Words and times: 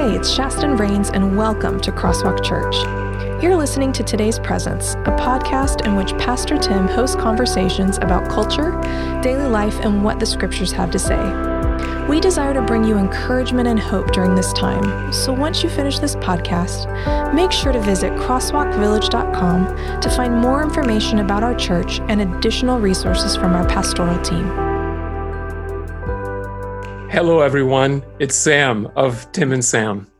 Hey, 0.00 0.16
it's 0.16 0.34
Shaston 0.34 0.78
Rains, 0.78 1.10
and 1.10 1.36
welcome 1.36 1.78
to 1.80 1.92
Crosswalk 1.92 2.42
Church. 2.42 2.74
You're 3.42 3.54
listening 3.54 3.92
to 3.92 4.02
Today's 4.02 4.38
Presence, 4.38 4.94
a 4.94 5.14
podcast 5.20 5.84
in 5.84 5.94
which 5.94 6.16
Pastor 6.16 6.56
Tim 6.56 6.88
hosts 6.88 7.16
conversations 7.16 7.98
about 7.98 8.26
culture, 8.30 8.70
daily 9.22 9.46
life, 9.46 9.78
and 9.80 10.02
what 10.02 10.18
the 10.18 10.24
scriptures 10.24 10.72
have 10.72 10.90
to 10.92 10.98
say. 10.98 11.20
We 12.08 12.18
desire 12.18 12.54
to 12.54 12.62
bring 12.62 12.82
you 12.82 12.96
encouragement 12.96 13.68
and 13.68 13.78
hope 13.78 14.10
during 14.12 14.34
this 14.34 14.54
time. 14.54 15.12
So 15.12 15.34
once 15.34 15.62
you 15.62 15.68
finish 15.68 15.98
this 15.98 16.16
podcast, 16.16 17.34
make 17.34 17.52
sure 17.52 17.72
to 17.72 17.80
visit 17.82 18.14
crosswalkvillage.com 18.14 20.00
to 20.00 20.08
find 20.08 20.34
more 20.34 20.62
information 20.62 21.18
about 21.18 21.42
our 21.42 21.54
church 21.54 22.00
and 22.08 22.22
additional 22.22 22.80
resources 22.80 23.36
from 23.36 23.52
our 23.52 23.66
pastoral 23.68 24.18
team. 24.22 24.69
Hello, 27.10 27.40
everyone. 27.40 28.02
It's 28.20 28.36
Sam 28.36 28.86
of 28.96 29.30
Tim 29.32 29.52
and 29.52 29.64
Sam. 29.64 30.10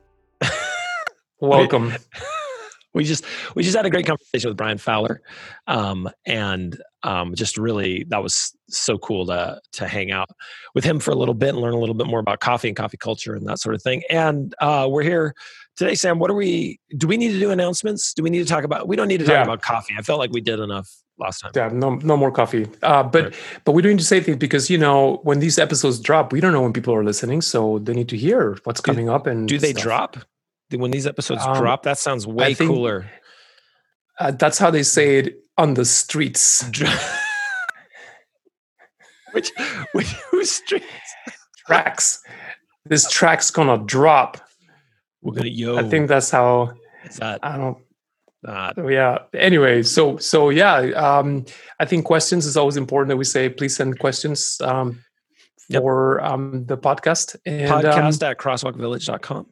Welcome. 1.41 1.92
we 2.95 3.05
just 3.05 3.24
we 3.55 3.62
just 3.62 3.77
had 3.77 3.87
a 3.87 3.91
great 3.91 4.06
conversation 4.06 4.51
with 4.51 4.56
Brian 4.56 4.77
Fowler, 4.78 5.23
um, 5.69 6.09
and 6.27 6.80
um, 7.05 7.34
just 7.34 7.56
really 7.56 8.05
that 8.09 8.23
was 8.23 8.52
so 8.69 8.98
cool 8.98 9.24
to 9.27 9.61
to 9.74 9.87
hang 9.87 10.11
out 10.11 10.28
with 10.74 10.84
him 10.84 10.98
for 10.98 11.12
a 11.12 11.14
little 11.14 11.34
bit 11.34 11.50
and 11.50 11.59
learn 11.59 11.74
a 11.74 11.78
little 11.78 11.95
bit 11.95 12.06
more 12.09 12.19
about 12.20 12.41
coffee 12.41 12.69
and 12.69 12.77
coffee 12.77 12.97
culture 12.97 13.34
and 13.34 13.47
that 13.47 13.61
sort 13.61 13.75
of 13.77 13.83
thing. 13.83 14.02
And 14.11 14.52
uh, 14.61 14.88
we're 14.91 15.05
here 15.05 15.34
today, 15.77 15.95
Sam. 15.95 16.19
What 16.19 16.30
are 16.30 16.34
we? 16.34 16.80
Do 16.97 17.06
we 17.06 17.16
need 17.16 17.33
to 17.33 17.38
do 17.38 17.50
announcements? 17.52 18.12
Do 18.14 18.22
we 18.25 18.30
need 18.30 18.41
to 18.41 18.48
talk 18.52 18.64
about? 18.64 18.88
We 18.88 18.97
don't 18.97 19.09
need 19.09 19.19
to 19.20 19.27
talk 19.27 19.34
Yeah. 19.34 19.42
about 19.45 19.62
coffee. 19.62 19.95
I 19.97 20.02
felt 20.02 20.19
like 20.19 20.33
we 20.33 20.41
did 20.41 20.59
enough 20.59 20.91
last 21.20 21.41
time. 21.41 21.52
Yeah, 21.55 21.69
no, 21.73 21.97
no 21.97 22.16
more 22.16 22.30
coffee. 22.30 22.66
Uh, 22.83 23.02
but 23.02 23.24
Right. 23.24 23.34
but 23.65 23.73
we 23.73 23.83
don't 23.83 23.92
need 23.92 23.98
to 23.98 24.05
say 24.05 24.20
things 24.20 24.38
because 24.38 24.70
you 24.70 24.78
know 24.78 25.20
when 25.23 25.41
these 25.41 25.59
episodes 25.59 26.01
drop, 26.01 26.33
we 26.33 26.41
don't 26.41 26.52
know 26.52 26.62
when 26.62 26.73
people 26.73 26.95
are 26.95 27.05
listening, 27.05 27.42
so 27.42 27.78
they 27.80 27.92
need 27.95 28.09
to 28.09 28.16
hear 28.16 28.56
what's 28.65 28.80
Do- 28.80 28.92
coming 28.92 29.09
up. 29.09 29.27
And 29.27 29.48
Do 29.48 29.59
they 29.59 29.70
stuff. 29.73 29.83
drop? 29.83 30.16
When 30.75 30.91
these 30.92 31.06
episodes 31.06 31.42
Um, 31.44 31.56
drop, 31.56 31.83
that 31.83 31.98
sounds 31.98 32.27
way 32.27 32.55
think- 32.55 32.70
cooler. 32.70 33.11
Uh, 34.19 34.31
that's 34.33 34.59
how 34.59 34.70
they 34.70 34.83
say 34.83 35.19
it 35.19 35.34
on 35.59 35.75
the 35.75 35.84
streets. 35.84 36.64
which 39.33 39.50
which 39.92 40.12
whose 40.31 40.50
streets? 40.50 40.87
Tracks. 41.66 42.20
This 42.84 43.09
track's 43.11 43.50
gonna 43.50 43.78
drop. 43.78 44.39
We're 45.22 45.34
gonna 45.34 45.48
yo. 45.50 45.77
I 45.78 45.89
think 45.89 46.09
that's 46.09 46.31
how. 46.31 46.72
is 47.05 47.16
that 47.16 47.41
I 47.42 47.56
don't. 47.56 47.78
Oh, 48.46 48.88
yeah. 48.88 49.19
Anyway, 49.34 49.83
so 49.83 50.16
so 50.16 50.48
yeah, 50.50 50.77
um, 50.96 51.44
I 51.78 51.84
think 51.84 52.05
questions 52.06 52.47
is 52.47 52.56
always 52.56 52.77
important 52.77 53.08
that 53.10 53.16
we 53.19 53.24
say 53.24 53.48
please 53.48 53.77
send 53.77 53.98
questions 53.98 54.58
um, 54.62 55.02
Yep. 55.69 55.82
for 55.82 56.20
um, 56.24 56.64
the 56.66 56.77
podcast 56.77 57.36
and 57.47 57.70
um, 57.70 57.82
podcast 57.82 58.28
at 58.28 58.38
crosswalkvillage.com. 58.38 59.47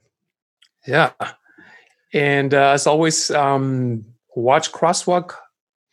yeah, 0.87 1.13
and 2.13 2.53
uh, 2.55 2.71
as 2.71 2.87
always, 2.89 3.31
um, 3.31 4.05
watch 4.35 4.73
Crosswalk 4.73 5.35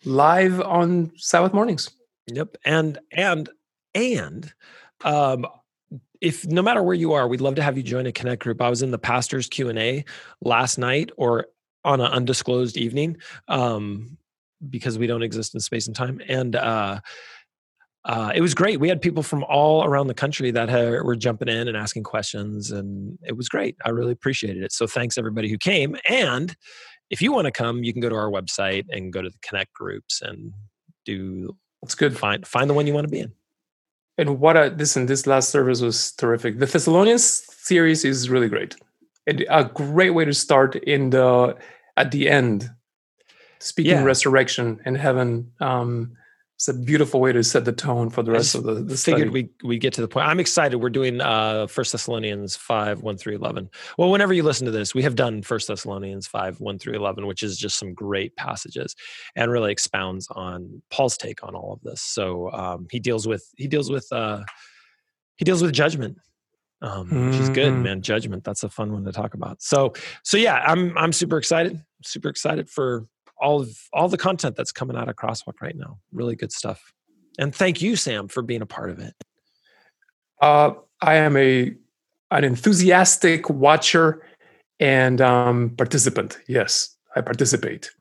live 0.06 0.62
on 0.62 1.12
Sabbath 1.18 1.54
mornings. 1.54 1.92
Yep. 2.28 2.58
And 2.66 2.98
and 3.12 3.50
and 3.94 4.52
um 5.04 5.46
if 6.22 6.48
no 6.48 6.62
matter 6.62 6.82
where 6.82 6.96
you 6.96 7.14
are, 7.14 7.28
we'd 7.28 7.42
love 7.42 7.56
to 7.56 7.62
have 7.64 7.78
you 7.78 7.84
join 7.84 8.06
a 8.08 8.12
connect 8.12 8.42
group. 8.42 8.62
I 8.62 8.70
was 8.70 8.82
in 8.82 8.90
the 8.90 8.98
pastors 8.98 9.48
Q 9.48 9.70
and 9.70 9.78
A 9.78 10.06
last 10.42 10.78
night 10.80 11.12
or 11.18 11.48
on 11.86 12.02
an 12.02 12.12
undisclosed 12.12 12.76
evening, 12.78 13.18
um, 13.48 14.18
because 14.70 14.98
we 14.98 15.08
don't 15.08 15.24
exist 15.24 15.54
in 15.54 15.60
space 15.62 15.88
and 15.88 15.96
time. 15.96 16.20
And 16.28 16.56
uh, 16.56 17.00
uh, 18.04 18.32
it 18.36 18.42
was 18.42 18.54
great. 18.54 18.80
We 18.80 18.90
had 18.90 19.02
people 19.02 19.24
from 19.24 19.44
all 19.46 19.84
around 19.84 20.08
the 20.08 20.14
country 20.14 20.52
that 20.52 20.70
ha- 20.70 21.04
were 21.04 21.16
jumping 21.16 21.48
in 21.48 21.68
and 21.68 21.78
asking 21.78 22.04
questions, 22.04 22.72
and 22.72 23.18
it 23.24 23.38
was 23.38 23.48
great. 23.50 23.76
I 23.86 23.90
really 23.90 24.12
appreciated 24.12 24.64
it. 24.64 24.72
So 24.72 24.88
thanks 24.88 25.18
everybody 25.18 25.50
who 25.50 25.58
came. 25.58 25.96
And 26.10 26.56
if 27.10 27.22
you 27.22 27.32
want 27.32 27.46
to 27.46 27.52
come, 27.52 27.84
you 27.84 27.94
can 27.94 28.02
go 28.02 28.10
to 28.10 28.16
our 28.16 28.32
website 28.32 28.86
and 28.90 29.14
go 29.14 29.22
to 29.22 29.30
the 29.30 29.38
connect 29.48 29.74
groups 29.74 30.22
and 30.22 30.54
do 31.06 31.56
It's 31.84 31.96
good. 31.96 32.18
find 32.18 32.46
find 32.48 32.70
the 32.70 32.74
one 32.74 32.88
you 32.88 32.94
want 32.94 33.08
to 33.08 33.12
be 33.12 33.20
in. 33.20 33.32
And 34.18 34.40
what 34.40 34.56
a 34.56 34.68
listen, 34.78 35.06
this 35.06 35.28
last 35.28 35.50
service 35.50 35.82
was 35.82 36.14
terrific. 36.14 36.60
The 36.60 36.66
Thessalonians 36.66 37.46
series 37.52 38.06
is 38.06 38.30
really 38.30 38.50
great. 38.50 38.76
And 39.28 39.46
a 39.50 39.66
great 39.66 40.12
way 40.12 40.26
to 40.26 40.34
start 40.34 40.76
in 40.76 41.10
the 41.10 41.56
at 41.98 42.12
the 42.12 42.30
end. 42.30 42.70
Speaking 43.60 43.92
Yeah. 43.92 44.04
resurrection 44.04 44.80
and 44.86 44.98
heaven. 44.98 45.52
Um 45.60 46.18
it's 46.58 46.70
a 46.70 46.74
beautiful 46.74 47.20
way 47.20 47.34
to 47.34 47.44
set 47.44 47.66
the 47.66 47.74
tone 47.74 48.10
for 48.10 48.24
the 48.24 48.32
rest 48.32 48.56
of 48.56 48.64
the, 48.64 48.76
the 48.76 48.96
study. 48.96 49.18
Figured 49.18 49.34
we 49.34 49.50
we 49.66 49.78
get 49.78 49.92
to 49.96 50.02
the 50.02 50.08
point. 50.08 50.26
I'm 50.26 50.40
excited. 50.40 50.78
We're 50.78 50.90
doing 50.90 51.20
uh 51.20 51.68
First 51.68 51.92
Thessalonians 51.92 52.56
five 52.56 53.02
one 53.02 53.18
through 53.18 53.36
eleven. 53.36 53.70
Well, 53.98 54.10
whenever 54.10 54.34
you 54.34 54.42
listen 54.42 54.64
to 54.64 54.72
this, 54.72 54.96
we 54.96 55.04
have 55.04 55.16
done 55.16 55.42
First 55.42 55.68
Thessalonians 55.68 56.28
five 56.28 56.62
one 56.62 56.80
through 56.80 56.94
eleven, 56.94 57.28
which 57.28 57.44
is 57.44 57.58
just 57.58 57.78
some 57.78 57.94
great 57.94 58.34
passages 58.38 58.96
and 59.36 59.52
really 59.52 59.74
expounds 59.74 60.30
on 60.32 60.82
Paul's 60.92 61.18
take 61.18 61.44
on 61.44 61.56
all 61.56 61.74
of 61.74 61.82
this. 61.82 62.02
So 62.02 62.50
um, 62.54 62.88
he 62.90 63.00
deals 63.02 63.28
with 63.28 63.44
he 63.58 63.68
deals 63.68 63.92
with 63.92 64.08
uh, 64.14 64.44
he 65.36 65.44
deals 65.44 65.62
with 65.62 65.74
judgment. 65.74 66.18
Um, 66.82 67.30
which 67.30 67.40
is 67.40 67.50
good, 67.50 67.74
Mhm. 67.74 67.82
man. 67.84 68.02
Judgment. 68.02 68.44
That's 68.44 68.64
a 68.64 68.70
fun 68.70 68.92
one 68.92 69.06
to 69.06 69.12
talk 69.12 69.34
about. 69.34 69.62
So, 69.62 69.94
so 70.24 70.38
yeah, 70.38 70.56
I'm 70.66 70.96
I'm 70.98 71.14
super 71.14 71.38
excited. 71.38 71.82
Super 72.04 72.30
excited 72.30 72.70
for 72.70 73.08
all 73.40 73.62
of 73.62 73.70
all 73.94 74.08
the 74.10 74.18
content 74.18 74.56
that's 74.56 74.72
coming 74.72 74.96
out 74.98 75.10
of 75.10 75.16
Crosswalk 75.16 75.62
right 75.62 75.76
now. 75.76 76.00
Really 76.12 76.36
good 76.36 76.52
stuff. 76.52 76.94
And 77.40 77.54
thank 77.56 77.82
you, 77.82 77.96
Sam, 77.96 78.28
for 78.28 78.42
being 78.44 78.62
a 78.62 78.66
part 78.66 78.90
of 78.90 79.00
it. 79.00 79.14
Uh, 80.42 80.72
I 81.02 81.16
am 81.16 81.36
a 81.38 81.74
an 82.32 82.44
enthusiastic 82.44 83.50
watcher 83.50 84.22
and 84.80 85.22
um, 85.22 85.70
participant. 85.78 86.38
Yes, 86.48 86.96
I 87.16 87.22
participate. 87.22 87.92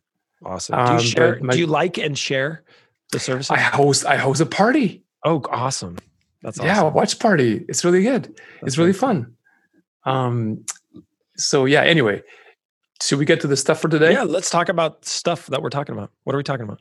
Awesome. 0.45 0.77
Do 0.77 0.81
Um, 0.83 0.89
you 0.91 0.97
but 0.97 1.03
share? 1.05 1.39
my- 1.43 1.53
do 1.55 1.59
you 1.61 1.67
like 1.67 1.97
and 1.99 2.19
share 2.19 2.65
the 3.13 3.19
services? 3.21 3.51
I 3.51 3.59
host 3.61 4.05
I 4.05 4.17
host 4.17 4.41
a 4.41 4.47
party. 4.47 5.05
oh, 5.25 5.43
awesome. 5.51 5.97
That's 6.45 6.61
awesome. 6.61 6.67
Yeah, 6.69 6.83
watch 6.83 7.19
party. 7.19 7.65
It's 7.69 7.85
really 7.85 8.05
good. 8.05 8.25
That's 8.25 8.39
it's 8.63 8.79
really 8.79 8.93
cool. 8.93 9.01
fun. 9.01 9.35
Um, 10.05 10.65
so 11.37 11.65
yeah. 11.65 11.83
Anyway, 11.83 12.23
should 13.03 13.19
we 13.19 13.25
get 13.25 13.41
to 13.41 13.49
the 13.49 13.57
stuff 13.57 13.81
for 13.81 13.89
today? 13.89 14.13
Yeah, 14.13 14.23
let's 14.23 14.51
talk 14.51 14.69
about 14.69 15.05
stuff 15.05 15.47
that 15.47 15.63
we're 15.63 15.71
talking 15.71 15.95
about. 15.97 16.11
What 16.25 16.35
are 16.35 16.39
we 16.39 16.45
talking 16.45 16.65
about? 16.65 16.81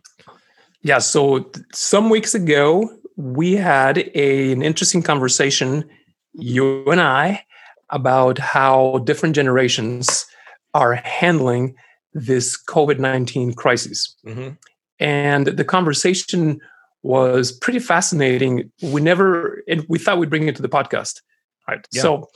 Yeah. 0.81 0.99
So 0.99 1.39
th- 1.39 1.65
some 1.73 2.09
weeks 2.11 2.35
ago, 2.35 2.89
we 3.15 3.53
had 3.53 3.97
a, 4.13 4.51
an 4.51 4.61
interesting 4.61 5.01
conversation, 5.01 5.89
you 6.33 6.83
and 6.91 6.99
I, 7.01 7.45
about 7.89 8.37
how 8.37 8.99
different 9.05 9.33
generations 9.33 10.25
are 10.73 10.95
handling 10.95 11.75
this 12.13 12.61
COVID 12.67 12.99
nineteen 12.99 13.53
crisis. 13.53 14.15
Mm-hmm. 14.27 14.49
and 14.99 15.47
the 15.47 15.65
conversation 15.65 16.59
was 17.03 17.51
pretty 17.51 17.79
fascinating. 17.79 18.71
We 18.81 19.01
never, 19.01 19.61
and 19.67 19.85
we 19.87 19.99
thought 19.99 20.17
we'd 20.17 20.29
bring 20.29 20.47
it 20.47 20.55
to 20.55 20.61
the 20.61 20.69
podcast. 20.69 21.21
Right. 21.67 21.85
Yeah. 21.91 22.01
So 22.01 22.29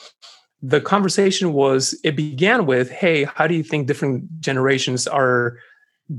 the 0.61 0.81
conversation 0.81 1.53
was, 1.53 1.99
it 2.03 2.15
began 2.15 2.65
with, 2.65 2.91
hey, 2.91 3.23
how 3.23 3.47
do 3.47 3.55
you 3.55 3.63
think 3.63 3.87
different 3.87 4.39
generations 4.39 5.07
are 5.07 5.57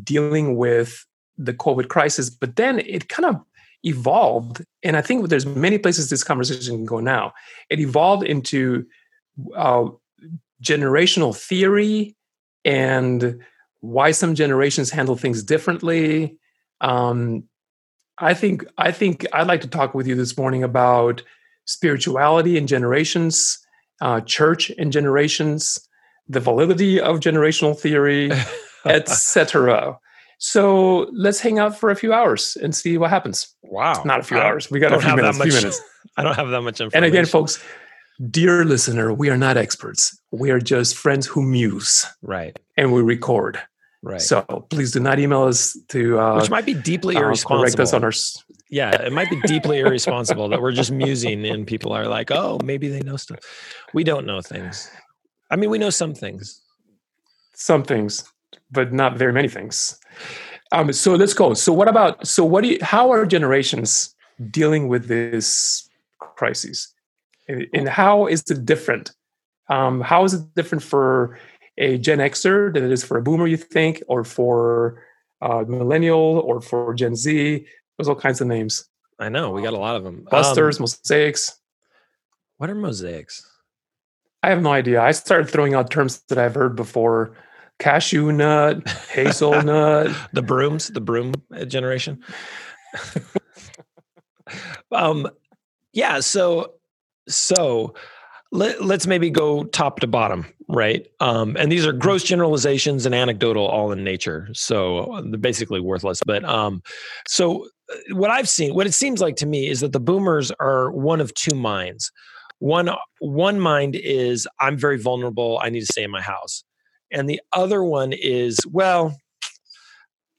dealing 0.03 0.57
with 0.57 1.07
the 1.37 1.55
COVID 1.55 1.89
crisis? 1.89 2.31
But 2.31 2.57
then 2.57 2.81
it 2.81 3.09
kind 3.09 3.27
of 3.27 3.41
evolved. 3.85 4.65
And 4.83 4.97
I 4.97 5.03
think 5.03 5.29
there's 5.29 5.47
many 5.47 5.79
places 5.79 6.11
this 6.11 6.25
conversation 6.25 6.77
can 6.77 6.85
go 6.87 7.01
now. 7.01 7.33
It 7.71 7.81
evolved 7.81 8.25
into 8.25 8.87
uh, 9.55 9.85
generational 10.63 11.37
theory 11.37 12.17
and 12.65 13.41
why 13.81 14.11
some 14.11 14.35
generations 14.35 14.91
handle 14.91 15.17
things 15.17 15.43
differently. 15.43 16.37
Um, 16.81 17.45
I 18.21 18.35
think 18.35 18.65
I 18.79 18.91
think 18.93 19.27
I'd 19.33 19.47
like 19.47 19.61
to 19.63 19.69
talk 19.69 19.95
with 19.95 20.07
you 20.07 20.15
this 20.15 20.37
morning 20.37 20.63
about 20.65 21.23
spirituality 21.67 22.57
in 22.57 22.67
generations, 22.67 23.59
uh, 24.01 24.21
church 24.23 24.71
in 24.71 24.91
generations, 24.91 25.79
the 26.29 26.41
validity 26.41 27.01
of 27.01 27.21
generational 27.21 27.79
theory, 27.79 28.31
etc. 28.85 29.99
So 30.39 31.09
let's 31.13 31.41
hang 31.41 31.59
out 31.59 31.79
for 31.79 31.91
a 31.91 31.97
few 31.97 32.13
hours 32.13 32.57
and 32.63 32.75
see 32.75 32.97
what 32.97 33.11
happens. 33.11 33.55
wow. 33.63 34.03
Not 34.05 34.21
a 34.21 34.23
few 34.23 34.39
I 34.39 34.45
hours. 34.45 34.71
We 34.71 34.79
got 34.79 34.93
a 34.93 35.01
few 35.01 35.17
minutes. 35.17 35.37
Few 35.39 35.47
much- 35.47 35.55
minutes. 35.55 35.81
I 36.17 36.23
don't 36.23 36.35
have 36.37 36.49
that 36.49 36.63
much 36.63 36.81
information. 36.81 36.97
And 36.97 37.05
again, 37.05 37.27
folks, 37.27 37.63
dear 38.31 38.65
listener, 38.65 39.13
we 39.13 39.31
are 39.31 39.37
not 39.37 39.57
experts. 39.57 40.17
We 40.33 40.51
are 40.51 40.61
just 40.61 40.97
friends 40.97 41.27
who 41.27 41.43
muse 41.43 42.07
Right. 42.23 42.57
and 42.77 42.93
we 42.93 43.03
record. 43.03 43.61
Right. 44.03 44.21
So 44.21 44.43
please 44.71 44.93
do 44.93 45.01
not 45.01 45.19
email 45.19 45.43
us 45.43 45.77
to 45.89 46.21
uh, 46.21 46.37
Which 46.37 46.51
might 46.51 46.65
be 46.67 46.75
deeply 46.75 47.17
uh, 47.17 47.21
irresponsible. 47.21 47.63
correct 47.65 47.81
us 47.81 47.93
on 47.93 48.05
our. 48.05 48.13
yeah, 48.71 48.91
it 49.03 49.13
might 49.13 49.29
be 49.31 49.41
deeply 49.43 49.81
irresponsible 49.81 50.49
that 50.51 50.61
we're 50.61 50.73
just 50.73 50.93
musing 50.93 51.45
and 51.47 51.67
people 51.67 51.93
are 51.93 52.07
like, 52.07 52.31
oh, 52.31 52.59
maybe 52.65 52.89
they 52.89 53.01
know 53.01 53.17
stuff. 53.17 53.41
We 53.95 54.05
don't 54.05 54.25
know 54.27 54.41
things. 54.41 54.89
I 55.51 55.57
mean, 55.57 55.71
we 55.71 55.79
know 55.79 55.91
some 55.91 56.15
things. 56.15 56.61
some 57.55 57.83
things, 57.83 58.25
but 58.71 58.93
not 58.93 59.17
very 59.17 59.33
many 59.33 59.49
things. 59.49 59.99
Um, 60.71 60.93
so 60.93 61.15
let's 61.15 61.35
go. 61.35 61.55
So 61.55 61.73
what 61.73 61.89
about? 61.89 62.27
So 62.27 62.45
what 62.45 62.63
do 62.63 62.69
you? 62.71 62.79
How 62.83 63.11
are 63.11 63.27
generations 63.27 64.15
dealing 64.51 64.87
with 64.89 65.09
this 65.09 65.89
crisis, 66.21 66.95
and, 67.49 67.67
and 67.75 67.89
how 67.89 68.27
is 68.29 68.43
it 68.51 68.65
different 68.65 69.11
Um, 69.71 70.01
how 70.01 70.25
is 70.25 70.35
it 70.35 70.43
different 70.55 70.83
for 70.85 71.39
a 71.79 71.97
Gen 71.99 72.19
Xer 72.19 72.73
than 72.75 72.85
it 72.85 72.93
is 72.93 73.03
for 73.03 73.17
a 73.17 73.23
Boomer? 73.23 73.47
You 73.47 73.57
think, 73.57 74.03
or 74.09 74.25
for 74.25 75.03
uh, 75.41 75.65
millennial, 75.67 76.43
or 76.45 76.61
for 76.61 76.93
Gen 76.95 77.17
Z? 77.17 77.65
There's 77.97 78.09
all 78.09 78.15
kinds 78.15 78.41
of 78.41 78.47
names. 78.47 78.85
I 79.19 79.29
know 79.29 79.51
we 79.51 79.63
got 79.63 79.73
a 79.73 79.79
lot 79.79 79.97
of 79.97 80.05
them. 80.05 80.27
Busters, 80.31 80.79
um, 80.79 80.83
mosaics. 80.83 81.59
What 82.59 82.71
are 82.71 82.75
mosaics? 82.75 83.45
I 84.43 84.51
have 84.51 84.63
no 84.63 84.73
idea. 84.73 85.03
I 85.03 85.11
started 85.13 85.49
throwing 85.49 85.75
out 85.75 85.91
terms 85.91 86.21
that 86.29 86.39
I've 86.39 86.55
heard 86.55 86.77
before 86.77 87.37
cashew 87.79 88.33
nut, 88.33 88.89
hazelnut, 89.11 90.15
the 90.33 90.43
brooms, 90.43 90.89
the 90.89 91.01
broom 91.01 91.35
generation. 91.67 92.23
um, 94.93 95.29
yeah. 95.93 96.21
So, 96.21 96.75
so 97.29 97.95
let, 98.53 98.81
us 98.81 99.07
maybe 99.07 99.31
go 99.31 99.65
top 99.65 100.01
to 100.01 100.07
bottom, 100.07 100.47
right? 100.69 101.07
Um, 101.21 101.57
and 101.57 101.73
these 101.73 101.87
are 101.87 101.93
gross 101.93 102.23
generalizations 102.23 103.07
and 103.07 103.15
anecdotal, 103.15 103.67
all 103.67 103.93
in 103.93 104.05
nature. 104.05 104.49
So 104.53 105.23
they're 105.25 105.39
basically 105.39 105.81
worthless. 105.81 106.21
But 106.25 106.45
um, 106.45 106.83
so 107.27 107.67
uh, 107.91 108.15
what 108.15 108.31
I've 108.31 108.49
seen, 108.49 108.75
what 108.75 108.87
it 108.87 108.95
seems 108.95 109.21
like 109.21 109.37
to 109.37 109.47
me, 109.47 109.69
is 109.69 109.81
that 109.81 109.93
the 109.93 110.01
boomers 110.01 110.53
are 110.61 110.91
one 110.93 111.21
of 111.21 111.33
two 111.35 111.55
minds. 111.55 112.13
One 112.61 112.91
one 113.21 113.61
mind 113.61 113.95
is 113.95 114.49
I'm 114.61 114.77
very 114.77 114.99
vulnerable. 114.99 115.61
I 115.63 115.71
need 115.71 115.81
to 115.81 115.87
stay 115.87 116.03
in 116.03 116.11
my 116.11 116.23
house 116.23 116.65
and 117.11 117.29
the 117.29 117.41
other 117.53 117.83
one 117.83 118.13
is 118.13 118.59
well 118.71 119.17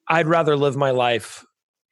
i'd 0.08 0.28
rather 0.28 0.56
live 0.56 0.76
my 0.76 0.92
life 0.92 1.46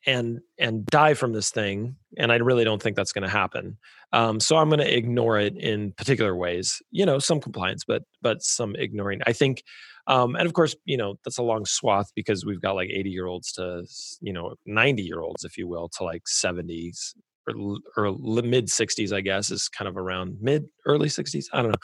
and 0.07 0.39
and 0.57 0.85
die 0.87 1.13
from 1.13 1.33
this 1.33 1.51
thing 1.51 1.95
and 2.17 2.31
i 2.31 2.35
really 2.37 2.63
don't 2.63 2.81
think 2.81 2.95
that's 2.95 3.11
going 3.11 3.23
to 3.23 3.29
happen. 3.29 3.77
Um, 4.13 4.39
so 4.39 4.55
i'm 4.55 4.69
going 4.69 4.79
to 4.79 4.97
ignore 4.97 5.37
it 5.37 5.55
in 5.57 5.91
particular 5.91 6.35
ways 6.35 6.81
you 6.89 7.05
know 7.05 7.19
some 7.19 7.39
compliance 7.41 7.83
but 7.85 8.03
but 8.21 8.41
some 8.41 8.75
ignoring. 8.75 9.19
I 9.27 9.33
think 9.33 9.63
um, 10.07 10.35
and 10.35 10.47
of 10.47 10.53
course 10.53 10.75
you 10.85 10.97
know 10.97 11.15
that's 11.23 11.37
a 11.37 11.43
long 11.43 11.65
swath 11.65 12.11
because 12.15 12.45
we've 12.45 12.61
got 12.61 12.75
like 12.75 12.89
80 12.89 13.09
year 13.09 13.27
olds 13.27 13.51
to 13.53 13.85
you 14.21 14.33
know 14.33 14.55
90 14.65 15.03
year 15.03 15.19
olds 15.19 15.43
if 15.43 15.57
you 15.57 15.67
will 15.67 15.89
to 15.97 16.03
like 16.03 16.23
70s 16.23 17.13
or, 17.47 17.77
or 17.97 18.11
mid 18.41 18.67
60s 18.67 19.13
i 19.13 19.21
guess 19.21 19.51
is 19.51 19.67
kind 19.69 19.87
of 19.87 19.97
around 19.97 20.37
mid 20.41 20.65
early 20.85 21.09
60s 21.09 21.45
i 21.53 21.61
don't 21.61 21.71
know 21.71 21.77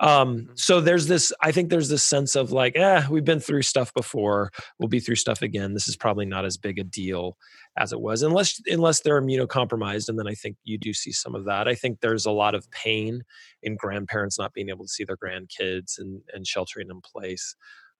um, 0.00 0.36
mm-hmm. 0.36 0.52
so 0.54 0.80
there's 0.80 1.06
this, 1.06 1.32
I 1.42 1.52
think 1.52 1.68
there's 1.68 1.90
this 1.90 2.02
sense 2.02 2.34
of 2.34 2.52
like, 2.52 2.74
eh, 2.74 3.06
we've 3.10 3.24
been 3.24 3.38
through 3.38 3.62
stuff 3.62 3.92
before. 3.92 4.50
We'll 4.78 4.88
be 4.88 5.00
through 5.00 5.16
stuff 5.16 5.42
again. 5.42 5.74
This 5.74 5.88
is 5.88 5.96
probably 5.96 6.24
not 6.24 6.46
as 6.46 6.56
big 6.56 6.78
a 6.78 6.84
deal 6.84 7.36
as 7.76 7.92
it 7.92 8.00
was, 8.00 8.22
unless 8.22 8.60
unless 8.66 9.00
they're 9.00 9.20
immunocompromised. 9.20 10.08
And 10.08 10.18
then 10.18 10.26
I 10.26 10.34
think 10.34 10.56
you 10.64 10.78
do 10.78 10.94
see 10.94 11.12
some 11.12 11.34
of 11.34 11.44
that. 11.44 11.68
I 11.68 11.74
think 11.74 12.00
there's 12.00 12.26
a 12.26 12.30
lot 12.30 12.54
of 12.54 12.70
pain 12.70 13.22
in 13.62 13.76
grandparents 13.76 14.38
not 14.38 14.54
being 14.54 14.70
able 14.70 14.86
to 14.86 14.90
see 14.90 15.04
their 15.04 15.18
grandkids 15.18 15.98
and 15.98 16.22
and 16.32 16.46
sheltering 16.46 16.88
in 16.90 17.00
place. 17.02 17.54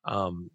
Um, 0.06 0.50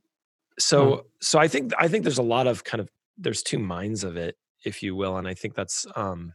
so 0.58 0.86
mm. 0.86 1.02
so 1.22 1.40
I 1.40 1.48
think 1.48 1.72
I 1.78 1.88
think 1.88 2.04
there's 2.04 2.18
a 2.18 2.24
lot 2.24 2.48
of 2.48 2.64
kind 2.64 2.82
of 2.82 2.90
there's 3.18 3.44
two 3.44 3.60
minds 3.60 4.04
of 4.04 4.18
it, 4.18 4.36
if 4.66 4.82
you 4.82 4.96
will, 4.96 5.18
and 5.18 5.28
I 5.28 5.36
think 5.36 5.54
that's 5.54 5.86
um, 5.96 6.34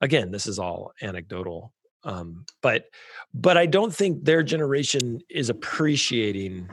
again, 0.00 0.30
this 0.30 0.46
is 0.46 0.58
all 0.58 0.92
anecdotal 1.02 1.72
um, 2.06 2.46
but 2.62 2.86
but 3.34 3.58
I 3.58 3.66
don't 3.66 3.94
think 3.94 4.24
their 4.24 4.42
generation 4.42 5.20
is 5.28 5.50
appreciating 5.50 6.70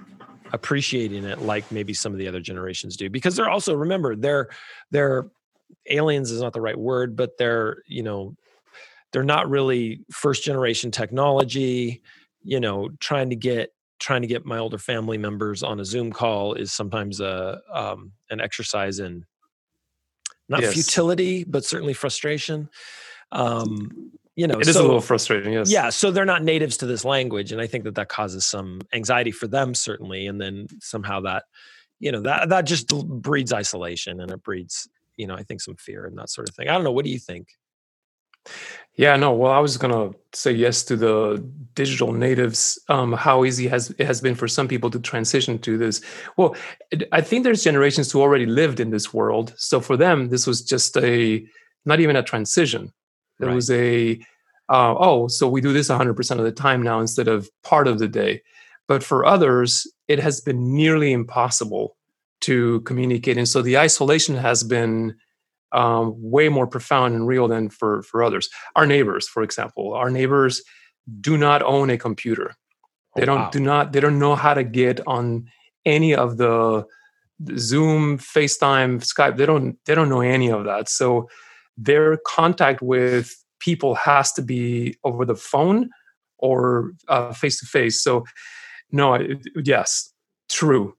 appreciating 0.53 1.25
it 1.25 1.41
like 1.41 1.69
maybe 1.71 1.93
some 1.93 2.13
of 2.13 2.19
the 2.19 2.27
other 2.27 2.39
generations 2.39 2.95
do 2.95 3.09
because 3.09 3.35
they're 3.35 3.49
also 3.49 3.73
remember 3.73 4.15
they're 4.15 4.49
they're 4.91 5.27
aliens 5.89 6.29
is 6.29 6.41
not 6.41 6.53
the 6.53 6.61
right 6.61 6.77
word 6.77 7.15
but 7.15 7.31
they're 7.39 7.77
you 7.87 8.03
know 8.03 8.35
they're 9.11 9.23
not 9.23 9.49
really 9.49 10.05
first 10.11 10.43
generation 10.43 10.91
technology 10.91 12.03
you 12.43 12.59
know 12.59 12.89
trying 12.99 13.31
to 13.31 13.35
get 13.35 13.73
trying 13.99 14.21
to 14.21 14.27
get 14.27 14.45
my 14.45 14.59
older 14.59 14.77
family 14.77 15.17
members 15.17 15.63
on 15.63 15.79
a 15.79 15.85
zoom 15.85 16.11
call 16.11 16.53
is 16.53 16.71
sometimes 16.71 17.19
a 17.19 17.59
um, 17.73 18.11
an 18.29 18.39
exercise 18.39 18.99
in 18.99 19.25
not 20.49 20.61
yes. 20.61 20.73
futility 20.73 21.43
but 21.43 21.65
certainly 21.65 21.93
frustration 21.93 22.69
um, 23.31 24.11
you 24.35 24.47
know 24.47 24.59
it 24.59 24.67
is 24.67 24.75
so, 24.75 24.81
a 24.81 24.85
little 24.85 25.01
frustrating 25.01 25.53
yes. 25.53 25.71
yeah 25.71 25.89
so 25.89 26.11
they're 26.11 26.25
not 26.25 26.43
natives 26.43 26.77
to 26.77 26.85
this 26.85 27.05
language 27.05 27.51
and 27.51 27.61
i 27.61 27.67
think 27.67 27.83
that 27.83 27.95
that 27.95 28.09
causes 28.09 28.45
some 28.45 28.81
anxiety 28.93 29.31
for 29.31 29.47
them 29.47 29.73
certainly 29.73 30.27
and 30.27 30.41
then 30.41 30.67
somehow 30.79 31.19
that 31.19 31.43
you 31.99 32.11
know 32.11 32.21
that 32.21 32.49
that 32.49 32.65
just 32.65 32.87
breeds 33.21 33.53
isolation 33.53 34.19
and 34.19 34.31
it 34.31 34.43
breeds 34.43 34.87
you 35.15 35.27
know 35.27 35.35
i 35.35 35.43
think 35.43 35.61
some 35.61 35.75
fear 35.75 36.05
and 36.05 36.17
that 36.17 36.29
sort 36.29 36.49
of 36.49 36.55
thing. 36.55 36.67
I 36.67 36.73
don't 36.73 36.83
know 36.83 36.91
what 36.91 37.05
do 37.05 37.11
you 37.11 37.19
think? 37.19 37.47
Yeah 38.95 39.15
no 39.15 39.31
well 39.31 39.53
i 39.53 39.59
was 39.59 39.77
gonna 39.77 40.11
say 40.33 40.51
yes 40.51 40.83
to 40.83 40.97
the 40.97 41.43
digital 41.75 42.11
natives 42.11 42.77
um, 42.89 43.13
how 43.13 43.45
easy 43.45 43.67
has 43.69 43.91
it 43.91 44.05
has 44.05 44.19
been 44.19 44.35
for 44.35 44.49
some 44.49 44.67
people 44.67 44.89
to 44.91 44.99
transition 44.99 45.57
to 45.59 45.77
this. 45.77 46.01
Well 46.35 46.55
i 47.13 47.21
think 47.21 47.45
there's 47.45 47.63
generations 47.63 48.11
who 48.11 48.21
already 48.21 48.45
lived 48.45 48.81
in 48.81 48.89
this 48.89 49.13
world 49.13 49.53
so 49.57 49.79
for 49.79 49.95
them 49.95 50.27
this 50.27 50.45
was 50.45 50.61
just 50.61 50.97
a 50.97 51.45
not 51.85 52.01
even 52.01 52.17
a 52.17 52.23
transition 52.23 52.91
there 53.43 53.49
right. 53.49 53.55
was 53.55 53.69
a 53.71 54.19
uh, 54.69 54.95
oh, 54.97 55.27
so 55.27 55.47
we 55.47 55.61
do 55.61 55.73
this 55.73 55.89
100% 55.89 56.39
of 56.39 56.45
the 56.45 56.51
time 56.51 56.81
now 56.81 56.99
instead 56.99 57.27
of 57.27 57.49
part 57.63 57.87
of 57.87 57.99
the 57.99 58.07
day. 58.07 58.41
But 58.87 59.03
for 59.03 59.25
others, 59.25 59.85
it 60.07 60.19
has 60.19 60.39
been 60.39 60.73
nearly 60.73 61.11
impossible 61.11 61.97
to 62.41 62.81
communicate, 62.81 63.37
and 63.37 63.47
so 63.47 63.61
the 63.61 63.77
isolation 63.77 64.35
has 64.35 64.63
been 64.63 65.15
um, 65.71 66.13
way 66.17 66.49
more 66.49 66.67
profound 66.67 67.15
and 67.15 67.27
real 67.27 67.47
than 67.47 67.69
for 67.69 68.03
for 68.03 68.23
others. 68.23 68.49
Our 68.75 68.85
neighbors, 68.85 69.27
for 69.27 69.43
example, 69.43 69.93
our 69.93 70.09
neighbors 70.09 70.61
do 71.21 71.37
not 71.37 71.61
own 71.63 71.89
a 71.89 71.97
computer. 71.97 72.55
Oh, 73.15 73.19
they 73.19 73.25
don't 73.25 73.39
wow. 73.39 73.49
do 73.49 73.59
not 73.59 73.93
they 73.93 73.99
don't 73.99 74.19
know 74.19 74.35
how 74.35 74.53
to 74.53 74.63
get 74.63 74.99
on 75.07 75.47
any 75.85 76.13
of 76.13 76.37
the 76.37 76.85
Zoom, 77.57 78.17
FaceTime, 78.17 78.99
Skype. 79.01 79.37
They 79.37 79.45
don't 79.45 79.77
they 79.85 79.95
don't 79.95 80.09
know 80.09 80.21
any 80.21 80.51
of 80.51 80.65
that. 80.65 80.89
So 80.89 81.29
their 81.77 82.17
contact 82.25 82.81
with 82.81 83.35
people 83.59 83.95
has 83.95 84.31
to 84.33 84.41
be 84.41 84.95
over 85.03 85.25
the 85.25 85.35
phone 85.35 85.89
or 86.37 86.91
face 87.35 87.59
to 87.59 87.65
face. 87.65 88.01
So, 88.03 88.25
no, 88.91 89.13
it, 89.15 89.39
yes, 89.63 90.11
true. 90.49 90.95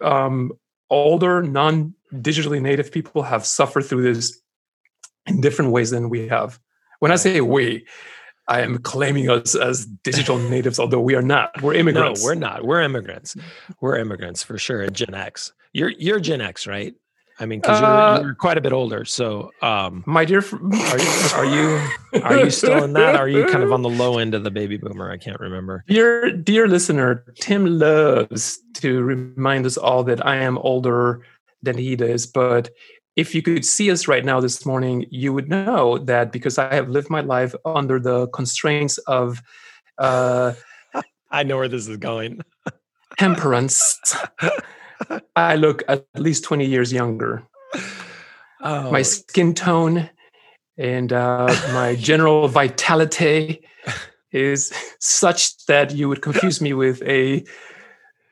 Um, 0.00 0.52
older, 0.90 1.42
non 1.42 1.94
digitally 2.14 2.62
native 2.62 2.92
people 2.92 3.22
have 3.22 3.44
suffered 3.44 3.82
through 3.82 4.02
this 4.02 4.40
in 5.26 5.40
different 5.40 5.72
ways 5.72 5.90
than 5.90 6.08
we 6.08 6.28
have. 6.28 6.60
When 7.00 7.10
I 7.10 7.16
say 7.16 7.40
we, 7.40 7.86
I 8.46 8.60
am 8.60 8.78
claiming 8.78 9.28
us 9.30 9.54
as 9.54 9.86
digital 10.04 10.38
natives, 10.50 10.78
although 10.78 11.00
we 11.00 11.14
are 11.14 11.22
not. 11.22 11.60
We're 11.62 11.74
immigrants. 11.74 12.22
No, 12.22 12.26
we're 12.26 12.34
not. 12.34 12.64
We're 12.64 12.82
immigrants. 12.82 13.36
We're 13.80 13.96
immigrants 13.96 14.42
for 14.42 14.58
sure. 14.58 14.86
Gen 14.88 15.14
X. 15.14 15.52
You're 15.72 15.90
you're 15.90 16.20
Gen 16.20 16.40
X, 16.40 16.66
right? 16.66 16.94
I 17.40 17.46
mean, 17.46 17.60
because 17.60 17.80
you're, 17.80 17.88
uh, 17.88 18.20
you're, 18.20 18.34
quite 18.34 18.58
a 18.58 18.60
bit 18.60 18.72
older. 18.72 19.04
So, 19.04 19.50
um, 19.60 20.04
my 20.06 20.24
dear, 20.24 20.40
fr- 20.40 20.56
are 20.56 20.98
you 20.98 21.08
are 21.34 21.44
you 21.44 22.22
are 22.22 22.38
you 22.38 22.50
still 22.50 22.84
in 22.84 22.92
that? 22.92 23.16
are 23.16 23.28
you 23.28 23.46
kind 23.46 23.64
of 23.64 23.72
on 23.72 23.82
the 23.82 23.88
low 23.88 24.18
end 24.18 24.34
of 24.34 24.44
the 24.44 24.50
baby 24.50 24.76
boomer? 24.76 25.10
I 25.10 25.16
can't 25.16 25.40
remember. 25.40 25.84
Dear 25.88 26.30
dear 26.30 26.68
listener, 26.68 27.24
Tim 27.40 27.66
loves 27.78 28.60
to 28.74 29.02
remind 29.02 29.66
us 29.66 29.76
all 29.76 30.04
that 30.04 30.24
I 30.24 30.36
am 30.36 30.58
older 30.58 31.22
than 31.62 31.76
he 31.76 31.96
does. 31.96 32.26
But 32.26 32.70
if 33.16 33.34
you 33.34 33.42
could 33.42 33.64
see 33.64 33.90
us 33.90 34.06
right 34.06 34.24
now 34.24 34.38
this 34.40 34.64
morning, 34.64 35.06
you 35.10 35.32
would 35.32 35.48
know 35.48 35.98
that 35.98 36.30
because 36.30 36.56
I 36.56 36.72
have 36.72 36.88
lived 36.88 37.10
my 37.10 37.20
life 37.20 37.54
under 37.64 37.98
the 37.98 38.28
constraints 38.28 38.98
of. 38.98 39.42
Uh, 39.98 40.54
I 41.32 41.42
know 41.42 41.56
where 41.56 41.68
this 41.68 41.88
is 41.88 41.96
going. 41.96 42.42
temperance. 43.18 43.98
I 45.36 45.56
look 45.56 45.82
at 45.88 46.06
least 46.14 46.44
20 46.44 46.66
years 46.66 46.92
younger. 46.92 47.42
Oh. 48.60 48.90
My 48.90 49.02
skin 49.02 49.54
tone 49.54 50.08
and 50.78 51.12
uh, 51.12 51.46
my 51.72 51.96
general 51.96 52.48
vitality 52.48 53.62
is 54.32 54.72
such 54.98 55.64
that 55.66 55.94
you 55.94 56.08
would 56.08 56.22
confuse 56.22 56.60
me 56.60 56.72
with 56.72 57.02
a 57.02 57.44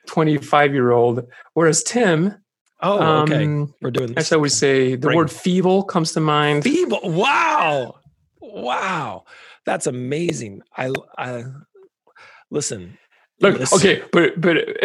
25 0.06 0.72
year 0.74 0.90
old. 0.90 1.26
Whereas 1.54 1.82
Tim, 1.82 2.34
oh, 2.80 3.22
okay, 3.22 3.44
um, 3.44 3.74
we're 3.80 3.90
doing 3.90 4.14
this. 4.14 4.26
As 4.26 4.32
I 4.32 4.36
would 4.36 4.52
say, 4.52 4.92
the 4.92 5.08
Bring. 5.08 5.16
word 5.16 5.30
feeble 5.30 5.84
comes 5.84 6.12
to 6.12 6.20
mind. 6.20 6.64
Feeble, 6.64 7.00
wow, 7.04 7.96
wow, 8.40 9.24
that's 9.64 9.86
amazing. 9.86 10.62
I, 10.76 10.92
I 11.16 11.44
listen. 12.50 12.98
Look, 13.42 13.58
listen. 13.58 13.76
okay, 13.78 14.02
but 14.12 14.40
but 14.40 14.56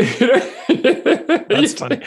that's 1.48 1.74
funny. 1.76 2.02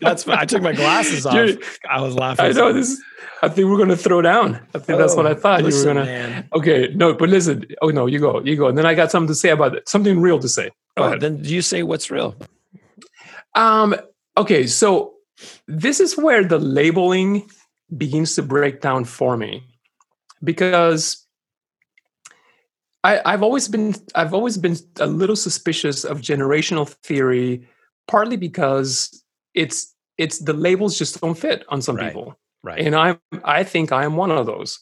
That's 0.00 0.24
funny. 0.24 0.38
I 0.38 0.46
took 0.46 0.62
my 0.62 0.72
glasses 0.72 1.26
off. 1.26 1.34
Dude, 1.34 1.62
I 1.88 2.00
was 2.00 2.14
laughing. 2.14 2.46
I 2.46 2.52
know 2.52 2.72
this. 2.72 2.98
I 3.42 3.50
think 3.50 3.68
we're 3.68 3.76
gonna 3.76 3.98
throw 3.98 4.22
down. 4.22 4.66
I 4.74 4.78
think 4.78 4.96
oh, 4.96 4.98
that's 4.98 5.14
what 5.14 5.26
I 5.26 5.32
oh, 5.32 5.34
thought 5.34 5.62
listen, 5.62 5.82
you 5.82 5.88
were 5.88 5.94
gonna. 5.94 6.06
Man. 6.06 6.48
Okay, 6.54 6.90
no, 6.94 7.12
but 7.12 7.28
listen. 7.28 7.66
Oh 7.82 7.90
no, 7.90 8.06
you 8.06 8.18
go, 8.18 8.40
you 8.42 8.56
go, 8.56 8.68
and 8.68 8.78
then 8.78 8.86
I 8.86 8.94
got 8.94 9.10
something 9.10 9.28
to 9.28 9.34
say 9.34 9.50
about 9.50 9.74
it. 9.74 9.90
Something 9.90 10.20
real 10.20 10.38
to 10.38 10.48
say. 10.48 10.70
Go 10.96 11.04
oh, 11.04 11.06
ahead. 11.08 11.20
then 11.20 11.44
you 11.44 11.60
say 11.60 11.82
what's 11.82 12.10
real. 12.10 12.34
Um. 13.54 13.94
Okay, 14.38 14.66
so 14.66 15.14
this 15.68 16.00
is 16.00 16.16
where 16.16 16.44
the 16.44 16.58
labeling 16.58 17.46
begins 17.94 18.34
to 18.36 18.42
break 18.42 18.80
down 18.80 19.04
for 19.04 19.36
me, 19.36 19.66
because 20.42 21.26
I, 23.02 23.20
I've 23.24 23.42
always 23.42 23.66
been 23.68 23.94
I've 24.14 24.34
always 24.34 24.58
been 24.58 24.76
a 24.98 25.06
little 25.06 25.36
suspicious 25.36 26.04
of 26.04 26.20
generational 26.20 26.88
theory, 26.88 27.66
partly 28.08 28.36
because 28.36 29.22
it's 29.54 29.94
it's 30.18 30.38
the 30.40 30.52
labels 30.52 30.98
just 30.98 31.20
don't 31.20 31.38
fit 31.38 31.64
on 31.68 31.80
some 31.80 31.96
Right. 31.96 32.08
people. 32.08 32.38
Right. 32.62 32.80
And 32.80 32.94
I 32.94 33.16
I 33.44 33.64
think 33.64 33.90
I 33.92 34.04
am 34.04 34.16
one 34.16 34.30
of 34.30 34.46
those. 34.46 34.78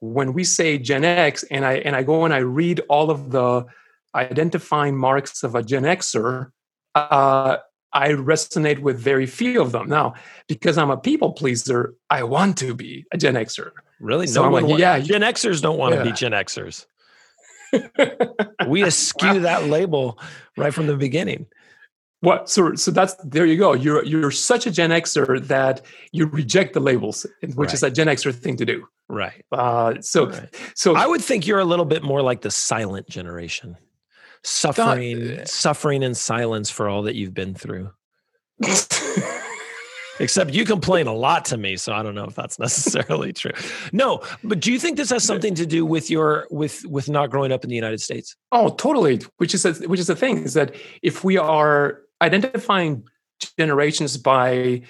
When 0.00 0.32
we 0.32 0.44
say 0.44 0.78
Gen 0.78 1.04
X 1.04 1.44
and 1.50 1.64
I 1.64 1.74
and 1.74 1.94
I 1.94 2.02
go 2.02 2.24
and 2.24 2.34
I 2.34 2.38
read 2.38 2.80
all 2.88 3.10
of 3.10 3.30
the 3.30 3.66
identifying 4.14 4.96
marks 4.96 5.42
of 5.44 5.54
a 5.54 5.62
Gen 5.62 5.84
Xer, 5.84 6.50
uh, 6.96 7.58
I 7.92 8.08
resonate 8.10 8.80
with 8.80 8.98
very 8.98 9.26
few 9.26 9.60
of 9.62 9.72
them. 9.72 9.88
Now, 9.88 10.14
because 10.48 10.78
I'm 10.78 10.90
a 10.90 10.96
people 10.96 11.32
pleaser, 11.32 11.94
I 12.08 12.22
want 12.24 12.56
to 12.58 12.74
be 12.74 13.04
a 13.12 13.18
Gen 13.18 13.34
Xer. 13.34 13.70
really? 14.00 14.26
So 14.26 14.42
no 14.44 14.50
one 14.50 14.66
like, 14.66 14.80
yeah, 14.80 14.98
Gen 14.98 15.20
Xers 15.22 15.60
don't 15.62 15.78
want 15.78 15.94
to 15.94 16.02
be 16.02 16.12
Gen 16.12 16.32
Xers. 16.32 16.86
We 18.68 18.84
eschew 18.84 19.40
that 19.40 19.64
label 19.66 20.18
right 20.56 20.72
from 20.72 20.86
the 20.86 20.96
beginning. 20.96 21.46
What? 22.20 22.50
So, 22.50 22.74
so 22.74 22.90
that's 22.90 23.14
there. 23.24 23.46
You 23.46 23.56
go. 23.56 23.72
You're 23.72 24.04
you're 24.04 24.30
such 24.30 24.66
a 24.66 24.70
Gen 24.70 24.90
Xer 24.90 25.46
that 25.46 25.80
you 26.12 26.26
reject 26.26 26.74
the 26.74 26.80
labels, 26.80 27.24
which 27.54 27.72
is 27.72 27.82
a 27.82 27.90
Gen 27.90 28.08
Xer 28.08 28.34
thing 28.34 28.56
to 28.58 28.66
do. 28.66 28.86
Right. 29.08 29.44
Uh, 29.50 29.94
so, 30.00 30.28
Right. 30.28 30.54
so 30.74 30.94
I 30.94 31.06
would 31.06 31.22
think 31.22 31.46
you're 31.46 31.58
a 31.60 31.64
little 31.64 31.86
bit 31.86 32.02
more 32.02 32.20
like 32.22 32.42
the 32.42 32.50
silent 32.50 33.08
generation, 33.08 33.76
suffering, 34.44 35.44
suffering 35.46 36.02
in 36.02 36.14
silence 36.14 36.68
for 36.70 36.88
all 36.88 37.02
that 37.04 37.14
you've 37.14 37.34
been 37.34 37.54
through. 37.54 37.90
Except 40.20 40.52
you 40.52 40.66
complain 40.66 41.06
a 41.06 41.14
lot 41.14 41.46
to 41.46 41.56
me, 41.56 41.76
so 41.76 41.94
I 41.94 42.02
don't 42.02 42.14
know 42.14 42.26
if 42.26 42.34
that's 42.34 42.58
necessarily 42.66 43.32
true. 43.32 43.52
No, 43.92 44.22
but 44.44 44.60
do 44.60 44.70
you 44.70 44.78
think 44.78 44.96
this 44.96 45.10
has 45.10 45.24
something 45.24 45.54
to 45.54 45.66
do 45.66 45.84
with 45.84 46.10
your 46.10 46.46
with 46.50 46.84
with 46.86 47.08
not 47.08 47.30
growing 47.30 47.52
up 47.52 47.64
in 47.64 47.70
the 47.70 47.76
United 47.76 48.00
States? 48.00 48.36
Oh, 48.52 48.68
totally. 48.68 49.20
Which 49.38 49.54
is 49.54 49.64
a, 49.64 49.72
which 49.88 49.98
is 49.98 50.06
the 50.06 50.16
thing 50.16 50.44
is 50.44 50.54
that 50.54 50.76
if 51.02 51.24
we 51.24 51.38
are 51.38 52.02
identifying 52.20 53.04
generations 53.58 54.18
by 54.18 54.82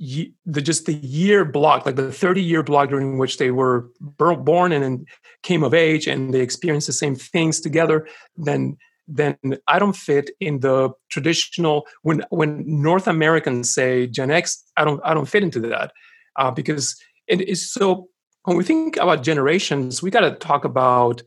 the 0.00 0.60
just 0.60 0.86
the 0.86 0.94
year 0.94 1.44
block, 1.44 1.86
like 1.86 1.96
the 1.96 2.12
thirty 2.12 2.42
year 2.42 2.64
block 2.64 2.88
during 2.88 3.18
which 3.18 3.38
they 3.38 3.52
were 3.52 3.90
born 4.00 4.72
and 4.72 4.82
then 4.82 5.06
came 5.42 5.62
of 5.62 5.74
age, 5.74 6.08
and 6.08 6.34
they 6.34 6.40
experienced 6.40 6.88
the 6.88 6.92
same 6.92 7.14
things 7.14 7.60
together, 7.60 8.08
then 8.36 8.76
then 9.10 9.36
I 9.66 9.78
don't 9.78 9.96
fit 9.96 10.30
in 10.40 10.60
the 10.60 10.90
traditional. 11.10 11.86
When 12.02 12.24
when 12.30 12.64
North 12.66 13.06
Americans 13.08 13.72
say 13.72 14.06
Gen 14.06 14.30
X, 14.30 14.62
I 14.76 14.84
don't 14.84 15.00
I 15.04 15.14
don't 15.14 15.28
fit 15.28 15.42
into 15.42 15.60
that 15.60 15.92
uh, 16.36 16.50
because 16.50 16.96
it 17.26 17.40
is 17.42 17.70
so. 17.70 18.08
When 18.44 18.56
we 18.56 18.64
think 18.64 18.96
about 18.96 19.22
generations, 19.22 20.02
we 20.02 20.10
got 20.10 20.20
to 20.20 20.32
talk 20.32 20.64
about 20.64 21.22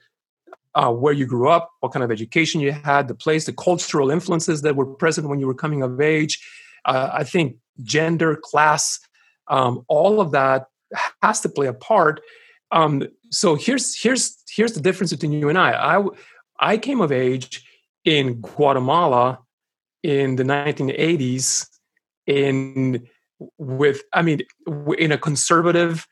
uh, 0.73 0.91
where 0.91 1.13
you 1.13 1.27
grew 1.27 1.49
up, 1.49 1.69
what 1.81 1.91
kind 1.91 2.03
of 2.03 2.11
education 2.11 2.59
you 2.59 2.71
had, 2.71 3.07
the 3.07 3.13
place, 3.13 3.45
the 3.45 3.53
cultural 3.53 4.09
influences 4.09 4.63
that 4.63 4.75
were 4.75 4.85
present 4.85 5.29
when 5.29 5.39
you 5.39 5.45
were 5.45 5.53
coming 5.53 5.83
of 5.83 6.01
age. 6.01 6.43
Uh, 6.85 7.11
I 7.13 7.23
think 7.23 7.57
gender, 7.83 8.35
class, 8.35 8.99
um, 9.47 9.83
all 9.87 10.19
of 10.19 10.31
that 10.31 10.65
has 11.21 11.41
to 11.41 11.49
play 11.49 11.67
a 11.67 11.73
part. 11.73 12.21
Um, 12.71 13.03
so 13.29 13.55
here's 13.55 13.99
here's 13.99 14.35
here's 14.49 14.73
the 14.73 14.81
difference 14.81 15.11
between 15.11 15.33
you 15.33 15.49
and 15.49 15.57
I. 15.57 15.97
I 15.97 16.03
I 16.59 16.77
came 16.77 17.01
of 17.01 17.11
age 17.11 17.63
in 18.05 18.41
Guatemala 18.41 19.39
in 20.03 20.35
the 20.35 20.43
1980s 20.43 21.67
in 22.27 23.07
with 23.57 24.01
I 24.13 24.21
mean 24.21 24.41
in 24.97 25.11
a 25.11 25.17
conservative 25.17 26.07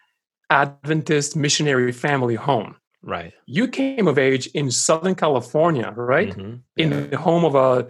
Adventist 0.49 1.35
missionary 1.35 1.91
family 1.91 2.35
home 2.35 2.75
Right. 3.03 3.33
you 3.45 3.67
came 3.67 4.07
of 4.07 4.17
age 4.19 4.47
in 4.53 4.69
Southern 4.69 5.15
California, 5.15 5.91
right? 5.95 6.29
Mhm. 6.35 6.61
In 6.77 7.09
the 7.09 7.17
home 7.17 7.43
of 7.45 7.55
a 7.55 7.87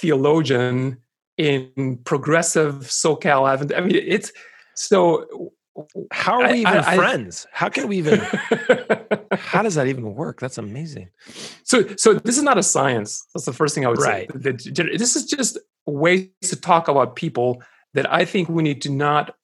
theologian 0.00 0.96
in 1.36 1.98
progressive 2.04 2.74
SoCal 2.88 3.50
Advent. 3.50 3.72
I 3.74 3.80
mean, 3.80 3.96
it's 3.96 4.32
so. 4.74 5.52
How 6.12 6.40
are 6.40 6.46
I- 6.46 6.52
we 6.52 6.58
even 6.60 6.72
I- 6.78 6.92
I- 6.92 6.96
friends? 7.02 7.46
How 7.52 7.68
can 7.68 7.88
we 7.88 7.98
even? 7.98 8.20
how 9.32 9.62
does 9.62 9.74
that 9.76 9.86
even 9.86 10.14
work? 10.14 10.40
That's 10.40 10.58
amazing. 10.58 11.08
so, 11.64 11.86
so 11.96 12.14
this 12.14 12.36
is 12.36 12.42
not 12.42 12.58
a 12.58 12.62
science. 12.62 13.24
That's 13.34 13.46
the 13.46 13.52
first 13.52 13.74
thing 13.74 13.84
I 13.86 13.88
would 13.88 13.98
Right. 14.00 14.30
say. 14.32 14.52
This 14.96 15.16
is 15.16 15.24
just 15.26 15.58
ways 15.86 16.28
to 16.42 16.56
talk 16.56 16.88
about 16.88 17.16
people 17.16 17.62
that 17.94 18.12
I 18.12 18.24
think 18.24 18.48
we 18.48 18.62
need 18.62 18.82
to 18.82 18.90
not. 18.90 19.34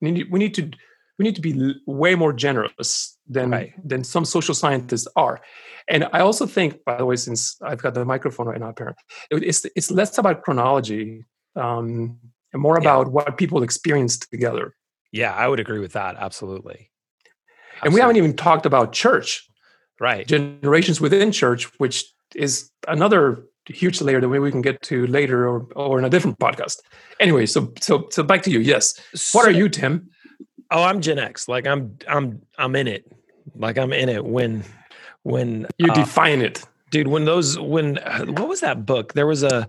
We 0.00 0.10
need, 0.10 0.30
we 0.30 0.38
need 0.38 0.54
to. 0.54 0.70
We 1.18 1.22
need 1.24 1.34
to 1.36 1.40
be 1.40 1.74
way 1.86 2.14
more 2.14 2.34
generous 2.34 3.16
than 3.26 3.50
Right. 3.50 3.72
than 3.82 4.04
some 4.04 4.26
social 4.26 4.54
scientists 4.54 5.08
are. 5.16 5.40
And 5.88 6.04
I 6.12 6.20
also 6.20 6.44
think, 6.46 6.84
by 6.84 6.98
the 6.98 7.06
way, 7.06 7.16
since 7.16 7.56
I've 7.62 7.80
got 7.80 7.94
the 7.94 8.04
microphone 8.04 8.46
right 8.48 8.60
now, 8.60 8.68
apparently, 8.68 9.02
it's 9.30 9.64
it's 9.74 9.90
less 9.90 10.18
about 10.18 10.42
chronology 10.42 11.24
um, 11.54 12.18
and 12.52 12.60
more 12.60 12.76
Yeah. 12.76 12.82
about 12.82 13.12
what 13.12 13.38
people 13.38 13.62
experience 13.62 14.18
together. 14.18 14.74
Yeah, 15.16 15.32
I 15.32 15.48
would 15.48 15.60
agree 15.60 15.78
with 15.78 15.92
that. 15.92 16.16
Absolutely. 16.18 16.90
And 17.82 17.94
we 17.94 18.00
haven't 18.00 18.16
even 18.16 18.36
talked 18.36 18.66
about 18.66 18.92
church 18.92 19.48
right. 20.00 20.26
generations 20.26 21.00
within 21.00 21.32
church, 21.32 21.64
which 21.78 22.04
is 22.34 22.70
another 22.88 23.44
huge 23.66 24.00
layer 24.00 24.20
that 24.20 24.28
we 24.28 24.50
can 24.50 24.62
get 24.62 24.80
to 24.82 25.06
later 25.06 25.48
or 25.48 25.66
or 25.74 25.98
in 25.98 26.04
a 26.04 26.10
different 26.10 26.38
podcast. 26.38 26.78
Anyway, 27.20 27.46
so 27.46 27.72
so 27.80 28.08
so 28.10 28.22
back 28.22 28.42
to 28.42 28.50
you. 28.50 28.60
Yes, 28.60 28.94
what 29.32 29.46
are 29.46 29.50
you, 29.50 29.68
Tim? 29.68 30.10
Oh, 30.70 30.82
I'm 30.82 31.00
Gen 31.00 31.18
X. 31.18 31.48
Like 31.48 31.66
I'm 31.66 31.98
I'm 32.08 32.42
I'm 32.58 32.76
in 32.76 32.88
it. 32.88 33.10
Like 33.54 33.78
I'm 33.78 33.92
in 33.92 34.08
it 34.08 34.24
when 34.24 34.64
when 35.22 35.66
You 35.78 35.90
uh, 35.90 35.94
define 35.94 36.40
it. 36.40 36.64
dude 36.90 37.08
when 37.08 37.24
those 37.24 37.58
when 37.58 37.98
uh, 37.98 38.24
what 38.26 38.48
was 38.48 38.60
that 38.60 38.86
book? 38.86 39.14
There 39.14 39.26
was 39.26 39.42
a 39.42 39.66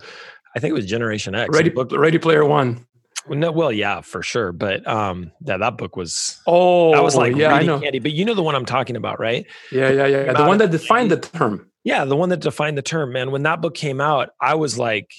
I 0.56 0.60
think 0.60 0.72
it 0.72 0.76
was 0.76 0.86
Generation 0.88 1.36
X. 1.36 1.50
Ready, 1.54 1.70
book. 1.70 1.92
Ready 1.92 2.18
Player 2.18 2.44
One. 2.44 2.87
No, 3.30 3.52
well, 3.52 3.72
yeah, 3.72 4.02
for 4.02 4.22
sure. 4.22 4.52
But 4.52 4.88
um 4.88 5.32
yeah, 5.46 5.58
that 5.58 5.78
book 5.78 5.96
was 5.96 6.42
Oh, 6.48 6.92
that 6.92 7.04
was 7.04 7.16
like 7.16 7.36
yeah, 7.36 7.54
I 7.54 7.64
know. 7.64 7.80
candy. 7.80 8.00
But 8.00 8.14
you 8.14 8.26
know 8.26 8.34
the 8.34 8.44
one 8.44 8.56
I'm 8.56 8.66
talking 8.66 8.96
about, 8.96 9.20
right? 9.20 9.46
Yeah, 9.72 9.90
yeah, 9.90 10.06
yeah. 10.06 10.34
The 10.34 10.46
one 10.46 10.58
that 10.60 10.72
defined 10.72 11.12
the 11.12 11.18
term. 11.18 11.70
Yeah, 11.84 12.06
the 12.06 12.16
one 12.16 12.30
that 12.30 12.42
defined 12.42 12.78
the 12.78 12.82
term, 12.82 13.14
man. 13.14 13.32
When 13.32 13.44
that 13.44 13.62
book 13.62 13.76
came 13.76 14.02
out, 14.02 14.30
I 14.42 14.56
was 14.56 14.78
like, 14.78 15.12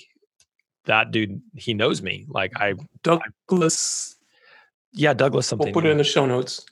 that 0.84 1.10
dude, 1.10 1.40
he 1.56 1.74
knows 1.74 2.02
me. 2.02 2.26
Like 2.28 2.52
I 2.56 2.74
Douglas. 3.02 4.16
yeah, 4.92 5.14
Douglas 5.14 5.46
something. 5.46 5.66
We'll 5.68 5.74
put 5.74 5.86
it 5.86 5.90
in 5.90 5.98
the 5.98 6.04
show 6.04 6.26
notes. 6.26 6.64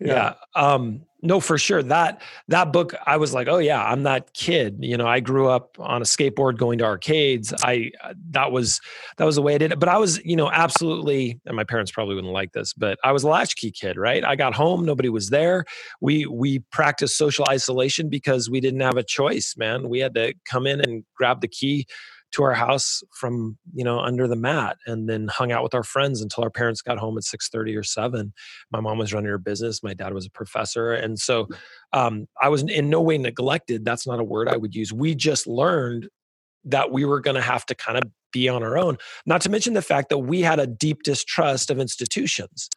Yeah. 0.00 0.34
um 0.54 1.02
no 1.22 1.40
for 1.40 1.56
sure 1.56 1.82
that 1.82 2.20
that 2.48 2.72
book 2.72 2.94
i 3.06 3.16
was 3.16 3.32
like 3.32 3.48
oh 3.48 3.58
yeah 3.58 3.82
i'm 3.84 4.02
that 4.02 4.32
kid 4.34 4.76
you 4.80 4.96
know 4.96 5.06
i 5.06 5.20
grew 5.20 5.48
up 5.48 5.76
on 5.80 6.02
a 6.02 6.04
skateboard 6.04 6.58
going 6.58 6.78
to 6.78 6.84
arcades 6.84 7.52
i 7.62 7.90
uh, 8.02 8.12
that 8.30 8.52
was 8.52 8.80
that 9.16 9.24
was 9.24 9.36
the 9.36 9.42
way 9.42 9.54
i 9.54 9.58
did 9.58 9.72
it 9.72 9.78
but 9.78 9.88
i 9.88 9.96
was 9.96 10.22
you 10.24 10.36
know 10.36 10.50
absolutely 10.50 11.40
and 11.46 11.56
my 11.56 11.64
parents 11.64 11.90
probably 11.90 12.14
wouldn't 12.14 12.32
like 12.32 12.52
this 12.52 12.72
but 12.74 12.98
i 13.02 13.10
was 13.10 13.22
a 13.22 13.28
latchkey 13.28 13.70
kid 13.70 13.96
right 13.96 14.24
i 14.24 14.36
got 14.36 14.54
home 14.54 14.84
nobody 14.84 15.08
was 15.08 15.30
there 15.30 15.64
we 16.00 16.26
we 16.26 16.58
practiced 16.70 17.16
social 17.16 17.44
isolation 17.48 18.08
because 18.08 18.50
we 18.50 18.60
didn't 18.60 18.80
have 18.80 18.96
a 18.96 19.04
choice 19.04 19.54
man 19.56 19.88
we 19.88 20.00
had 20.00 20.14
to 20.14 20.34
come 20.44 20.66
in 20.66 20.80
and 20.80 21.04
grab 21.16 21.40
the 21.40 21.48
key 21.48 21.86
to 22.34 22.42
our 22.42 22.52
house 22.52 23.02
from 23.12 23.56
you 23.72 23.84
know 23.84 23.98
under 24.00 24.26
the 24.26 24.36
mat 24.36 24.76
and 24.86 25.08
then 25.08 25.28
hung 25.28 25.52
out 25.52 25.62
with 25.62 25.74
our 25.74 25.82
friends 25.82 26.20
until 26.20 26.42
our 26.42 26.50
parents 26.50 26.82
got 26.82 26.98
home 26.98 27.16
at 27.16 27.24
6.30 27.24 27.78
or 27.78 27.82
7 27.82 28.32
my 28.70 28.80
mom 28.80 28.98
was 28.98 29.12
running 29.12 29.30
her 29.30 29.38
business. 29.38 29.82
My 29.82 29.94
dad 29.94 30.12
was 30.12 30.26
a 30.26 30.30
professor. 30.30 30.92
And 30.92 31.18
so 31.18 31.48
um, 31.92 32.26
i 32.40 32.48
was 32.48 32.62
in 32.62 32.90
no 32.90 33.00
way 33.00 33.18
neglected. 33.18 33.84
That's 33.84 34.06
not 34.06 34.20
a 34.20 34.24
word 34.24 34.48
i 34.48 34.56
would 34.56 34.74
use. 34.74 34.92
We 34.92 35.14
just 35.14 35.46
learned 35.46 36.08
that 36.64 36.90
we 36.90 37.04
were 37.04 37.20
going 37.20 37.36
to 37.36 37.42
have 37.42 37.66
to 37.66 37.74
kind 37.74 37.98
of 37.98 38.04
be 38.32 38.48
on 38.48 38.62
our 38.62 38.76
own. 38.76 38.98
Not 39.26 39.42
to 39.42 39.50
mention 39.50 39.74
the 39.74 39.82
fact 39.82 40.08
that 40.08 40.18
we 40.18 40.40
had 40.40 40.58
a 40.58 40.66
deep 40.66 41.02
distrust 41.02 41.70
of 41.70 41.78
institutions 41.78 42.68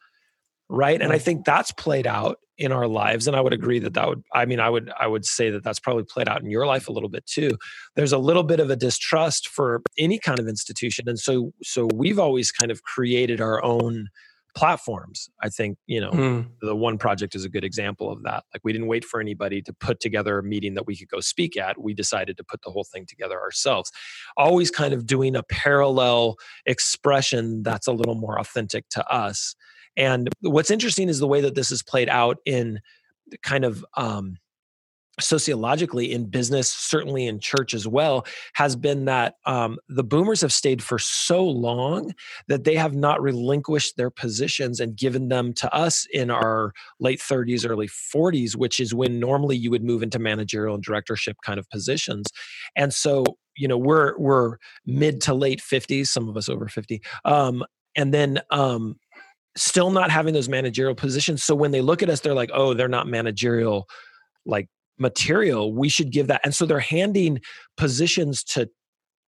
right? 0.68 1.00
And 1.02 1.12
i 1.12 1.18
think 1.18 1.44
that's 1.46 1.72
played 1.72 2.06
out 2.06 2.38
in 2.58 2.72
our 2.72 2.88
lives 2.88 3.28
and 3.28 3.36
i 3.36 3.40
would 3.40 3.52
agree 3.52 3.78
that 3.80 3.94
that 3.94 4.08
would 4.08 4.22
i 4.34 4.44
mean 4.46 4.60
i 4.60 4.70
would 4.70 4.90
i 5.00 5.06
would 5.06 5.24
say 5.26 5.50
that 5.50 5.64
that's 5.64 5.80
probably 5.80 6.04
played 6.04 6.28
out 6.28 6.42
in 6.42 6.50
your 6.50 6.66
life 6.66 6.88
a 6.88 6.92
little 6.92 7.10
bit 7.10 7.26
too. 7.26 7.52
There's 7.96 8.12
a 8.12 8.18
little 8.18 8.44
bit 8.44 8.60
of 8.60 8.70
a 8.70 8.76
distrust 8.76 9.48
for 9.48 9.82
any 9.98 10.18
kind 10.18 10.40
of 10.40 10.48
institution 10.48 11.08
and 11.08 11.18
so 11.20 11.52
so 11.62 11.88
we've 11.94 12.18
always 12.18 12.52
kind 12.52 12.72
of 12.72 12.82
created 12.84 13.40
our 13.40 13.62
own 13.64 14.08
platforms 14.56 15.30
i 15.42 15.48
think 15.50 15.78
you 15.86 16.00
know 16.00 16.10
Hmm. 16.12 16.40
the 16.62 16.74
one 16.76 16.98
project 16.98 17.34
is 17.36 17.44
a 17.44 17.48
good 17.50 17.64
example 17.64 18.10
of 18.10 18.22
that. 18.24 18.44
Like 18.54 18.62
we 18.64 18.72
didn't 18.72 18.88
wait 18.88 19.04
for 19.04 19.20
anybody 19.20 19.62
to 19.62 19.72
put 19.74 20.00
together 20.00 20.38
a 20.38 20.42
meeting 20.44 20.74
that 20.74 20.86
we 20.86 20.96
could 20.96 21.08
go 21.08 21.20
speak 21.20 21.56
at. 21.58 21.80
We 21.80 21.94
decided 21.94 22.36
to 22.38 22.44
put 22.44 22.62
the 22.62 22.70
whole 22.70 22.84
thing 22.84 23.06
together 23.06 23.40
ourselves. 23.40 23.92
Always 24.36 24.70
kind 24.70 24.94
of 24.94 25.06
doing 25.06 25.36
a 25.36 25.44
parallel 25.44 26.36
expression 26.66 27.62
that's 27.62 27.86
a 27.86 27.92
little 27.92 28.16
more 28.16 28.38
authentic 28.40 28.88
to 28.90 29.06
us 29.12 29.54
and 29.98 30.30
what's 30.40 30.70
interesting 30.70 31.10
is 31.10 31.18
the 31.18 31.26
way 31.26 31.42
that 31.42 31.54
this 31.54 31.70
is 31.70 31.82
played 31.82 32.08
out 32.08 32.38
in 32.46 32.80
kind 33.42 33.64
of 33.64 33.84
um 33.96 34.38
sociologically 35.20 36.12
in 36.12 36.26
business, 36.26 36.72
certainly 36.72 37.26
in 37.26 37.40
church 37.40 37.74
as 37.74 37.86
well, 37.86 38.26
has 38.54 38.76
been 38.76 39.04
that 39.06 39.34
um, 39.46 39.78
the 39.88 40.04
boomers 40.04 40.40
have 40.40 40.52
stayed 40.52 40.82
for 40.82 40.98
so 40.98 41.44
long 41.44 42.14
that 42.48 42.64
they 42.64 42.76
have 42.76 42.94
not 42.94 43.20
relinquished 43.20 43.96
their 43.96 44.10
positions 44.10 44.80
and 44.80 44.96
given 44.96 45.28
them 45.28 45.52
to 45.52 45.72
us 45.74 46.06
in 46.12 46.30
our 46.30 46.72
late 47.00 47.20
30s, 47.20 47.68
early 47.68 47.88
40s, 47.88 48.56
which 48.56 48.80
is 48.80 48.94
when 48.94 49.18
normally 49.18 49.56
you 49.56 49.70
would 49.70 49.84
move 49.84 50.02
into 50.02 50.18
managerial 50.18 50.74
and 50.74 50.84
directorship 50.84 51.36
kind 51.44 51.58
of 51.58 51.68
positions. 51.70 52.26
And 52.76 52.92
so, 52.92 53.24
you 53.56 53.68
know, 53.68 53.78
we're 53.78 54.16
we're 54.18 54.58
mid 54.86 55.20
to 55.22 55.34
late 55.34 55.60
50s, 55.60 56.06
some 56.06 56.28
of 56.28 56.36
us 56.36 56.48
over 56.48 56.68
50. 56.68 57.02
Um, 57.24 57.64
and 57.96 58.14
then 58.14 58.40
um, 58.50 58.96
still 59.60 59.90
not 59.90 60.10
having 60.10 60.34
those 60.34 60.48
managerial 60.48 60.94
positions. 60.94 61.42
So 61.42 61.54
when 61.54 61.70
they 61.70 61.80
look 61.80 62.02
at 62.02 62.10
us, 62.10 62.20
they're 62.20 62.34
like, 62.34 62.50
oh, 62.52 62.74
they're 62.74 62.88
not 62.88 63.06
managerial 63.06 63.88
like 64.46 64.68
material 64.98 65.72
we 65.72 65.88
should 65.88 66.10
give 66.10 66.26
that 66.26 66.40
and 66.44 66.54
so 66.54 66.66
they're 66.66 66.80
handing 66.80 67.40
positions 67.76 68.42
to 68.42 68.68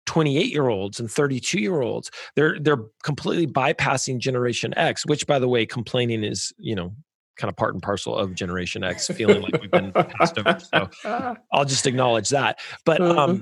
28 0.06 0.50
year 0.50 0.68
olds 0.68 0.98
and 0.98 1.10
32 1.10 1.60
year 1.60 1.80
olds 1.80 2.10
they're 2.34 2.58
they're 2.58 2.84
completely 3.04 3.46
bypassing 3.46 4.18
generation 4.18 4.76
x 4.76 5.06
which 5.06 5.26
by 5.26 5.38
the 5.38 5.48
way 5.48 5.64
complaining 5.64 6.24
is 6.24 6.52
you 6.58 6.74
know 6.74 6.92
kind 7.36 7.48
of 7.48 7.56
part 7.56 7.74
and 7.74 7.82
parcel 7.82 8.16
of 8.16 8.34
generation 8.34 8.82
x 8.82 9.06
feeling 9.08 9.42
like 9.42 9.60
we've 9.60 9.70
been 9.70 9.92
passed 9.92 10.38
over 10.38 10.58
so 10.58 10.88
i'll 11.52 11.64
just 11.64 11.86
acknowledge 11.86 12.30
that 12.30 12.58
but 12.84 13.00
um 13.00 13.16
uh-huh. 13.16 13.34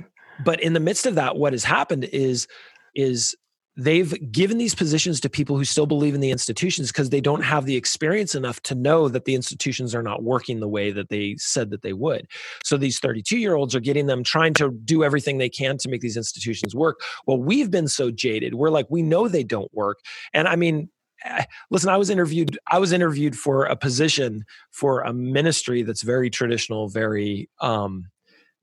but 0.45 0.61
in 0.61 0.75
the 0.75 0.81
midst 0.81 1.07
of 1.07 1.15
that 1.15 1.37
what 1.37 1.55
has 1.55 1.65
happened 1.65 2.05
is 2.05 2.47
is 2.95 3.35
they've 3.79 4.33
given 4.33 4.59
these 4.59 4.75
positions 4.75 5.21
to 5.21 5.31
people 5.31 5.57
who 5.57 5.65
still 5.65 5.87
believe 5.87 6.13
in 6.13 6.21
the 6.21 6.33
institutions 6.33 6.89
because 6.89 7.11
they 7.11 7.21
don't 7.21 7.43
have 7.43 7.65
the 7.65 7.77
experience 7.77 8.35
enough 8.35 8.61
to 8.63 8.75
know 8.75 9.09
that 9.09 9.25
the 9.25 9.37
institutions 9.37 9.95
are 9.95 10.03
not 10.03 10.25
working 10.25 10.59
the 10.59 10.69
way 10.69 10.91
that 10.91 11.09
they 11.11 11.37
said 11.39 11.71
that 11.71 11.83
they 11.83 11.93
would. 11.93 12.27
So 12.65 12.77
these 12.77 12.99
32 12.99 13.39
year 13.39 13.55
olds 13.55 13.77
are 13.77 13.81
getting 13.81 14.07
them 14.07 14.25
trying 14.25 14.53
to 14.55 14.73
do 14.85 15.05
everything 15.05 15.39
they 15.39 15.49
can 15.49 15.79
to 15.79 15.89
make 15.89 16.01
these 16.01 16.17
institutions 16.17 16.75
work. 16.75 16.99
Well, 17.27 17.39
we've 17.39 17.71
been 17.71 17.87
so 17.87 18.11
jaded. 18.11 18.55
We're 18.55 18.71
like, 18.71 18.87
we 18.91 19.01
know 19.01 19.29
they 19.29 19.45
don't 19.45 19.73
work. 19.73 20.01
And 20.35 20.49
I 20.49 20.57
mean, 20.57 20.91
eh, 21.25 21.45
listen 21.71 21.91
i 21.91 21.97
was 21.97 22.11
interviewed 22.11 22.57
i 22.71 22.79
was 22.79 22.93
interviewed 22.93 23.37
for 23.37 23.65
a 23.65 23.75
position 23.75 24.45
for 24.71 25.01
a 25.01 25.13
ministry 25.13 25.83
that's 25.83 26.03
very 26.03 26.31
traditional 26.31 26.89
very 26.89 27.51
um 27.61 28.05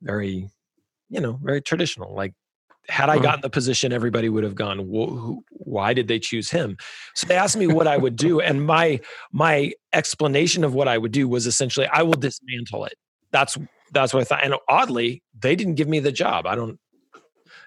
very 0.02 0.50
you 1.10 1.20
know 1.20 1.38
very 1.44 1.62
traditional 1.62 2.16
like 2.16 2.34
had 2.90 3.10
I 3.10 3.20
gotten 3.20 3.42
the 3.42 3.50
position, 3.50 3.92
everybody 3.92 4.30
would 4.30 4.44
have 4.44 4.56
gone, 4.56 4.80
why 5.50 5.94
did 5.94 6.08
they 6.08 6.20
choose 6.20 6.50
him? 6.50 6.78
So 7.16 7.28
they 7.28 7.36
asked 7.36 7.58
me 7.58 7.68
what 7.68 7.88
I 7.88 7.98
would 7.98 8.16
do. 8.16 8.40
And 8.40 8.66
my, 8.66 9.00
my 9.32 9.72
explanation 9.94 10.64
of 10.64 10.74
what 10.74 10.88
I 10.88 10.98
would 10.98 11.12
do 11.12 11.28
was 11.28 11.48
essentially, 11.48 11.88
I 11.88 12.04
will 12.04 12.14
dismantle 12.14 12.86
it. 12.86 12.96
That's, 13.32 13.58
that's 13.92 14.14
what 14.14 14.22
I 14.22 14.24
thought. 14.24 14.44
And 14.44 14.56
oddly, 14.70 15.24
they 15.40 15.56
didn't 15.56 15.76
give 15.76 15.88
me 15.88 16.00
the 16.00 16.12
job. 16.12 16.46
I 16.46 16.56
don't 16.56 16.80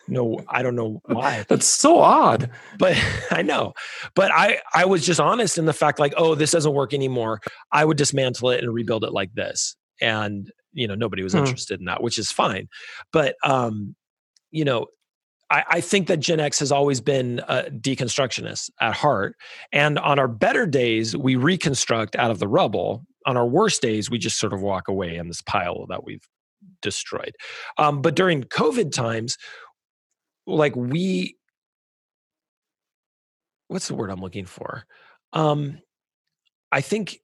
know. 0.06 0.40
I 0.48 0.62
don't 0.62 0.76
know 0.76 1.00
why. 1.06 1.44
That's 1.48 1.66
so 1.66 1.98
odd. 1.98 2.50
But 2.78 2.96
I 3.30 3.42
know. 3.42 3.75
But 4.14 4.30
I, 4.32 4.60
I 4.75 4.84
was 4.84 5.04
just 5.04 5.20
honest 5.20 5.58
in 5.58 5.66
the 5.66 5.72
fact 5.72 5.98
like, 5.98 6.14
oh, 6.16 6.34
this 6.34 6.50
doesn't 6.52 6.75
work 6.75 6.94
anymore. 6.94 7.40
I 7.72 7.84
would 7.84 7.96
dismantle 7.96 8.50
it 8.50 8.62
and 8.62 8.72
rebuild 8.72 9.04
it 9.04 9.12
like 9.12 9.34
this. 9.34 9.76
And, 10.00 10.50
you 10.72 10.87
know, 10.87 10.94
nobody 10.94 11.22
was 11.22 11.32
hmm. 11.32 11.40
interested 11.40 11.80
in 11.80 11.87
that, 11.87 12.02
which 12.02 12.18
is 12.18 12.30
fine. 12.30 12.68
But, 13.12 13.34
um, 13.42 13.96
you 14.50 14.64
know, 14.64 14.87
I, 15.50 15.64
I, 15.68 15.80
think 15.80 16.08
that 16.08 16.20
Gen 16.20 16.40
X 16.40 16.58
has 16.58 16.70
always 16.70 17.00
been 17.00 17.40
a 17.48 17.64
deconstructionist 17.70 18.70
at 18.80 18.94
heart. 18.94 19.36
And 19.72 19.98
on 19.98 20.18
our 20.18 20.28
better 20.28 20.66
days, 20.66 21.16
we 21.16 21.36
reconstruct 21.36 22.16
out 22.16 22.30
of 22.30 22.38
the 22.38 22.48
rubble. 22.48 23.04
On 23.26 23.36
our 23.36 23.46
worst 23.46 23.82
days, 23.82 24.10
we 24.10 24.18
just 24.18 24.38
sort 24.38 24.52
of 24.52 24.60
walk 24.60 24.88
away 24.88 25.16
in 25.16 25.28
this 25.28 25.42
pile 25.42 25.86
that 25.88 26.04
we've 26.04 26.26
destroyed. 26.82 27.34
Um, 27.76 28.02
but 28.02 28.14
during 28.14 28.44
COVID 28.44 28.92
times, 28.92 29.36
like 30.46 30.76
we, 30.76 31.36
what's 33.68 33.88
the 33.88 33.94
word 33.94 34.10
I'm 34.10 34.20
looking 34.20 34.46
for? 34.46 34.84
Um, 35.32 35.78
I 36.72 36.80
think 36.80 37.20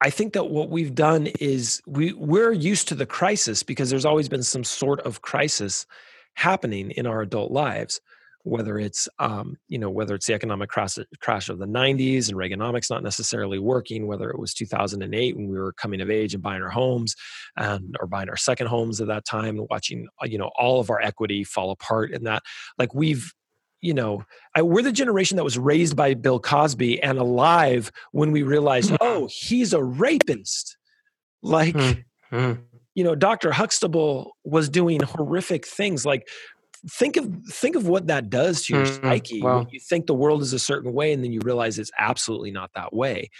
I 0.00 0.10
think 0.10 0.32
that 0.32 0.50
what 0.50 0.68
we've 0.68 0.96
done 0.96 1.28
is 1.38 1.80
we 1.86 2.12
we're 2.12 2.50
used 2.50 2.88
to 2.88 2.96
the 2.96 3.06
crisis 3.06 3.62
because 3.62 3.88
there's 3.88 4.04
always 4.04 4.28
been 4.28 4.42
some 4.42 4.64
sort 4.64 4.98
of 5.00 5.22
crisis 5.22 5.86
happening 6.34 6.90
in 6.92 7.06
our 7.06 7.22
adult 7.22 7.50
lives 7.50 8.00
whether 8.44 8.78
it's 8.78 9.08
um, 9.18 9.56
you 9.68 9.78
know 9.78 9.90
whether 9.90 10.14
it's 10.14 10.26
the 10.26 10.34
economic 10.34 10.68
crash, 10.68 10.98
crash 11.20 11.48
of 11.48 11.58
the 11.58 11.66
90s 11.66 12.28
and 12.28 12.36
reaganomics 12.36 12.90
not 12.90 13.02
necessarily 13.02 13.58
working 13.58 14.06
whether 14.06 14.30
it 14.30 14.38
was 14.38 14.52
2008 14.54 15.36
when 15.36 15.48
we 15.48 15.58
were 15.58 15.72
coming 15.72 16.00
of 16.00 16.10
age 16.10 16.34
and 16.34 16.42
buying 16.42 16.62
our 16.62 16.70
homes 16.70 17.14
and 17.56 17.96
or 18.00 18.06
buying 18.06 18.28
our 18.28 18.36
second 18.36 18.66
homes 18.66 19.00
at 19.00 19.06
that 19.06 19.24
time 19.24 19.58
and 19.58 19.66
watching 19.70 20.08
uh, 20.22 20.26
you 20.26 20.38
know 20.38 20.50
all 20.58 20.80
of 20.80 20.90
our 20.90 21.00
equity 21.00 21.44
fall 21.44 21.70
apart 21.70 22.10
in 22.10 22.24
that 22.24 22.42
like 22.78 22.94
we've 22.94 23.32
you 23.80 23.94
know 23.94 24.24
I, 24.54 24.62
we're 24.62 24.82
the 24.82 24.92
generation 24.92 25.36
that 25.36 25.44
was 25.44 25.58
raised 25.58 25.96
by 25.96 26.14
bill 26.14 26.40
cosby 26.40 27.02
and 27.02 27.18
alive 27.18 27.92
when 28.10 28.32
we 28.32 28.42
realized 28.42 28.90
mm. 28.90 28.98
oh 29.00 29.28
he's 29.30 29.72
a 29.72 29.82
rapist 29.82 30.76
like 31.42 31.74
mm-hmm 31.74 32.52
you 32.94 33.04
know 33.04 33.14
dr 33.14 33.50
huxtable 33.52 34.36
was 34.44 34.68
doing 34.68 35.00
horrific 35.02 35.66
things 35.66 36.04
like 36.04 36.28
think 36.90 37.16
of 37.16 37.30
think 37.48 37.76
of 37.76 37.86
what 37.86 38.08
that 38.08 38.28
does 38.28 38.64
to 38.64 38.74
your 38.74 38.84
mm-hmm. 38.84 39.06
psyche 39.06 39.42
wow. 39.42 39.66
you 39.70 39.80
think 39.80 40.06
the 40.06 40.14
world 40.14 40.42
is 40.42 40.52
a 40.52 40.58
certain 40.58 40.92
way 40.92 41.12
and 41.12 41.22
then 41.22 41.32
you 41.32 41.40
realize 41.44 41.78
it's 41.78 41.92
absolutely 41.98 42.50
not 42.50 42.70
that 42.74 42.92
way 42.92 43.30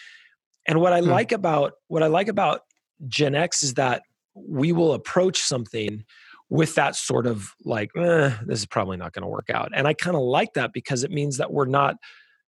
and 0.67 0.81
what 0.81 0.93
i 0.93 1.01
mm. 1.01 1.07
like 1.07 1.33
about 1.33 1.73
what 1.89 2.03
i 2.03 2.07
like 2.07 2.29
about 2.29 2.63
gen 3.09 3.35
x 3.35 3.63
is 3.63 3.75
that 3.75 4.03
we 4.35 4.73
will 4.73 4.93
approach 4.93 5.41
something 5.41 6.05
with 6.49 6.75
that 6.77 6.95
sort 6.95 7.27
of 7.27 7.53
like 7.65 7.91
eh, 7.97 8.33
this 8.47 8.61
is 8.61 8.67
probably 8.67 8.97
not 8.97 9.13
going 9.13 9.23
to 9.23 9.29
work 9.29 9.51
out 9.51 9.71
and 9.75 9.89
i 9.89 9.93
kind 9.93 10.17
of 10.17 10.23
like 10.23 10.55
that 10.55 10.73
because 10.73 11.03
it 11.03 11.11
means 11.11 11.39
that 11.39 11.53
we're 11.53 11.67
not 11.67 11.97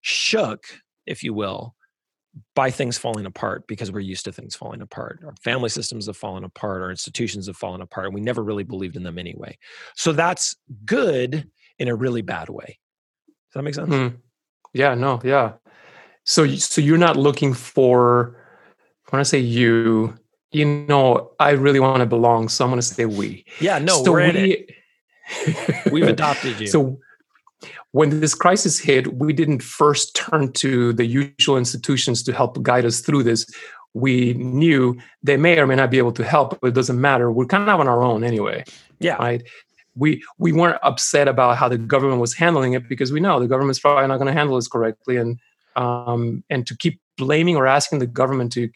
shook 0.00 0.64
if 1.06 1.22
you 1.22 1.34
will 1.34 1.74
by 2.54 2.70
things 2.70 2.98
falling 2.98 3.26
apart 3.26 3.66
because 3.66 3.92
we're 3.92 4.00
used 4.00 4.24
to 4.24 4.32
things 4.32 4.54
falling 4.54 4.80
apart. 4.80 5.20
Our 5.24 5.34
family 5.42 5.68
systems 5.68 6.06
have 6.06 6.16
fallen 6.16 6.44
apart, 6.44 6.82
our 6.82 6.90
institutions 6.90 7.46
have 7.46 7.56
fallen 7.56 7.80
apart, 7.80 8.06
and 8.06 8.14
we 8.14 8.20
never 8.20 8.42
really 8.42 8.64
believed 8.64 8.96
in 8.96 9.02
them 9.02 9.18
anyway. 9.18 9.58
So 9.94 10.12
that's 10.12 10.56
good 10.84 11.48
in 11.78 11.88
a 11.88 11.94
really 11.94 12.22
bad 12.22 12.48
way. 12.48 12.78
Does 13.26 13.54
that 13.54 13.62
make 13.62 13.74
sense? 13.74 13.90
Mm. 13.90 14.16
Yeah, 14.72 14.94
no, 14.94 15.20
yeah. 15.24 15.52
So, 16.24 16.46
so 16.56 16.80
you're 16.80 16.98
not 16.98 17.16
looking 17.16 17.54
for. 17.54 18.40
When 19.10 19.20
I 19.20 19.22
say 19.22 19.38
you, 19.38 20.18
you 20.50 20.64
know, 20.64 21.32
I 21.38 21.50
really 21.50 21.78
want 21.78 22.00
to 22.00 22.06
belong, 22.06 22.48
so 22.48 22.64
I'm 22.64 22.70
going 22.70 22.80
to 22.80 22.86
say 22.86 23.04
we. 23.04 23.44
Yeah, 23.60 23.78
no, 23.78 24.02
so 24.02 24.12
we're 24.12 24.22
we, 24.22 24.28
in 24.30 24.36
it. 24.36 25.92
We've 25.92 26.08
adopted 26.08 26.58
you. 26.58 26.66
So 26.66 26.98
when 27.92 28.20
this 28.20 28.34
crisis 28.34 28.78
hit, 28.78 29.14
we 29.14 29.32
didn't 29.32 29.62
first 29.62 30.14
turn 30.14 30.52
to 30.52 30.92
the 30.92 31.06
usual 31.06 31.56
institutions 31.56 32.22
to 32.24 32.32
help 32.32 32.62
guide 32.62 32.84
us 32.84 33.00
through 33.00 33.22
this. 33.22 33.46
We 33.94 34.34
knew 34.34 34.98
they 35.22 35.36
may 35.36 35.58
or 35.58 35.66
may 35.66 35.76
not 35.76 35.90
be 35.90 35.98
able 35.98 36.12
to 36.12 36.24
help, 36.24 36.58
but 36.60 36.68
it 36.68 36.74
doesn't 36.74 37.00
matter. 37.00 37.30
We're 37.30 37.46
kind 37.46 37.68
of 37.68 37.80
on 37.80 37.88
our 37.88 38.02
own 38.02 38.24
anyway. 38.24 38.64
Yeah. 38.98 39.16
Right. 39.16 39.42
We 39.96 40.24
we 40.38 40.50
weren't 40.52 40.78
upset 40.82 41.28
about 41.28 41.56
how 41.56 41.68
the 41.68 41.78
government 41.78 42.20
was 42.20 42.34
handling 42.34 42.72
it 42.72 42.88
because 42.88 43.12
we 43.12 43.20
know 43.20 43.38
the 43.38 43.46
government's 43.46 43.78
probably 43.78 44.08
not 44.08 44.16
going 44.16 44.26
to 44.26 44.32
handle 44.32 44.56
this 44.56 44.66
correctly, 44.66 45.16
and 45.16 45.38
um, 45.76 46.42
and 46.50 46.66
to 46.66 46.76
keep 46.76 47.00
blaming 47.16 47.54
or 47.54 47.68
asking 47.68 48.00
the 48.00 48.06
government 48.06 48.50
to 48.52 48.68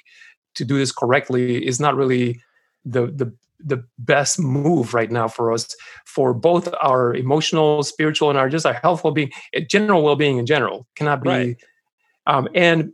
to 0.54 0.64
do 0.64 0.78
this 0.78 0.92
correctly 0.92 1.66
is 1.66 1.80
not 1.80 1.96
really 1.96 2.40
the 2.84 3.06
the 3.06 3.32
the 3.60 3.84
best 3.98 4.38
move 4.38 4.94
right 4.94 5.10
now 5.10 5.26
for 5.26 5.52
us 5.52 5.74
for 6.06 6.32
both 6.32 6.68
our 6.80 7.14
emotional 7.14 7.82
spiritual 7.82 8.30
and 8.30 8.38
our 8.38 8.48
just 8.48 8.64
our 8.64 8.74
health 8.74 9.02
well-being 9.02 9.30
eh, 9.54 9.60
general 9.68 10.02
well-being 10.02 10.38
in 10.38 10.46
general 10.46 10.86
cannot 10.94 11.22
be 11.22 11.28
right. 11.28 11.56
um, 12.26 12.48
and 12.54 12.92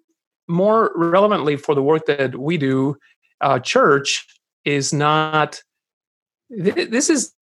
more 0.49 0.93
relevantly 0.95 1.57
for 1.57 1.75
the 1.75 1.83
work 1.83 2.07
that 2.07 2.39
we 2.39 2.57
do 2.57 2.97
uh, 3.41 3.59
church 3.59 4.27
is 4.65 4.93
not 4.93 5.63
this 6.49 7.11
is 7.11 7.35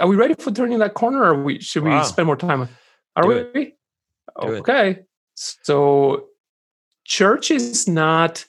are 0.00 0.08
we 0.08 0.16
ready 0.16 0.34
for 0.34 0.50
turning 0.50 0.78
that 0.78 0.94
corner 0.94 1.22
or 1.22 1.42
we 1.42 1.60
should 1.60 1.84
wow. 1.84 1.98
we 1.98 2.04
spend 2.04 2.26
more 2.26 2.36
time? 2.36 2.68
Are 3.14 3.22
do 3.22 3.50
we 3.54 3.74
okay. 4.38 5.00
So 5.34 6.26
church 7.04 7.50
is 7.50 7.88
not 7.88 8.44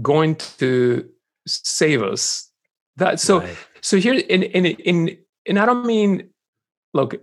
going 0.00 0.36
to 0.36 1.08
save 1.46 2.02
us 2.02 2.50
that 2.96 3.20
so 3.20 3.40
right. 3.40 3.56
so 3.80 3.96
here 3.96 4.14
in 4.14 4.42
in 4.42 4.66
in 4.66 5.18
and 5.46 5.58
I 5.58 5.66
don't 5.66 5.86
mean 5.86 6.30
look 6.94 7.16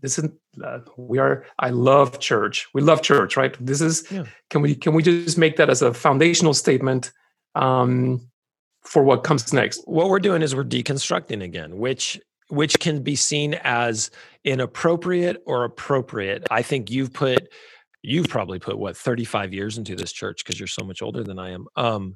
this 0.00 0.18
is 0.18 0.28
uh, 0.62 0.80
we 0.96 1.18
are 1.18 1.44
I 1.58 1.70
love 1.70 2.18
church. 2.18 2.68
We 2.74 2.82
love 2.82 3.02
church, 3.02 3.36
right? 3.36 3.56
This 3.64 3.80
is 3.80 4.10
yeah. 4.10 4.24
can 4.50 4.62
we 4.62 4.74
can 4.74 4.94
we 4.94 5.02
just 5.02 5.38
make 5.38 5.56
that 5.56 5.70
as 5.70 5.82
a 5.82 5.94
foundational 5.94 6.54
statement 6.54 7.12
um 7.54 8.28
for 8.82 9.02
what 9.02 9.24
comes 9.24 9.52
next? 9.52 9.82
What 9.86 10.08
we're 10.08 10.18
doing 10.18 10.42
is 10.42 10.54
we're 10.54 10.64
deconstructing 10.64 11.42
again, 11.42 11.78
which 11.78 12.20
which 12.48 12.78
can 12.80 13.02
be 13.02 13.16
seen 13.16 13.54
as 13.62 14.10
inappropriate 14.44 15.42
or 15.46 15.64
appropriate. 15.64 16.46
I 16.50 16.62
think 16.62 16.90
you've 16.90 17.12
put 17.12 17.48
you've 18.02 18.28
probably 18.28 18.58
put 18.58 18.78
what 18.78 18.96
35 18.96 19.54
years 19.54 19.78
into 19.78 19.96
this 19.96 20.12
church 20.12 20.44
because 20.44 20.58
you're 20.58 20.66
so 20.66 20.84
much 20.84 21.02
older 21.02 21.24
than 21.24 21.38
I 21.38 21.50
am. 21.50 21.66
Um 21.76 22.12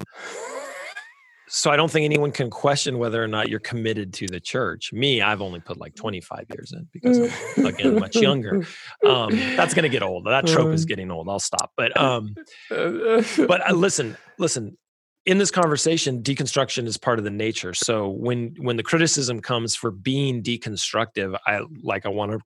So 1.49 1.71
I 1.71 1.77
don't 1.77 1.89
think 1.89 2.03
anyone 2.03 2.31
can 2.31 2.49
question 2.49 2.97
whether 2.97 3.23
or 3.23 3.27
not 3.27 3.47
you're 3.47 3.61
committed 3.61 4.13
to 4.15 4.27
the 4.27 4.39
church. 4.39 4.91
Me, 4.91 5.21
I've 5.21 5.41
only 5.41 5.61
put 5.61 5.77
like 5.77 5.95
25 5.95 6.45
years 6.53 6.73
in 6.73 6.87
because 6.91 7.31
I'm 7.57 7.65
again 7.65 7.99
much 7.99 8.15
younger. 8.15 8.65
Um, 9.05 9.29
that's 9.55 9.73
going 9.73 9.83
to 9.83 9.89
get 9.89 10.03
old. 10.03 10.25
That 10.25 10.47
trope 10.47 10.73
is 10.73 10.85
getting 10.85 11.11
old. 11.11 11.29
I'll 11.29 11.39
stop. 11.39 11.71
But 11.77 11.95
um, 11.95 12.35
but 12.69 13.69
uh, 13.69 13.73
listen, 13.73 14.17
listen. 14.37 14.77
In 15.25 15.37
this 15.37 15.51
conversation, 15.51 16.23
deconstruction 16.23 16.87
is 16.87 16.97
part 16.97 17.19
of 17.19 17.25
the 17.25 17.31
nature. 17.31 17.73
So 17.73 18.09
when 18.09 18.55
when 18.59 18.75
the 18.75 18.83
criticism 18.83 19.41
comes 19.41 19.75
for 19.75 19.91
being 19.91 20.41
deconstructive, 20.41 21.37
I 21.45 21.61
like 21.83 22.05
I 22.05 22.09
want 22.09 22.31
to 22.31 22.39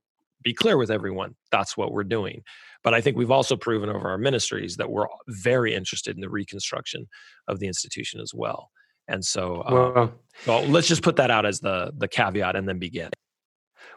be 0.44 0.54
clear 0.54 0.78
with 0.78 0.92
everyone. 0.92 1.36
That's 1.52 1.78
what 1.78 1.92
we're 1.92 2.04
doing. 2.04 2.44
But 2.84 2.94
I 2.94 3.02
think 3.02 3.18
we've 3.18 3.32
also 3.32 3.56
proven 3.56 3.90
over 3.90 4.10
our 4.10 4.18
ministries 4.18 4.78
that 4.78 4.90
we're 4.90 5.08
very 5.28 5.74
interested 5.74 6.16
in 6.16 6.22
the 6.22 6.30
reconstruction 6.30 7.08
of 7.48 7.60
the 7.60 7.68
institution 7.68 8.20
as 8.20 8.34
well. 8.34 8.72
And 9.12 9.24
so, 9.24 9.64
um, 9.66 9.74
well, 9.74 10.14
well, 10.48 10.64
let's 10.68 10.88
just 10.88 11.04
put 11.04 11.16
that 11.18 11.30
out 11.30 11.46
as 11.46 11.60
the 11.60 11.92
the 11.96 12.08
caveat 12.08 12.56
and 12.56 12.68
then 12.68 12.80
begin. 12.80 13.10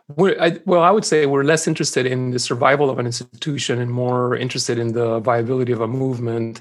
We're, 0.09 0.37
I, 0.39 0.59
well, 0.67 0.83
I 0.83 0.91
would 0.91 1.05
say 1.05 1.25
we're 1.25 1.45
less 1.45 1.67
interested 1.67 2.05
in 2.05 2.31
the 2.31 2.39
survival 2.39 2.91
of 2.91 2.99
an 2.99 3.07
institution 3.07 3.81
and 3.81 3.91
more 3.91 4.37
interested 4.37 4.79
in 4.79 4.93
the 4.93 5.21
viability 5.21 5.73
of 5.73 5.81
a 5.81 5.89
movement 5.89 6.61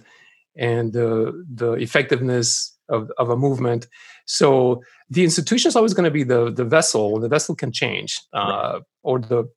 and 0.56 0.94
the 0.94 1.46
the 1.54 1.74
effectiveness 1.74 2.78
of, 2.90 3.12
of 3.18 3.30
a 3.30 3.36
movement. 3.36 3.88
So 4.26 4.82
the 5.10 5.24
institution 5.24 5.68
is 5.68 5.76
always 5.76 5.94
going 5.94 6.06
to 6.06 6.12
be 6.12 6.24
the 6.24 6.52
the 6.52 6.64
vessel. 6.64 7.20
The 7.20 7.28
vessel 7.28 7.56
can 7.56 7.72
change, 7.72 8.18
uh, 8.32 8.80
or 9.02 9.20
the 9.20 9.50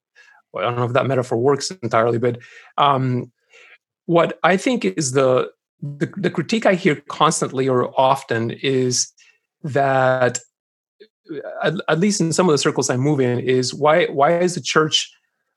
well, 0.52 0.64
I 0.64 0.70
don't 0.70 0.78
know 0.78 0.86
if 0.86 0.92
that 0.94 1.06
metaphor 1.06 1.38
works 1.38 1.70
entirely, 1.82 2.18
but 2.18 2.38
um, 2.78 3.30
what 4.06 4.38
I 4.42 4.56
think 4.56 4.84
is 4.84 5.12
the, 5.12 5.50
the 5.82 6.12
the 6.16 6.30
critique 6.30 6.66
I 6.66 6.74
hear 6.74 6.96
constantly 7.08 7.68
or 7.68 7.92
often 8.00 8.50
is 8.50 9.12
that 9.62 10.38
at, 11.62 11.74
at, 11.88 11.98
least 11.98 12.20
in 12.20 12.32
some 12.32 12.48
of 12.48 12.52
the 12.52 12.58
circles 12.58 12.88
I 12.88 12.96
move 12.96 13.20
in 13.20 13.40
is 13.40 13.74
why 13.74 14.06
why 14.06 14.38
is 14.38 14.54
the 14.54 14.60
church 14.60 15.12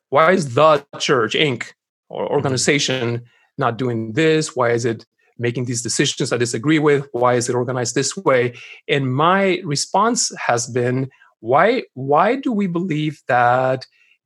why 0.10 0.32
is 0.32 0.56
the 0.56 0.86
church 1.00 1.34
Inc. 1.34 1.72
or 2.10 2.26
mm-hmm. 2.26 2.34
organization 2.34 3.24
not 3.58 3.78
doing 3.78 4.14
this? 4.14 4.56
Why 4.56 4.72
is 4.72 4.86
it 4.86 5.06
making 5.38 5.66
these 5.66 5.82
decisions 5.82 6.34
I 6.34 6.38
disagree 6.38 6.80
with? 6.80 7.08
Why 7.12 7.36
is 7.36 7.48
it 7.50 7.56
organized 7.56 7.96
this 7.96 8.16
way? 8.18 8.56
And 8.88 9.14
my 9.14 9.62
response 9.64 10.32
has 10.38 10.68
been 10.68 11.10
why 11.40 11.84
why 11.94 12.36
do 12.36 12.52
we 12.52 12.68
believe 12.68 13.22
that 13.28 13.86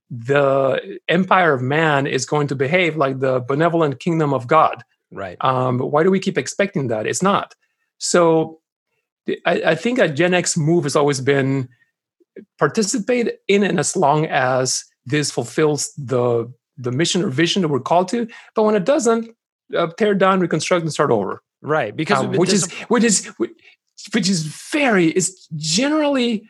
the 0.10 1.00
empire 1.08 1.54
of 1.54 1.62
man 1.62 2.06
is 2.06 2.26
going 2.26 2.48
to 2.48 2.56
behave 2.56 2.96
like 2.96 3.20
the 3.20 3.40
benevolent 3.40 4.00
kingdom 4.00 4.34
of 4.34 4.46
God. 4.46 4.84
Right. 5.14 5.38
Um, 5.42 5.80
why 5.80 6.04
do 6.04 6.12
we 6.12 6.20
keep 6.20 6.38
expecting 6.38 6.88
that? 6.88 7.06
It's 7.06 7.22
not. 7.22 7.54
So 8.00 8.60
I, 9.46 9.62
I 9.68 9.76
think 9.76 10.00
a 10.00 10.10
Gen 10.10 10.34
X 10.34 10.58
move 10.58 10.84
has 10.84 10.96
always 10.96 11.22
been 11.22 11.70
participate 12.58 13.36
in 13.48 13.64
and 13.64 13.80
as 13.80 13.96
long 13.96 14.26
as 14.26 14.84
this 15.06 15.32
fulfills 15.32 15.94
the 15.98 16.52
the 16.78 16.92
mission 16.92 17.24
or 17.24 17.30
vision 17.30 17.62
that 17.62 17.68
we're 17.68 17.80
called 17.80 18.08
to. 18.10 18.28
But 18.56 18.64
when 18.64 18.76
it 18.76 18.84
doesn't, 18.84 19.30
uh, 19.78 19.88
tear 19.98 20.16
down, 20.16 20.40
reconstruct, 20.40 20.82
and 20.82 20.92
start 20.92 21.12
over. 21.12 21.44
Right. 21.62 21.96
Because 21.96 22.24
um, 22.24 22.32
which 22.34 22.52
is 22.52 22.72
which 22.88 23.04
is 23.04 23.32
which 23.38 24.30
is 24.30 24.44
very 24.44 25.08
is 25.08 25.48
generally 25.56 26.44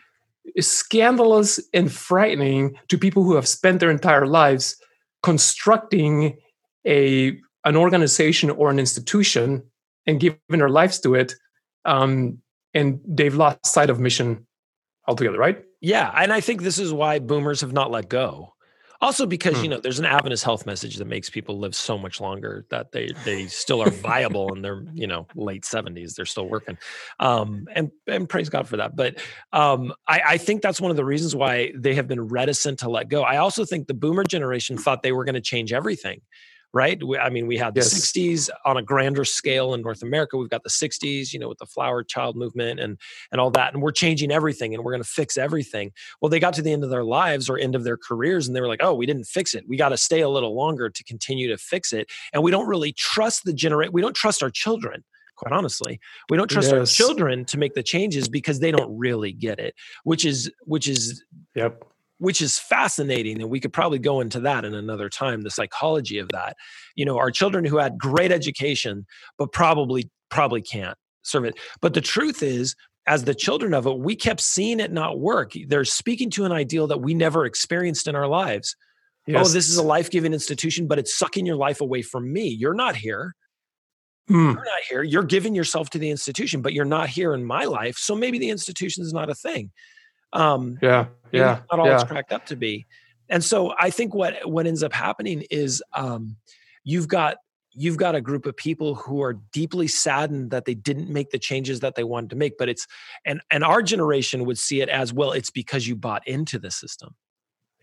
scandalous 0.60 1.60
and 1.74 1.92
frightening 1.92 2.76
to 2.90 2.98
people 2.98 3.24
who 3.24 3.36
have 3.36 3.48
spent 3.48 3.80
their 3.80 3.92
entire 3.92 4.26
lives 4.26 4.76
constructing 5.22 6.38
a 6.86 7.38
an 7.66 7.76
organization 7.76 8.50
or 8.50 8.70
an 8.70 8.80
institution 8.80 9.64
and 10.06 10.20
given 10.20 10.40
their 10.50 10.70
lives 10.70 11.00
to 11.00 11.16
it 11.16 11.34
um, 11.86 12.40
and 12.74 13.00
they've 13.08 13.36
lost 13.36 13.66
sight 13.66 13.90
of 13.90 14.00
mission 14.00 14.46
altogether 15.08 15.38
right? 15.38 15.64
Yeah 15.82 16.12
and 16.16 16.32
i 16.32 16.40
think 16.40 16.62
this 16.62 16.80
is 16.80 16.94
why 16.94 17.20
boomers 17.20 17.62
have 17.62 17.74
not 17.74 17.92
let 17.92 18.10
go. 18.10 18.54
Also 19.04 19.26
because 19.26 19.58
you 19.58 19.64
hmm. 19.64 19.72
know 19.72 19.80
there's 19.82 20.00
an 20.00 20.06
adventist 20.06 20.46
health 20.46 20.66
message 20.66 20.96
that 20.96 21.08
makes 21.08 21.30
people 21.30 21.60
live 21.60 21.76
so 21.76 21.98
much 21.98 22.22
longer 22.22 22.66
that 22.70 22.94
they 22.94 23.12
they 23.26 23.48
still 23.48 23.84
are 23.84 23.90
viable 23.90 24.54
in 24.56 24.62
their 24.62 24.86
you 24.94 25.08
know 25.08 25.28
late 25.36 25.64
70s 25.64 26.16
they're 26.16 26.26
still 26.26 26.48
working. 26.48 26.78
Um 27.20 27.68
and 27.76 27.92
and 28.08 28.30
praise 28.30 28.48
god 28.48 28.66
for 28.66 28.78
that. 28.78 28.96
But 28.96 29.18
um 29.52 29.94
i 30.08 30.22
i 30.26 30.38
think 30.38 30.62
that's 30.62 30.80
one 30.80 30.90
of 30.90 30.96
the 30.96 31.04
reasons 31.04 31.36
why 31.36 31.74
they 31.76 31.96
have 31.96 32.08
been 32.08 32.22
reticent 32.22 32.80
to 32.80 32.90
let 32.90 33.10
go. 33.10 33.24
I 33.24 33.38
also 33.38 33.66
think 33.66 33.88
the 33.88 33.94
boomer 33.94 34.24
generation 34.24 34.78
thought 34.78 35.04
they 35.04 35.12
were 35.12 35.26
going 35.26 35.36
to 35.36 35.42
change 35.42 35.74
everything 35.74 36.22
right? 36.74 37.02
We, 37.04 37.18
I 37.18 37.30
mean, 37.30 37.46
we 37.46 37.58
had 37.58 37.76
the 37.76 37.82
yes. 37.82 37.94
60s 37.94 38.50
on 38.66 38.78
a 38.78 38.82
grander 38.82 39.24
scale 39.24 39.74
in 39.74 39.82
North 39.82 40.02
America. 40.02 40.38
We've 40.38 40.50
got 40.50 40.64
the 40.64 40.70
60s, 40.70 41.32
you 41.32 41.40
know, 41.40 41.48
with 41.48 41.60
the 41.60 41.68
flower 41.68 42.04
child 42.04 42.36
movement 42.36 42.80
and 42.80 42.98
and 43.32 43.40
all 43.40 43.52
that, 43.52 43.74
and 43.74 43.82
we're 43.82 43.92
changing 43.92 44.32
everything, 44.32 44.74
and 44.74 44.84
we're 44.84 44.92
going 44.92 45.04
to 45.04 45.10
fix 45.10 45.38
everything. 45.38 45.92
Well, 46.20 46.30
they 46.30 46.40
got 46.40 46.54
to 46.56 46.62
the 46.62 46.72
end 46.72 46.84
of 46.84 46.90
their 46.90 47.04
lives 47.04 47.50
or 47.50 47.58
end 47.58 47.76
of 47.76 47.84
their 47.84 47.98
careers, 47.98 48.48
and 48.48 48.56
they 48.56 48.62
were 48.62 48.68
like, 48.68 48.82
"Oh, 48.82 48.94
we 48.94 49.06
didn't 49.06 49.26
fix 49.26 49.54
it. 49.54 49.66
We 49.68 49.78
got 49.78 49.90
to 49.90 49.98
stay 49.98 50.22
a 50.22 50.30
little 50.30 50.56
longer 50.56 50.90
to 50.90 51.04
continue 51.04 51.48
to 51.50 51.58
fix 51.58 51.94
it." 51.94 52.10
And 52.34 52.44
we 52.44 52.52
don't 52.52 52.68
really 52.68 52.92
trust 52.92 53.44
the 53.46 53.54
generate. 53.54 53.94
We 53.94 54.02
don't 54.02 54.16
trust 54.16 54.42
our 54.42 54.50
children 54.50 55.04
quite 55.36 55.52
honestly 55.52 56.00
we 56.30 56.38
don't 56.38 56.48
trust 56.48 56.72
yes. 56.72 56.78
our 56.78 56.86
children 56.86 57.44
to 57.44 57.58
make 57.58 57.74
the 57.74 57.82
changes 57.82 58.30
because 58.30 58.60
they 58.60 58.70
don't 58.70 58.96
really 58.96 59.32
get 59.32 59.58
it 59.58 59.74
which 60.04 60.26
is 60.26 60.52
which 60.66 60.88
is 60.88 61.24
yep 61.56 61.84
which 62.24 62.42
is 62.42 62.58
fascinating 62.58 63.42
and 63.42 63.50
we 63.50 63.60
could 63.60 63.74
probably 63.74 64.00
go 64.00 64.22
into 64.22 64.40
that 64.40 64.64
in 64.64 64.74
another 64.74 65.10
time 65.10 65.42
the 65.42 65.52
psychology 65.52 66.20
of 66.20 66.30
that 66.30 66.56
you 66.96 67.04
know 67.06 67.18
our 67.18 67.30
children 67.30 67.66
who 67.66 67.78
had 67.78 67.98
great 67.98 68.32
education 68.32 69.06
but 69.38 69.52
probably 69.52 70.10
probably 70.30 70.62
can't 70.62 70.98
serve 71.22 71.44
it 71.44 71.60
but 71.82 71.94
the 71.94 72.02
truth 72.02 72.42
is 72.42 72.76
as 73.08 73.26
the 73.26 73.36
children 73.36 73.74
of 73.74 73.86
it 73.86 74.00
we 74.00 74.16
kept 74.16 74.40
seeing 74.40 74.80
it 74.80 74.92
not 74.92 75.20
work 75.20 75.52
they're 75.68 75.84
speaking 75.84 76.30
to 76.30 76.46
an 76.46 76.52
ideal 76.54 76.88
that 76.88 77.02
we 77.02 77.14
never 77.14 77.46
experienced 77.46 78.08
in 78.08 78.16
our 78.16 78.28
lives 78.28 78.76
oh, 79.28 79.34
yes. 79.34 79.46
oh 79.46 79.50
this 79.50 79.68
is 79.68 79.76
a 79.76 79.84
life-giving 79.84 80.34
institution 80.34 80.88
but 80.88 80.98
it's 80.98 81.18
sucking 81.18 81.46
your 81.46 81.58
life 81.58 81.82
away 81.82 82.02
from 82.02 82.32
me 82.32 82.48
you're 82.48 82.74
not 82.74 82.96
here 82.96 83.36
Mm. 84.30 84.54
You're 84.54 84.64
not 84.64 84.82
here. 84.90 85.04
You're 85.04 85.24
giving 85.24 85.54
yourself 85.54 85.90
to 85.90 85.98
the 85.98 86.10
institution, 86.10 86.62
but 86.62 86.72
you're 86.72 86.86
not 86.86 87.10
here 87.10 87.34
in 87.34 87.44
my 87.44 87.66
life. 87.66 87.98
So 87.98 88.16
maybe 88.16 88.40
the 88.40 88.52
institution 88.52 89.04
is 89.04 89.12
not 89.12 89.30
a 89.30 89.36
thing. 89.36 89.70
Um, 90.34 90.78
yeah, 90.82 91.08
yeah, 91.32 91.62
not 91.72 91.80
all 91.80 91.88
yeah. 91.88 91.96
it's 91.96 92.04
cracked 92.04 92.34
up 92.34 92.46
to 92.48 92.56
be. 92.56 92.86
And 93.30 93.44
so 93.44 93.74
I 93.80 93.90
think 93.90 94.14
what 94.14 94.48
what 94.48 94.68
ends 94.68 94.84
up 94.84 94.94
happening 94.94 95.46
is 95.50 95.82
um, 95.94 96.36
you've 96.84 97.08
got 97.08 97.38
you've 97.76 97.98
got 97.98 98.16
a 98.16 98.22
group 98.22 98.46
of 98.46 98.56
people 98.56 98.96
who 98.96 99.22
are 99.22 99.34
deeply 99.52 99.88
saddened 99.88 100.52
that 100.52 100.66
they 100.66 100.76
didn't 100.76 101.10
make 101.10 101.32
the 101.32 101.40
changes 101.40 101.80
that 101.80 101.96
they 101.96 102.04
wanted 102.04 102.30
to 102.30 102.36
make 102.36 102.58
but 102.58 102.70
it's 102.70 102.88
and 103.26 103.42
and 103.52 103.64
our 103.64 103.82
generation 103.82 104.46
would 104.46 104.58
see 104.58 104.82
it 104.82 104.90
as 104.90 105.12
well 105.12 105.32
it's 105.32 105.50
because 105.50 105.88
you 105.88 105.96
bought 105.96 106.26
into 106.28 106.60
the 106.60 106.72
system 106.72 107.16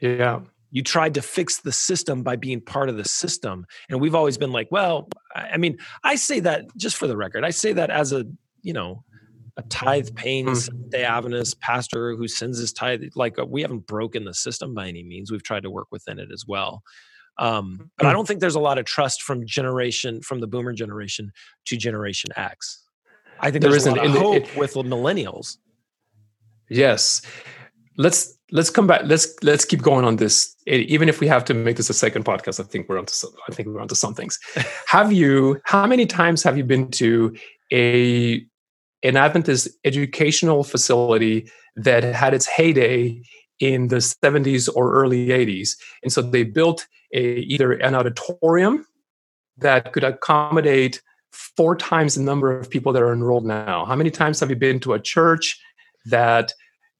yeah 0.00 0.40
you 0.70 0.82
tried 0.82 1.14
to 1.14 1.22
fix 1.22 1.60
the 1.62 1.72
system 1.72 2.22
by 2.22 2.36
being 2.36 2.60
part 2.60 2.88
of 2.88 2.96
the 2.96 3.04
system 3.04 3.66
and 3.88 4.00
we've 4.00 4.14
always 4.14 4.38
been 4.38 4.52
like 4.52 4.68
well 4.70 5.08
i 5.34 5.56
mean 5.56 5.76
i 6.04 6.14
say 6.14 6.40
that 6.40 6.64
just 6.76 6.96
for 6.96 7.06
the 7.06 7.16
record 7.16 7.44
i 7.44 7.50
say 7.50 7.72
that 7.72 7.90
as 7.90 8.12
a 8.12 8.24
you 8.62 8.72
know 8.72 9.02
a 9.56 9.62
tithe 9.62 10.14
paying 10.14 10.46
mm. 10.46 10.90
Day 10.90 11.04
Adventist 11.04 11.60
pastor 11.60 12.16
who 12.16 12.28
sends 12.28 12.58
his 12.58 12.72
tithe. 12.72 13.02
Like 13.14 13.38
uh, 13.38 13.46
we 13.46 13.62
haven't 13.62 13.86
broken 13.86 14.24
the 14.24 14.34
system 14.34 14.74
by 14.74 14.88
any 14.88 15.02
means. 15.02 15.30
We've 15.30 15.42
tried 15.42 15.62
to 15.64 15.70
work 15.70 15.88
within 15.90 16.18
it 16.18 16.28
as 16.32 16.44
well. 16.46 16.82
Um, 17.38 17.90
but 17.96 18.06
I 18.06 18.10
hmm. 18.10 18.16
don't 18.16 18.28
think 18.28 18.40
there's 18.40 18.54
a 18.54 18.60
lot 18.60 18.76
of 18.76 18.84
trust 18.84 19.22
from 19.22 19.46
generation 19.46 20.20
from 20.20 20.40
the 20.40 20.46
Boomer 20.46 20.74
generation 20.74 21.32
to 21.66 21.76
Generation 21.76 22.30
X. 22.36 22.84
I 23.40 23.50
think 23.50 23.62
there 23.62 23.70
there's 23.70 23.86
a 23.86 23.94
lot 23.94 24.04
of 24.04 24.12
hope 24.12 24.36
it, 24.36 24.56
with 24.56 24.74
millennials. 24.74 25.56
Yes, 26.68 27.22
let's 27.96 28.38
let's 28.52 28.68
come 28.68 28.86
back. 28.86 29.02
Let's 29.04 29.34
let's 29.42 29.64
keep 29.64 29.80
going 29.80 30.04
on 30.04 30.16
this. 30.16 30.54
Even 30.66 31.08
if 31.08 31.20
we 31.20 31.26
have 31.26 31.44
to 31.46 31.54
make 31.54 31.76
this 31.76 31.88
a 31.88 31.94
second 31.94 32.24
podcast, 32.24 32.60
I 32.60 32.64
think 32.64 32.88
we're 32.88 32.98
onto 32.98 33.12
some, 33.12 33.30
I 33.48 33.54
think 33.54 33.68
we're 33.68 33.80
onto 33.80 33.94
some 33.94 34.14
things. 34.14 34.38
have 34.86 35.12
you? 35.12 35.60
How 35.64 35.86
many 35.86 36.06
times 36.06 36.42
have 36.42 36.58
you 36.58 36.64
been 36.64 36.90
to 36.92 37.34
a 37.72 38.44
an 39.02 39.16
Adventist 39.16 39.68
educational 39.84 40.64
facility 40.64 41.50
that 41.76 42.02
had 42.02 42.34
its 42.34 42.46
heyday 42.46 43.22
in 43.58 43.88
the 43.88 43.96
70s 43.96 44.68
or 44.74 44.92
early 44.92 45.28
80s. 45.28 45.76
And 46.02 46.12
so 46.12 46.22
they 46.22 46.44
built 46.44 46.86
a, 47.14 47.20
either 47.20 47.72
an 47.72 47.94
auditorium 47.94 48.86
that 49.58 49.92
could 49.92 50.04
accommodate 50.04 51.02
four 51.32 51.76
times 51.76 52.14
the 52.14 52.22
number 52.22 52.56
of 52.56 52.70
people 52.70 52.92
that 52.92 53.02
are 53.02 53.12
enrolled 53.12 53.44
now. 53.44 53.84
How 53.84 53.96
many 53.96 54.10
times 54.10 54.40
have 54.40 54.50
you 54.50 54.56
been 54.56 54.80
to 54.80 54.94
a 54.94 55.00
church 55.00 55.60
that 56.06 56.52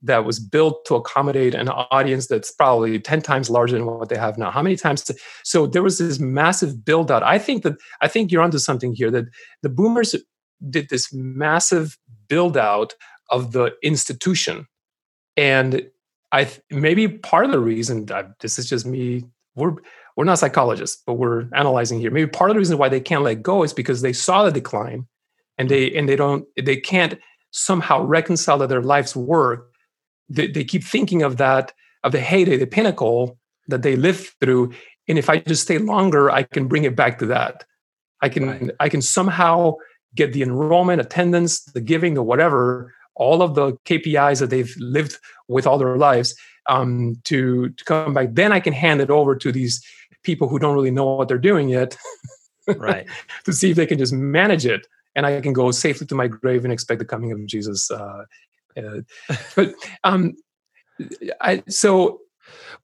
that 0.03 0.25
was 0.25 0.41
built 0.41 0.85
to 0.87 0.95
accommodate 0.95 1.55
an 1.55 1.69
audience 1.69 2.27
that's 2.27 2.51
probably 2.51 2.99
10 2.99 3.21
times 3.21 3.51
larger 3.51 3.77
than 3.77 3.87
what 3.87 4.09
they 4.09 4.17
have 4.17 4.39
now 4.39 4.51
how 4.51 4.63
many 4.63 4.77
times 4.77 5.03
to, 5.05 5.15
so 5.45 5.67
there 5.67 5.83
was 5.83 5.99
this 5.99 6.19
massive 6.19 6.85
build 6.85 7.11
out 7.11 7.23
i 7.23 7.39
think 7.39 7.63
that 7.63 7.75
i 8.01 8.09
think 8.09 8.33
you're 8.33 8.43
onto 8.43 8.59
something 8.59 8.95
here 8.95 9.11
that 9.11 9.27
the 9.63 9.69
boomers 9.69 10.15
did 10.69 10.89
this 10.89 11.13
massive 11.13 11.99
build 12.29 12.57
out 12.57 12.95
of 13.31 13.53
the 13.53 13.73
institution 13.83 14.67
and 15.37 15.89
i 16.33 16.49
maybe 16.71 17.09
part 17.09 17.45
of 17.45 17.51
the 17.51 17.61
reason 17.61 18.07
this 18.41 18.59
is 18.59 18.69
just 18.69 18.85
me 18.85 19.25
we're 19.55 19.75
we're 20.17 20.25
not 20.25 20.39
psychologists 20.39 21.03
but 21.07 21.15
we're 21.15 21.47
analyzing 21.55 21.99
here 21.99 22.11
maybe 22.11 22.29
part 22.29 22.51
of 22.51 22.55
the 22.55 22.59
reason 22.59 22.79
why 22.79 22.89
they 22.89 23.01
can't 23.01 23.23
let 23.23 23.43
go 23.43 23.63
is 23.63 23.73
because 23.73 24.03
they 24.03 24.13
saw 24.13 24.45
the 24.45 24.53
decline 24.53 25.07
and 25.59 25.69
they 25.69 25.95
and 25.95 26.09
they 26.09 26.17
don't 26.17 26.45
they 26.57 26.77
can't 26.77 27.19
somehow 27.51 28.03
reconcile 28.03 28.59
to 28.59 28.67
their 28.67 28.83
life's 28.83 29.17
work, 29.17 29.71
they, 30.29 30.47
they 30.47 30.65
keep 30.65 30.85
thinking 30.85 31.23
of 31.23 31.37
that, 31.39 31.73
of 32.05 32.13
the 32.13 32.21
heyday, 32.21 32.57
the 32.57 32.67
pinnacle 32.67 33.39
that 33.69 33.83
they 33.83 33.97
lived 33.97 34.31
through. 34.41 34.73
And 35.09 35.19
if 35.19 35.29
I 35.29 35.39
just 35.39 35.63
stay 35.63 35.79
longer, 35.79 36.31
I 36.31 36.45
can 36.45 36.69
bring 36.69 36.85
it 36.85 36.97
back 36.97 37.19
to 37.19 37.27
that. 37.27 37.65
I 38.23 38.29
can 38.29 38.47
right. 38.47 38.71
I 38.81 38.89
can 38.89 39.03
somehow 39.03 39.75
get 40.15 40.33
the 40.33 40.43
enrollment, 40.43 41.01
attendance, 41.01 41.65
the 41.65 41.81
giving, 41.81 42.15
the 42.15 42.23
whatever, 42.23 42.95
all 43.15 43.43
of 43.43 43.55
the 43.55 43.73
KPIs 43.85 44.41
that 44.41 44.51
they've 44.51 44.75
lived 44.79 45.19
with 45.49 45.67
all 45.67 45.79
their 45.79 45.97
lives 45.97 46.35
um, 46.67 47.17
to 47.25 47.71
to 47.71 47.85
come 47.85 48.15
back. 48.15 48.29
Then 48.33 48.53
I 48.53 48.61
can 48.61 48.73
hand 48.73 49.01
it 49.01 49.11
over 49.11 49.37
to 49.37 49.53
these 49.53 49.85
people 50.23 50.49
who 50.49 50.59
don't 50.59 50.75
really 50.75 50.91
know 50.91 51.17
what 51.17 51.29
they're 51.29 51.39
doing 51.39 51.69
yet, 51.69 51.97
right? 52.77 53.07
to 53.45 53.53
see 53.53 53.71
if 53.71 53.77
they 53.77 53.87
can 53.87 53.99
just 53.99 54.13
manage 54.13 54.67
it, 54.67 54.87
and 55.15 55.27
I 55.27 55.41
can 55.41 55.53
go 55.53 55.71
safely 55.71 56.07
to 56.09 56.15
my 56.15 56.29
grave 56.29 56.65
and 56.65 56.73
expect 56.73 56.99
the 56.99 57.05
coming 57.05 57.33
of 57.33 57.45
Jesus. 57.47 57.91
Uh, 57.91 58.25
uh, 58.77 59.01
but 59.57 59.75
um, 60.05 60.35
I 61.41 61.63
so. 61.69 62.21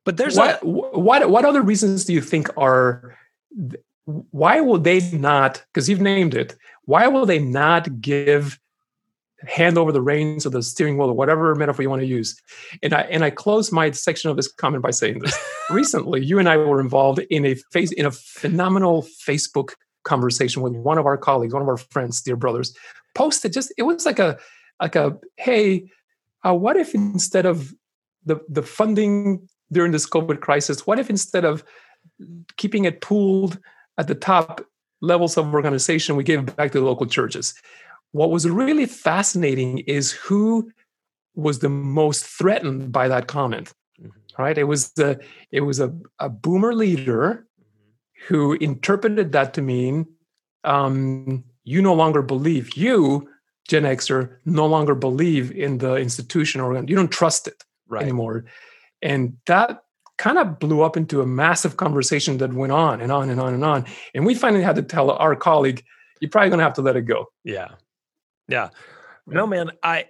But 0.05 0.17
there's 0.17 0.37
what, 0.37 0.62
a- 0.62 0.67
what 0.67 1.31
what 1.31 1.45
other 1.45 1.62
reasons 1.62 2.05
do 2.05 2.12
you 2.12 2.21
think 2.21 2.49
are 2.57 3.17
why 4.05 4.61
will 4.61 4.79
they 4.79 5.01
not 5.11 5.65
because 5.73 5.89
you've 5.89 6.01
named 6.01 6.35
it 6.35 6.57
why 6.87 7.07
will 7.09 7.27
they 7.27 7.38
not 7.38 8.01
give 8.01 8.59
hand 9.46 9.77
over 9.77 9.92
the 9.92 10.01
reins 10.01 10.46
of 10.46 10.53
the 10.53 10.62
steering 10.62 10.96
wheel 10.96 11.11
or 11.11 11.12
whatever 11.12 11.55
metaphor 11.55 11.83
you 11.83 11.90
want 11.90 12.01
to 12.01 12.07
use? 12.07 12.40
And 12.83 12.94
i 12.94 13.03
and 13.03 13.25
i 13.25 13.31
close 13.31 13.70
my 13.70 13.90
section 13.90 14.31
of 14.31 14.37
this 14.37 14.51
comment 14.51 14.83
by 14.83 14.90
saying 14.90 15.18
this. 15.18 15.38
Recently 15.70 16.25
you 16.25 16.38
and 16.38 16.49
i 16.49 16.57
were 16.57 16.81
involved 16.81 17.20
in 17.31 17.44
a 17.44 17.55
face 17.72 17.92
in 17.92 18.07
a 18.07 18.11
phenomenal 18.11 19.03
facebook 19.27 19.75
conversation 20.05 20.62
with 20.62 20.72
one 20.72 20.99
of 20.99 21.05
our 21.05 21.18
colleagues 21.18 21.53
one 21.53 21.62
of 21.62 21.68
our 21.68 21.77
friends 21.77 22.22
dear 22.22 22.37
brothers 22.37 22.75
posted 23.14 23.53
just 23.53 23.72
it 23.77 23.83
was 23.83 24.07
like 24.07 24.20
a 24.20 24.38
like 24.81 24.94
a 24.94 25.18
hey 25.37 25.85
uh, 26.46 26.55
what 26.55 26.77
if 26.77 26.94
instead 26.94 27.44
of 27.44 27.75
the 28.25 28.37
the 28.49 28.62
funding 28.62 29.49
during 29.72 29.90
this 29.90 30.09
covid 30.09 30.40
crisis 30.40 30.87
what 30.87 30.99
if 31.01 31.11
instead 31.11 31.44
of 31.44 31.64
keeping 32.57 32.85
it 32.85 33.01
pooled 33.01 33.59
at 33.99 34.07
the 34.07 34.14
top 34.14 34.64
levels 35.00 35.37
of 35.37 35.52
organization, 35.52 36.16
we 36.16 36.24
gave 36.24 36.56
back 36.56 36.72
to 36.72 36.80
the 36.80 36.85
local 36.85 37.06
churches. 37.06 37.54
What 38.12 38.30
was 38.30 38.48
really 38.48 38.87
fascinating 38.87 39.78
is 39.80 40.12
who 40.12 40.70
was 41.35 41.59
the 41.59 41.68
most 41.68 42.24
threatened 42.26 42.90
by 42.90 43.09
that 43.09 43.26
comment. 43.26 43.72
Mm-hmm. 44.00 44.42
Right? 44.42 44.59
It 44.59 44.64
was 44.64 44.92
the 44.92 45.20
it 45.52 45.61
was 45.61 45.80
a, 45.80 45.94
a 46.18 46.28
boomer 46.28 46.74
leader 46.74 47.46
mm-hmm. 47.61 48.35
who 48.35 48.54
interpreted 48.54 49.32
that 49.32 49.54
to 49.54 49.62
mean 49.62 50.06
um, 50.64 51.44
you 51.64 51.82
no 51.82 51.94
longer 51.94 52.22
believe 52.22 52.76
you 52.76 53.28
Gen 53.68 53.82
Xer 53.82 54.37
no 54.44 54.66
longer 54.66 54.94
believe 54.94 55.50
in 55.52 55.78
the 55.78 55.96
institution 55.96 56.61
or 56.61 56.74
you 56.76 56.94
don't 56.94 57.11
trust 57.11 57.48
it 57.48 57.64
right. 57.88 58.02
anymore, 58.02 58.44
and 59.02 59.37
that 59.46 59.82
kind 60.18 60.38
of 60.38 60.59
blew 60.59 60.83
up 60.83 60.96
into 60.96 61.20
a 61.20 61.26
massive 61.26 61.76
conversation 61.76 62.38
that 62.38 62.52
went 62.52 62.72
on 62.72 63.00
and 63.00 63.12
on 63.12 63.31
and 63.31 63.40
on 63.40 63.55
and 63.55 63.64
on. 63.64 63.85
And 64.14 64.24
we 64.24 64.35
finally 64.35 64.62
had 64.62 64.76
to 64.76 64.83
tell 64.83 65.11
our 65.11 65.37
colleague, 65.37 65.85
you're 66.20 66.31
probably 66.31 66.50
going 66.50 66.59
to 66.59 66.64
have 66.64 66.74
to 66.74 66.83
let 66.83 66.96
it 66.96 67.02
go. 67.02 67.26
Yeah. 67.44 67.68
Yeah. 68.48 68.70
No, 69.26 69.46
man, 69.46 69.72
I, 69.83 70.07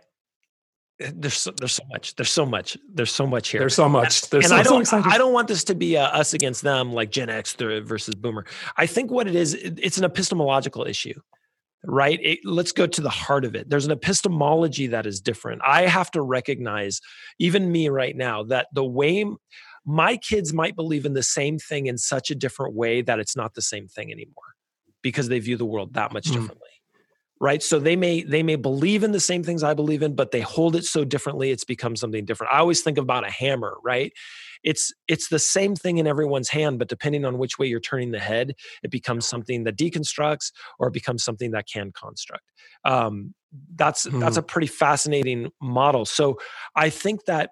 there's 0.99 1.37
so, 1.37 1.53
there's 1.59 1.75
so 1.75 1.85
much 1.91 2.17
there's 2.17 2.31
so 2.31 2.47
much 2.47 2.79
there's 2.91 3.13
so 3.13 3.27
much 3.27 3.51
here 3.51 3.61
there's 3.61 3.75
so 3.75 3.87
much 3.87 4.31
there's 4.31 4.47
and 4.47 4.51
so, 4.51 4.57
I 4.57 4.63
don't 4.63 4.87
so 4.87 5.03
I 5.05 5.19
don't 5.19 5.35
want 5.35 5.47
this 5.47 5.63
to 5.65 5.75
be 5.75 5.99
uh, 5.99 6.07
us 6.07 6.33
against 6.33 6.63
them 6.63 6.91
like 6.91 7.11
Gen 7.11 7.29
X 7.29 7.53
versus 7.53 8.15
Boomer. 8.15 8.47
I 8.79 8.87
think 8.87 9.11
what 9.11 9.29
it 9.29 9.35
is 9.35 9.53
it's 9.53 9.99
an 9.99 10.05
epistemological 10.05 10.87
issue 10.87 11.21
right? 11.87 12.19
It, 12.23 12.41
let's 12.45 12.73
go 12.73 12.87
to 12.87 13.01
the 13.01 13.11
heart 13.11 13.45
of 13.45 13.55
it. 13.55 13.71
There's 13.71 13.87
an 13.87 13.93
epistemology 13.93 14.89
that 14.89 15.07
is 15.07 15.21
different. 15.21 15.63
I 15.65 15.87
have 15.87 16.11
to 16.13 16.21
recognize, 16.21 17.01
even 17.39 17.71
me 17.71 17.89
right 17.89 18.17
now, 18.17 18.43
that 18.45 18.67
the 18.73 18.85
way 18.85 19.25
my 19.87 20.17
kids 20.17 20.53
might 20.53 20.75
believe 20.75 21.07
in 21.07 21.15
the 21.15 21.23
same 21.23 21.59
thing 21.59 21.87
in 21.87 21.97
such 21.97 22.31
a 22.31 22.35
different 22.35 22.75
way 22.75 23.03
that 23.03 23.19
it's 23.19 23.37
not 23.37 23.55
the 23.55 23.63
same 23.63 23.87
thing 23.87 24.11
anymore 24.11 24.35
because 25.03 25.29
they 25.29 25.39
view 25.39 25.57
the 25.57 25.65
world 25.65 25.95
that 25.95 26.13
much 26.13 26.27
mm. 26.27 26.33
differently 26.33 26.69
right? 27.41 27.63
So 27.63 27.79
they 27.79 27.97
may 27.97 28.23
they 28.23 28.43
may 28.43 28.57
believe 28.57 29.03
in 29.03 29.13
the 29.13 29.21
same 29.21 29.43
things 29.43 29.63
i 29.63 29.75
believe 29.75 30.03
in 30.03 30.15
but 30.15 30.31
they 30.31 30.41
hold 30.41 30.77
it 30.77 30.85
so 30.85 31.05
differently 31.05 31.51
it's 31.51 31.65
become 31.65 31.97
something 31.97 32.25
different. 32.25 32.53
I 32.53 32.59
always 32.59 32.83
think 32.83 32.99
about 32.99 33.27
a 33.27 33.31
hammer 33.31 33.77
right? 33.85 34.13
It's 34.63 34.93
it's 35.07 35.29
the 35.29 35.39
same 35.39 35.77
thing 35.77 35.99
in 35.99 36.07
everyone's 36.07 36.49
hand 36.49 36.79
but 36.79 36.89
depending 36.89 37.25
on 37.25 37.39
which 37.39 37.59
way 37.59 37.67
you're 37.67 37.81
turning 37.81 38.11
the 38.11 38.19
head 38.19 38.55
it 38.83 38.91
becomes 38.91 39.27
something 39.27 39.65
that 39.65 39.77
deconstructs 39.77 40.53
or 40.79 40.89
it 40.89 40.95
becomes 40.95 41.25
something 41.25 41.51
that 41.53 41.67
can 41.73 41.93
construct. 41.93 42.45
Um, 42.85 43.35
that's 43.75 44.07
mm. 44.07 44.21
that's 44.21 44.37
a 44.37 44.43
pretty 44.43 44.67
fascinating 44.67 45.51
model. 45.61 46.05
So 46.05 46.39
i 46.75 46.91
think 46.91 47.25
that 47.27 47.51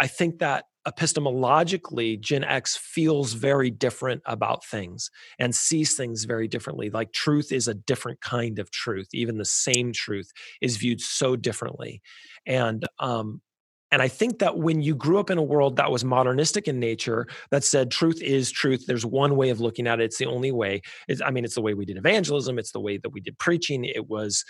i 0.00 0.06
think 0.06 0.40
that 0.40 0.64
epistemologically, 0.86 2.18
Gen 2.20 2.44
X 2.44 2.76
feels 2.76 3.32
very 3.34 3.70
different 3.70 4.22
about 4.24 4.64
things 4.64 5.10
and 5.38 5.54
sees 5.54 5.94
things 5.94 6.24
very 6.24 6.48
differently. 6.48 6.90
Like 6.90 7.12
truth 7.12 7.52
is 7.52 7.68
a 7.68 7.74
different 7.74 8.20
kind 8.20 8.58
of 8.58 8.70
truth. 8.70 9.08
Even 9.12 9.38
the 9.38 9.44
same 9.44 9.92
truth 9.92 10.30
is 10.60 10.78
viewed 10.78 11.00
so 11.00 11.36
differently. 11.36 12.00
And 12.46 12.86
um, 12.98 13.42
and 13.92 14.00
I 14.00 14.08
think 14.08 14.38
that 14.38 14.56
when 14.56 14.80
you 14.82 14.94
grew 14.94 15.18
up 15.18 15.30
in 15.30 15.38
a 15.38 15.42
world 15.42 15.76
that 15.76 15.90
was 15.90 16.04
modernistic 16.04 16.68
in 16.68 16.78
nature, 16.78 17.26
that 17.50 17.64
said 17.64 17.90
truth 17.90 18.22
is 18.22 18.50
truth, 18.50 18.86
there's 18.86 19.04
one 19.04 19.34
way 19.34 19.50
of 19.50 19.60
looking 19.60 19.88
at 19.88 20.00
it. 20.00 20.04
It's 20.04 20.18
the 20.18 20.26
only 20.26 20.52
way. 20.52 20.82
It's, 21.08 21.20
I 21.20 21.32
mean, 21.32 21.44
it's 21.44 21.56
the 21.56 21.60
way 21.60 21.74
we 21.74 21.84
did 21.84 21.96
evangelism. 21.96 22.56
It's 22.56 22.70
the 22.70 22.78
way 22.78 22.98
that 22.98 23.10
we 23.10 23.20
did 23.20 23.36
preaching. 23.40 23.84
It 23.84 24.08
was, 24.08 24.44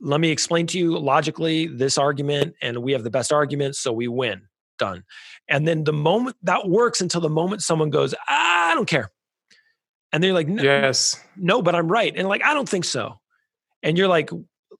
let 0.00 0.20
me 0.20 0.30
explain 0.30 0.68
to 0.68 0.78
you 0.78 0.96
logically 0.96 1.66
this 1.66 1.98
argument, 1.98 2.54
and 2.62 2.78
we 2.78 2.92
have 2.92 3.02
the 3.02 3.10
best 3.10 3.32
argument, 3.32 3.74
so 3.74 3.92
we 3.92 4.06
win 4.06 4.42
done. 4.78 5.04
And 5.48 5.66
then 5.66 5.84
the 5.84 5.92
moment 5.92 6.36
that 6.42 6.68
works 6.68 7.00
until 7.00 7.20
the 7.20 7.28
moment 7.28 7.62
someone 7.62 7.90
goes, 7.90 8.14
I 8.28 8.72
don't 8.74 8.88
care. 8.88 9.10
And 10.12 10.22
they're 10.22 10.32
like, 10.32 10.48
yes, 10.48 11.20
no, 11.36 11.62
but 11.62 11.74
I'm 11.74 11.88
right. 11.88 12.12
And 12.16 12.28
like, 12.28 12.42
I 12.44 12.54
don't 12.54 12.68
think 12.68 12.84
so. 12.84 13.16
And 13.82 13.98
you're 13.98 14.08
like, 14.08 14.30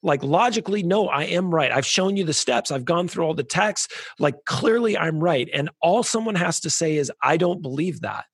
like 0.01 0.23
logically, 0.23 0.83
no, 0.83 1.07
I 1.07 1.23
am 1.23 1.53
right. 1.53 1.71
I've 1.71 1.85
shown 1.85 2.17
you 2.17 2.23
the 2.23 2.33
steps. 2.33 2.71
I've 2.71 2.85
gone 2.85 3.07
through 3.07 3.25
all 3.25 3.33
the 3.33 3.43
texts. 3.43 3.93
Like 4.19 4.35
clearly 4.45 4.97
I'm 4.97 5.19
right. 5.19 5.49
And 5.53 5.69
all 5.81 6.03
someone 6.03 6.35
has 6.35 6.59
to 6.61 6.69
say 6.69 6.97
is, 6.97 7.11
I 7.21 7.37
don't 7.37 7.61
believe 7.61 8.01
that. 8.01 8.25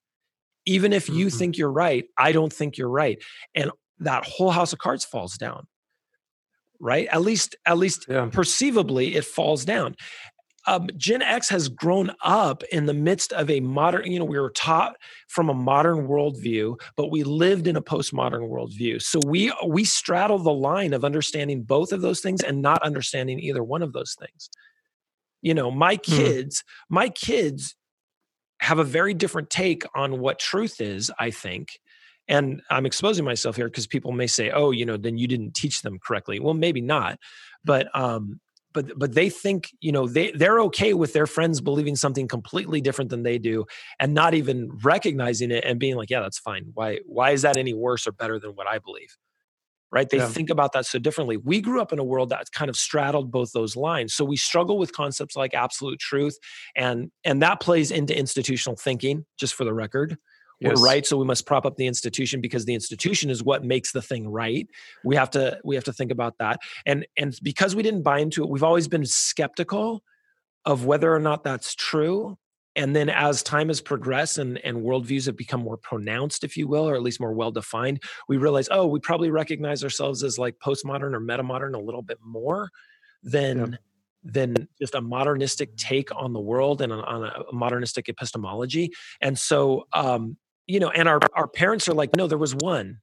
Even 0.66 0.94
if 0.94 1.10
you 1.10 1.28
mm-hmm. 1.28 1.38
think 1.38 1.58
you're 1.58 1.72
right, 1.72 2.06
I 2.18 2.32
don't 2.32 2.52
think 2.52 2.78
you're 2.78 2.90
right. 2.90 3.22
And 3.56 3.72
that 4.00 4.26
whole 4.26 4.52
house 4.52 4.74
of 4.74 4.80
cards 4.80 5.04
falls 5.04 5.38
down 5.38 5.68
right 6.80 7.08
at 7.12 7.22
least 7.22 7.56
at 7.66 7.78
least 7.78 8.06
yeah. 8.10 8.28
perceivably 8.32 9.16
it 9.16 9.24
falls 9.24 9.64
down 9.64 9.96
um, 10.66 10.90
Gen 10.96 11.22
X 11.22 11.50
has 11.50 11.68
grown 11.68 12.12
up 12.24 12.64
in 12.72 12.86
the 12.86 12.94
midst 12.94 13.34
of 13.34 13.50
a 13.50 13.60
modern, 13.60 14.10
you 14.10 14.20
know, 14.20 14.26
we 14.26 14.40
were 14.40 14.52
taught 14.52 14.96
from 15.28 15.50
a 15.50 15.54
modern 15.54 16.08
worldview, 16.08 16.80
but 16.96 17.12
we 17.12 17.24
lived 17.24 17.68
in 17.68 17.76
a 17.76 17.82
postmodern 17.82 18.50
worldview. 18.50 19.02
So 19.02 19.20
we 19.26 19.52
we 19.68 19.84
straddle 19.84 20.40
the 20.40 20.54
line 20.54 20.94
of 20.94 21.04
understanding 21.04 21.64
both 21.64 21.92
of 21.92 22.02
those 22.02 22.22
things 22.22 22.42
and 22.42 22.62
not 22.62 22.82
understanding 22.84 23.40
either 23.40 23.64
one 23.64 23.82
of 23.82 23.94
those 23.94 24.16
things. 24.18 24.50
You 25.42 25.54
know, 25.54 25.70
my 25.70 25.96
hmm. 25.96 26.16
kids, 26.16 26.60
mm. 26.60 26.64
my 26.90 27.10
kids 27.10 27.76
have 28.62 28.80
a 28.80 28.86
very 28.86 29.14
different 29.14 29.50
take 29.50 29.84
on 29.94 30.20
what 30.20 30.40
truth 30.40 30.80
is, 30.80 31.12
I 31.20 31.32
think. 31.32 31.80
And 32.30 32.62
I'm 32.70 32.86
exposing 32.86 33.26
myself 33.26 33.58
here 33.58 33.68
because 33.68 33.86
people 33.86 34.14
may 34.14 34.28
say, 34.28 34.50
"Oh, 34.52 34.72
you 34.72 34.86
know, 34.86 34.96
then 34.96 35.18
you 35.18 35.28
didn't 35.28 35.56
teach 35.56 35.82
them 35.82 36.00
correctly." 36.00 36.40
Well, 36.40 36.54
maybe 36.54 36.80
not, 36.80 37.20
but 37.66 37.94
um, 37.94 38.40
but 38.74 38.98
but 38.98 39.14
they 39.14 39.30
think 39.30 39.70
you 39.80 39.92
know 39.92 40.08
they 40.08 40.32
they're 40.32 40.60
okay 40.62 40.94
with 40.94 41.14
their 41.14 41.28
friends 41.28 41.62
believing 41.62 41.96
something 41.96 42.28
completely 42.28 42.82
different 42.82 43.10
than 43.10 43.24
they 43.24 43.38
do 43.38 43.66
and 44.00 44.14
not 44.14 44.34
even 44.34 44.70
recognizing 44.84 45.52
it 45.52 45.64
and 45.64 45.80
being 45.80 45.96
like 45.96 46.10
yeah 46.10 46.22
that's 46.22 46.40
fine. 46.40 46.66
Why 46.74 47.00
why 47.06 47.32
is 47.32 47.44
that 47.44 47.58
any 47.58 47.74
worse 47.74 48.08
or 48.08 48.12
better 48.12 48.40
than 48.40 48.52
what 48.52 48.68
i 48.68 48.80
believe? 48.80 49.16
Right? 49.92 50.10
They 50.10 50.18
yeah. 50.18 50.28
think 50.28 50.50
about 50.50 50.74
that 50.74 50.88
so 50.88 50.98
differently. 50.98 51.38
We 51.38 51.62
grew 51.62 51.80
up 51.80 51.94
in 51.94 52.00
a 52.00 52.04
world 52.04 52.30
that's 52.30 52.50
kind 52.50 52.68
of 52.68 52.76
straddled 52.76 53.32
both 53.32 53.52
those 53.52 53.76
lines. 53.76 54.16
So 54.16 54.26
we 54.26 54.38
struggle 54.38 54.80
with 54.80 54.92
concepts 54.92 55.36
like 55.36 55.54
absolute 55.54 56.00
truth 56.00 56.36
and 56.76 57.12
and 57.24 57.42
that 57.44 57.60
plays 57.60 57.92
into 57.92 58.18
institutional 58.18 58.76
thinking 58.76 59.26
just 59.38 59.54
for 59.54 59.66
the 59.66 59.74
record 59.74 60.18
yes. 60.64 60.78
we're 60.78 60.86
right 60.86 61.06
so 61.06 61.18
we 61.18 61.26
must 61.26 61.46
prop 61.46 61.66
up 61.66 61.76
the 61.76 61.88
institution 61.88 62.42
because 62.42 62.66
the 62.66 62.74
institution 62.74 63.30
is 63.30 63.44
what 63.44 63.64
makes 63.64 63.92
the 63.92 64.02
thing 64.02 64.28
right 64.28 64.68
we 65.04 65.16
have 65.16 65.30
to 65.30 65.60
we 65.64 65.76
have 65.76 65.84
to 65.84 65.94
think 65.94 66.12
about 66.12 66.38
that 66.40 66.60
and 66.86 67.06
and 67.18 67.38
because 67.44 67.76
we 67.76 67.84
didn't 67.84 68.04
buy 68.04 68.20
into 68.20 68.44
it 68.44 68.50
we've 68.50 68.64
always 68.64 68.88
been 68.88 69.06
skeptical 69.06 70.04
of 70.66 70.86
whether 70.86 71.14
or 71.14 71.20
not 71.20 71.44
that's 71.44 71.76
true 71.76 72.38
and 72.76 72.96
then 72.96 73.10
as 73.10 73.44
time 73.44 73.68
has 73.68 73.82
progressed 73.82 74.38
and, 74.38 74.58
and 74.60 74.78
worldviews 74.78 75.26
have 75.26 75.38
become 75.38 75.62
more 75.62 75.78
pronounced 75.78 76.44
if 76.44 76.58
you 76.58 76.68
will 76.68 76.88
or 76.88 76.96
at 76.96 77.04
least 77.04 77.20
more 77.20 77.34
well 77.34 77.52
defined 77.52 78.02
we 78.28 78.38
realize 78.38 78.68
oh 78.72 78.86
we 78.88 79.00
probably 79.00 79.30
recognize 79.30 79.84
ourselves 79.84 80.24
as 80.24 80.38
like 80.38 80.56
postmodern 80.60 81.14
or 81.14 81.20
metamodern 81.20 81.76
a 81.76 81.80
little 81.80 82.02
bit 82.02 82.18
more 82.24 82.70
than 83.24 83.58
yeah. 83.58 83.78
than 84.24 84.68
just 84.80 84.96
a 84.96 85.02
modernistic 85.02 85.76
take 85.78 86.10
on 86.16 86.34
the 86.34 86.40
world 86.40 86.82
and 86.82 86.92
on 86.92 87.24
a 87.24 87.54
modernistic 87.54 88.10
epistemology 88.10 88.92
and 89.22 89.38
so 89.38 89.86
um, 89.94 90.38
you 90.68 90.80
know, 90.80 90.90
and 90.90 91.08
our, 91.08 91.20
our 91.36 91.48
parents 91.48 91.88
are 91.88 91.94
like, 91.94 92.16
no, 92.16 92.28
there 92.28 92.38
was 92.38 92.56
one. 92.56 93.00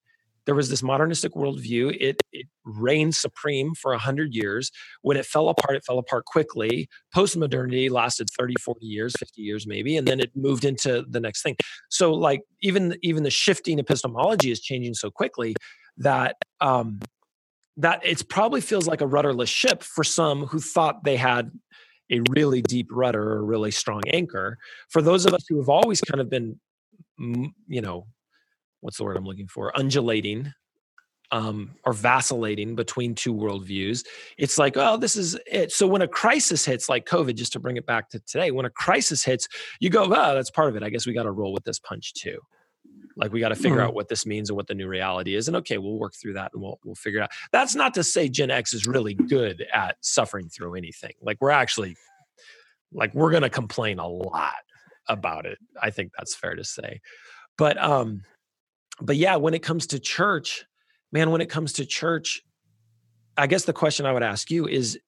there 0.46 0.54
was 0.54 0.68
this 0.70 0.82
modernistic 0.82 1.32
worldview. 1.34 1.96
It, 2.00 2.22
it 2.32 2.46
reigned 2.64 3.14
supreme 3.14 3.74
for 3.74 3.92
100 3.92 4.34
years. 4.34 4.70
When 5.02 5.16
it 5.16 5.26
fell 5.26 5.48
apart, 5.48 5.76
it 5.76 5.84
fell 5.84 5.98
apart 5.98 6.24
quickly. 6.24 6.88
Postmodernity 7.14 7.90
lasted 7.90 8.28
30, 8.38 8.54
40 8.60 8.86
years, 8.86 9.14
50 9.18 9.42
years 9.42 9.66
maybe, 9.66 9.96
and 9.96 10.08
then 10.08 10.20
it 10.20 10.30
moved 10.34 10.64
into 10.64 11.04
the 11.08 11.20
next 11.20 11.42
thing. 11.42 11.56
So, 11.88 12.12
like, 12.12 12.40
even, 12.62 12.96
even 13.02 13.22
the 13.22 13.30
shifting 13.30 13.78
epistemology 13.78 14.50
is 14.50 14.60
changing 14.60 14.94
so 14.94 15.10
quickly 15.10 15.54
that 15.98 16.36
um, 16.60 17.00
that 17.76 18.04
it 18.04 18.28
probably 18.28 18.60
feels 18.60 18.86
like 18.86 19.00
a 19.00 19.06
rudderless 19.06 19.48
ship 19.48 19.82
for 19.82 20.04
some 20.04 20.46
who 20.46 20.60
thought 20.60 21.04
they 21.04 21.16
had 21.16 21.50
a 22.10 22.20
really 22.28 22.60
deep 22.62 22.88
rudder 22.90 23.22
or 23.34 23.38
a 23.38 23.42
really 23.42 23.70
strong 23.70 24.02
anchor. 24.08 24.58
For 24.88 25.00
those 25.00 25.26
of 25.26 25.32
us 25.32 25.44
who 25.48 25.58
have 25.58 25.68
always 25.68 26.00
kind 26.00 26.20
of 26.20 26.28
been, 26.28 26.58
you 27.20 27.80
know, 27.80 28.06
what's 28.80 28.96
the 28.96 29.04
word 29.04 29.16
I'm 29.16 29.24
looking 29.24 29.48
for? 29.48 29.76
Undulating 29.78 30.52
um, 31.33 31.76
or 31.85 31.92
vacillating 31.92 32.74
between 32.74 33.14
two 33.14 33.35
worldviews. 33.35 34.04
It's 34.37 34.59
like, 34.59 34.76
oh, 34.76 34.96
this 34.96 35.16
is 35.16 35.38
it. 35.46 35.70
So 35.72 35.87
when 35.87 36.02
a 36.02 36.09
crisis 36.09 36.64
hits, 36.64 36.88
like 36.88 37.06
COVID, 37.06 37.37
just 37.37 37.52
to 37.52 37.61
bring 37.61 37.76
it 37.76 37.87
back 37.87 38.11
to 38.11 38.20
today, 38.20 38.50
when 38.50 38.66
a 38.66 38.70
crisis 38.70 39.22
hits, 39.22 39.46
you 39.78 39.90
go, 39.90 40.04
oh, 40.04 40.35
that's 40.35 40.50
part 40.50 40.68
of 40.68 40.76
it. 40.76 40.83
I 40.83 40.90
guess 40.90 41.06
we 41.06 41.12
got 41.12 41.24
to 41.24 41.30
roll 41.30 41.52
with 41.52 41.64
this 41.64 41.78
punch 41.78 42.14
too. 42.14 42.38
Like 43.16 43.33
we 43.33 43.40
got 43.40 43.50
to 43.50 43.56
figure 43.56 43.78
mm. 43.78 43.85
out 43.85 43.94
what 43.94 44.09
this 44.09 44.24
means 44.24 44.50
and 44.50 44.56
what 44.56 44.66
the 44.66 44.74
new 44.74 44.88
reality 44.88 45.35
is. 45.35 45.46
And 45.46 45.56
okay, 45.59 45.78
we'll 45.78 45.98
work 45.98 46.14
through 46.14 46.35
that 46.35 46.52
and 46.54 46.62
we'll 46.62 46.78
we'll 46.85 46.94
figure 46.94 47.20
out. 47.20 47.30
That's 47.52 47.74
not 47.74 47.92
to 47.94 48.04
say 48.04 48.28
Gen 48.28 48.50
X 48.50 48.72
is 48.72 48.87
really 48.87 49.14
good 49.14 49.66
at 49.74 49.96
suffering 50.00 50.48
through 50.48 50.74
anything. 50.74 51.12
Like 51.20 51.37
we're 51.40 51.50
actually 51.50 51.96
like 52.92 53.14
we're 53.14 53.30
going 53.30 53.42
to 53.42 53.50
complain 53.50 53.98
a 53.98 54.09
lot 54.09 54.54
about 55.10 55.44
it. 55.44 55.58
I 55.80 55.90
think 55.90 56.12
that's 56.16 56.34
fair 56.34 56.54
to 56.54 56.64
say. 56.64 57.00
But 57.58 57.82
um 57.82 58.22
but 59.00 59.16
yeah, 59.16 59.36
when 59.36 59.54
it 59.54 59.62
comes 59.62 59.86
to 59.88 59.98
church, 59.98 60.64
man, 61.12 61.30
when 61.30 61.40
it 61.40 61.50
comes 61.50 61.74
to 61.74 61.86
church, 61.86 62.42
I 63.36 63.46
guess 63.46 63.64
the 63.64 63.72
question 63.72 64.06
I 64.06 64.12
would 64.12 64.22
ask 64.22 64.50
you 64.50 64.66
is 64.66 64.98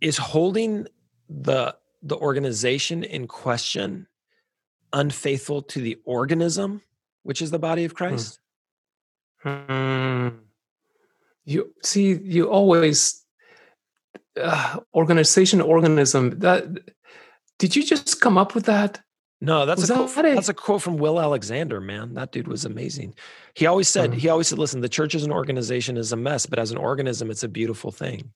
is 0.00 0.16
holding 0.16 0.86
the 1.28 1.76
the 2.02 2.16
organization 2.16 3.04
in 3.04 3.28
question 3.28 4.06
unfaithful 4.92 5.62
to 5.62 5.80
the 5.80 5.98
organism, 6.04 6.82
which 7.22 7.40
is 7.40 7.50
the 7.50 7.58
body 7.58 7.84
of 7.84 7.92
hmm. 7.92 7.96
Christ? 7.96 8.40
Hmm. 9.42 10.28
You 11.44 11.74
see, 11.82 12.12
you 12.12 12.48
always 12.48 13.24
uh, 14.40 14.78
organization, 14.94 15.60
organism. 15.60 16.38
That 16.40 16.64
did 17.62 17.76
you 17.76 17.84
just 17.84 18.20
come 18.20 18.36
up 18.36 18.56
with 18.56 18.64
that? 18.64 19.00
No, 19.40 19.66
that's 19.66 19.88
a 19.88 19.94
quote, 19.94 20.12
that's 20.16 20.48
a 20.48 20.54
quote 20.54 20.82
from 20.82 20.96
Will 20.96 21.20
Alexander. 21.20 21.80
Man, 21.80 22.14
that 22.14 22.32
dude 22.32 22.48
was 22.48 22.64
amazing. 22.64 23.14
He 23.54 23.66
always 23.66 23.88
said 23.88 24.10
uh-huh. 24.10 24.18
he 24.18 24.28
always 24.28 24.48
said, 24.48 24.58
"Listen, 24.58 24.80
the 24.80 24.88
church 24.88 25.14
as 25.14 25.22
an 25.22 25.30
organization 25.30 25.96
is 25.96 26.10
a 26.10 26.16
mess, 26.16 26.44
but 26.44 26.58
as 26.58 26.72
an 26.72 26.76
organism, 26.76 27.30
it's 27.30 27.44
a 27.44 27.48
beautiful 27.48 27.92
thing." 27.92 28.32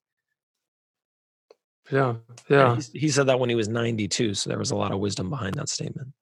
Yeah, 1.91 2.15
yeah. 2.49 2.77
He, 2.93 3.01
he 3.01 3.09
said 3.09 3.27
that 3.27 3.41
when 3.41 3.51
he 3.51 3.57
was 3.57 3.67
ninety-two, 3.67 4.35
so 4.35 4.49
there 4.49 4.61
was 4.61 4.71
a 4.71 4.77
lot 4.77 4.93
of 4.93 5.01
wisdom 5.01 5.29
behind 5.29 5.55
that 5.55 5.69
statement. 5.69 6.13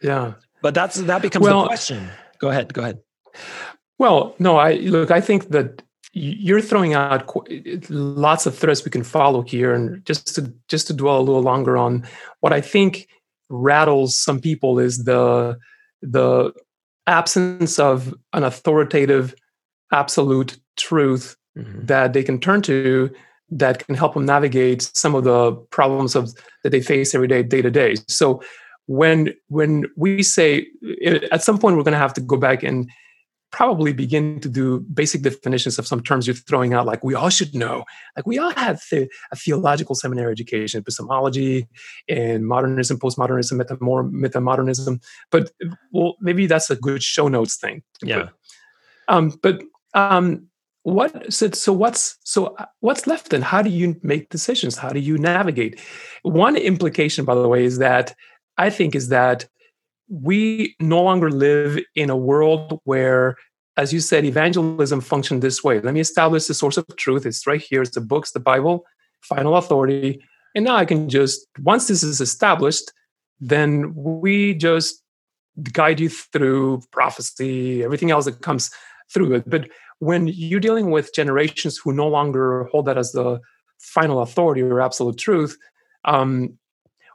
Yeah. 0.00 0.34
But 0.62 0.74
that's 0.74 0.96
that 0.96 1.20
becomes 1.20 1.44
well, 1.46 1.62
the 1.62 1.66
question. 1.66 2.08
Go 2.38 2.50
ahead. 2.50 2.72
Go 2.72 2.82
ahead. 2.82 3.00
Well, 3.98 4.36
no, 4.38 4.56
I 4.56 4.74
look, 4.74 5.10
I 5.10 5.20
think 5.20 5.48
that 5.50 5.82
you're 6.12 6.60
throwing 6.60 6.94
out 6.94 7.30
lots 7.88 8.46
of 8.46 8.56
threads 8.56 8.84
we 8.84 8.90
can 8.90 9.04
follow 9.04 9.42
here 9.42 9.72
and 9.72 10.04
just 10.04 10.34
to 10.34 10.52
just 10.68 10.86
to 10.88 10.92
dwell 10.92 11.18
a 11.18 11.22
little 11.22 11.42
longer 11.42 11.76
on 11.76 12.06
what 12.40 12.52
I 12.52 12.60
think 12.60 13.08
rattles 13.48 14.18
some 14.18 14.40
people 14.40 14.78
is 14.78 15.04
the 15.04 15.56
the 16.02 16.52
absence 17.06 17.78
of 17.78 18.14
an 18.32 18.44
authoritative 18.44 19.34
absolute 19.92 20.58
truth 20.76 21.36
mm-hmm. 21.56 21.84
that 21.86 22.12
they 22.12 22.22
can 22.22 22.40
turn 22.40 22.62
to 22.62 23.10
that 23.50 23.84
can 23.86 23.96
help 23.96 24.14
them 24.14 24.24
navigate 24.24 24.82
some 24.94 25.14
of 25.14 25.24
the 25.24 25.52
problems 25.70 26.14
of 26.14 26.32
that 26.62 26.70
they 26.70 26.80
face 26.80 27.14
every 27.14 27.28
day 27.28 27.42
day 27.42 27.62
to 27.62 27.70
day 27.70 27.94
so 28.08 28.42
when 28.86 29.32
when 29.48 29.84
we 29.96 30.22
say 30.22 30.66
at 31.30 31.42
some 31.42 31.58
point 31.58 31.76
we're 31.76 31.84
going 31.84 31.92
to 31.92 31.98
have 31.98 32.14
to 32.14 32.20
go 32.20 32.36
back 32.36 32.62
and 32.62 32.90
probably 33.52 33.92
begin 33.92 34.40
to 34.40 34.48
do 34.48 34.80
basic 34.94 35.22
definitions 35.22 35.78
of 35.78 35.86
some 35.86 36.02
terms 36.02 36.26
you're 36.26 36.34
throwing 36.34 36.72
out 36.72 36.86
like 36.86 37.02
we 37.02 37.14
all 37.14 37.30
should 37.30 37.54
know. 37.54 37.84
Like 38.16 38.26
we 38.26 38.38
all 38.38 38.52
have 38.52 38.80
the, 38.90 39.08
a 39.32 39.36
theological 39.36 39.94
seminary 39.94 40.32
education 40.32 40.80
epistemology 40.80 41.68
and 42.08 42.46
modernism 42.46 42.98
postmodernism 42.98 43.60
metamor- 43.60 44.10
metamodernism 44.10 45.02
but 45.30 45.50
well 45.92 46.16
maybe 46.20 46.46
that's 46.46 46.70
a 46.70 46.76
good 46.76 47.02
show 47.02 47.28
notes 47.28 47.56
thing 47.56 47.82
yeah. 48.02 48.28
Um, 49.08 49.32
but 49.42 49.62
um, 49.94 50.46
what 50.82 51.32
so, 51.32 51.50
so 51.50 51.72
what's 51.72 52.16
so 52.24 52.54
uh, 52.58 52.66
what's 52.80 53.06
left 53.06 53.30
then? 53.30 53.42
How 53.42 53.60
do 53.60 53.68
you 53.68 53.96
make 54.02 54.30
decisions? 54.30 54.78
How 54.78 54.90
do 54.90 55.00
you 55.00 55.18
navigate? 55.18 55.80
One 56.22 56.56
implication 56.56 57.24
by 57.24 57.34
the 57.34 57.48
way 57.48 57.64
is 57.64 57.78
that 57.78 58.14
I 58.56 58.70
think 58.70 58.94
is 58.94 59.08
that 59.08 59.46
we 60.10 60.74
no 60.80 61.00
longer 61.02 61.30
live 61.30 61.78
in 61.94 62.10
a 62.10 62.16
world 62.16 62.80
where, 62.84 63.36
as 63.76 63.92
you 63.92 64.00
said, 64.00 64.24
evangelism 64.24 65.00
functioned 65.00 65.40
this 65.40 65.62
way. 65.62 65.80
Let 65.80 65.94
me 65.94 66.00
establish 66.00 66.46
the 66.46 66.54
source 66.54 66.76
of 66.76 66.84
truth. 66.96 67.24
It's 67.24 67.46
right 67.46 67.60
here. 67.60 67.80
It's 67.80 67.94
the 67.94 68.00
books, 68.00 68.32
the 68.32 68.40
Bible, 68.40 68.84
final 69.22 69.56
authority. 69.56 70.20
And 70.54 70.64
now 70.64 70.76
I 70.76 70.84
can 70.84 71.08
just, 71.08 71.46
once 71.60 71.86
this 71.86 72.02
is 72.02 72.20
established, 72.20 72.92
then 73.38 73.94
we 73.94 74.54
just 74.54 75.02
guide 75.72 76.00
you 76.00 76.08
through 76.08 76.82
prophecy, 76.90 77.84
everything 77.84 78.10
else 78.10 78.24
that 78.24 78.42
comes 78.42 78.70
through 79.14 79.34
it. 79.34 79.48
But 79.48 79.68
when 80.00 80.26
you're 80.26 80.60
dealing 80.60 80.90
with 80.90 81.14
generations 81.14 81.78
who 81.78 81.92
no 81.92 82.08
longer 82.08 82.64
hold 82.64 82.86
that 82.86 82.98
as 82.98 83.12
the 83.12 83.40
final 83.78 84.20
authority 84.22 84.62
or 84.62 84.80
absolute 84.80 85.18
truth, 85.18 85.56
um, 86.04 86.58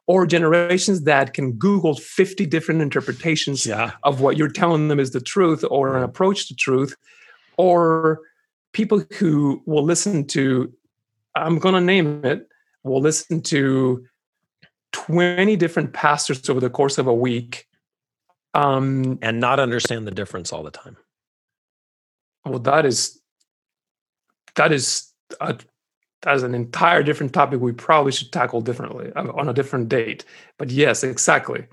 or 0.08 0.26
generations 0.26 1.04
that 1.04 1.34
can 1.34 1.54
Google 1.54 1.96
50 1.96 2.46
different 2.46 2.82
interpretations 2.82 3.66
yeah. 3.66 3.92
of 4.04 4.22
what 4.22 4.38
you're 4.38 4.52
telling 4.52 4.88
them 4.88 5.00
is 5.00 5.12
the 5.12 5.22
truth 5.22 5.64
or 5.70 5.98
an 5.98 6.04
approach 6.04 6.48
to 6.48 6.56
truth, 6.56 6.96
or 7.58 8.22
people 8.74 9.04
who 9.18 9.64
will 9.66 9.84
listen 9.84 10.28
to, 10.28 10.72
I'm 11.36 11.58
going 11.58 11.76
to 11.76 11.82
name 11.82 12.24
it, 12.24 12.48
will 12.84 13.02
listen 13.02 13.42
to 13.42 14.06
20 14.92 15.56
different 15.56 15.94
pastors 15.94 16.50
over 16.50 16.60
the 16.60 16.70
course 16.70 16.98
of 16.98 17.08
a 17.08 17.14
week. 17.14 17.66
Um, 18.54 19.20
and 19.22 19.42
not 19.42 19.60
understand 19.60 20.08
the 20.08 20.12
difference 20.12 20.54
all 20.54 20.64
the 20.64 20.72
time. 20.72 20.96
Well, 22.46 22.60
that 22.60 22.86
is 22.86 23.20
that 24.56 24.72
is 24.72 25.12
a 25.42 25.58
that's 26.26 26.44
an 26.44 26.56
entire 26.56 27.04
different 27.04 27.34
topic 27.34 27.62
we 27.62 27.72
probably 27.72 28.12
should 28.12 28.32
tackle 28.32 28.60
differently 28.60 29.12
uh, 29.16 29.32
on 29.34 29.48
a 29.48 29.54
different 29.54 29.90
date. 29.90 30.26
But 30.58 30.72
yes, 30.72 31.04
exactly. 31.04 31.68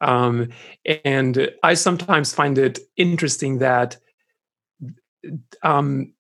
Um, 0.00 0.48
and 1.04 1.50
I 1.62 1.74
sometimes 1.74 2.32
find 2.32 2.56
it 2.56 2.78
interesting 2.96 3.58
that 3.58 3.98
um, 5.62 6.14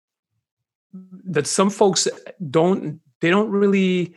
that 1.26 1.48
some 1.48 1.70
folks 1.70 2.08
don't 2.50 3.00
they 3.22 3.30
don't 3.30 3.50
really 3.50 4.16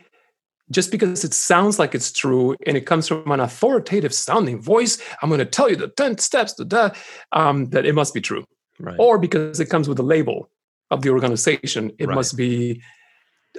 just 0.69 0.91
because 0.91 1.23
it 1.23 1.33
sounds 1.33 1.79
like 1.79 1.93
it's 1.93 2.11
true 2.11 2.55
and 2.65 2.77
it 2.77 2.85
comes 2.85 3.07
from 3.07 3.29
an 3.31 3.39
authoritative 3.39 4.13
sounding 4.13 4.59
voice 4.59 5.01
i'm 5.21 5.29
going 5.29 5.39
to 5.39 5.45
tell 5.45 5.69
you 5.69 5.75
the 5.75 5.89
10 5.89 6.17
steps 6.17 6.53
to 6.53 6.63
that 6.65 6.95
um, 7.33 7.65
that 7.65 7.85
it 7.85 7.93
must 7.93 8.13
be 8.13 8.21
true 8.21 8.43
right. 8.79 8.95
or 8.97 9.17
because 9.17 9.59
it 9.59 9.69
comes 9.69 9.87
with 9.87 9.99
a 9.99 10.03
label 10.03 10.49
of 10.89 11.01
the 11.01 11.09
organization 11.09 11.91
it 11.99 12.07
right. 12.07 12.15
must 12.15 12.37
be 12.37 12.81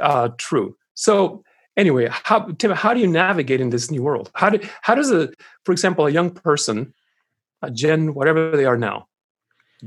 uh, 0.01 0.31
true. 0.39 0.77
So 0.95 1.45
anyway, 1.77 2.09
how 2.11 2.41
Tim, 2.59 2.71
how 2.73 2.95
do 2.95 3.01
you 3.01 3.07
navigate 3.07 3.61
in 3.61 3.71
this 3.71 3.91
new 3.91 4.03
world? 4.03 4.31
How 4.35 4.51
do 4.51 4.61
how 4.83 4.95
does 4.95 5.11
a, 5.11 5.31
for 5.65 5.73
example, 5.73 6.07
a 6.07 6.11
young 6.11 6.31
person, 6.31 6.95
a 7.63 7.71
Gen 7.71 8.15
whatever 8.15 8.57
they 8.57 8.65
are 8.65 8.79
now, 8.79 9.09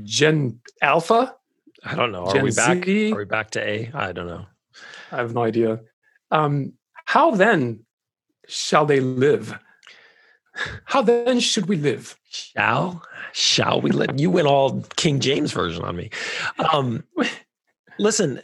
Gen 0.02 0.60
Alpha? 0.82 1.34
I 1.84 1.94
don't 1.94 2.12
know. 2.12 2.26
Are 2.26 2.32
Gen 2.32 2.44
we 2.44 2.50
back? 2.52 2.84
Z? 2.84 3.12
Are 3.12 3.18
we 3.18 3.24
back 3.24 3.50
to 3.50 3.60
A? 3.60 3.90
I 3.94 4.12
don't 4.12 4.26
know. 4.26 4.46
I 5.12 5.16
have 5.16 5.34
no 5.34 5.42
idea. 5.42 5.80
Um, 6.30 6.72
how 7.04 7.30
then 7.30 7.84
shall 8.48 8.86
they 8.86 9.00
live? 9.00 9.58
How 10.84 11.02
then 11.02 11.38
should 11.40 11.66
we 11.66 11.76
live? 11.76 12.16
Shall 12.30 13.02
shall 13.32 13.80
we 13.80 13.90
live? 13.90 14.18
You 14.18 14.30
went 14.30 14.46
all 14.46 14.82
King 14.96 15.20
James 15.20 15.52
version 15.52 15.84
on 15.84 15.96
me. 15.96 16.10
Um, 16.72 17.04
listen, 17.98 18.40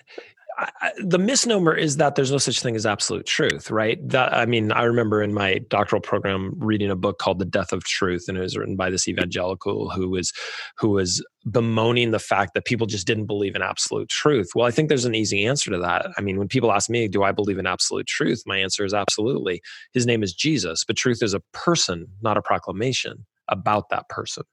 I, 0.80 0.92
the 0.98 1.18
misnomer 1.18 1.74
is 1.74 1.96
that 1.96 2.14
there's 2.14 2.30
no 2.30 2.38
such 2.38 2.60
thing 2.60 2.76
as 2.76 2.86
absolute 2.86 3.26
truth, 3.26 3.70
right? 3.70 3.98
That 4.08 4.32
I 4.32 4.46
mean, 4.46 4.72
I 4.72 4.84
remember 4.84 5.22
in 5.22 5.34
my 5.34 5.58
doctoral 5.68 6.00
program 6.00 6.52
reading 6.56 6.90
a 6.90 6.96
book 6.96 7.18
called 7.18 7.38
"The 7.38 7.44
Death 7.44 7.72
of 7.72 7.84
Truth," 7.84 8.24
and 8.28 8.38
it 8.38 8.42
was 8.42 8.56
written 8.56 8.76
by 8.76 8.90
this 8.90 9.08
evangelical 9.08 9.90
who 9.90 10.10
was 10.10 10.32
who 10.78 10.90
was 10.90 11.24
bemoaning 11.50 12.12
the 12.12 12.18
fact 12.18 12.54
that 12.54 12.64
people 12.64 12.86
just 12.86 13.06
didn't 13.06 13.26
believe 13.26 13.56
in 13.56 13.62
absolute 13.62 14.08
truth. 14.08 14.50
Well, 14.54 14.66
I 14.66 14.70
think 14.70 14.88
there's 14.88 15.04
an 15.04 15.14
easy 15.14 15.44
answer 15.44 15.70
to 15.70 15.78
that. 15.78 16.06
I 16.16 16.20
mean, 16.20 16.38
when 16.38 16.48
people 16.48 16.72
ask 16.72 16.88
me, 16.88 17.08
"Do 17.08 17.22
I 17.22 17.32
believe 17.32 17.58
in 17.58 17.66
absolute 17.66 18.06
truth?" 18.06 18.42
My 18.46 18.58
answer 18.58 18.84
is 18.84 18.94
absolutely. 18.94 19.60
His 19.92 20.06
name 20.06 20.22
is 20.22 20.32
Jesus, 20.32 20.84
but 20.84 20.96
truth 20.96 21.22
is 21.22 21.34
a 21.34 21.42
person, 21.52 22.06
not 22.22 22.36
a 22.36 22.42
proclamation 22.42 23.26
about 23.48 23.88
that 23.90 24.08
person 24.08 24.44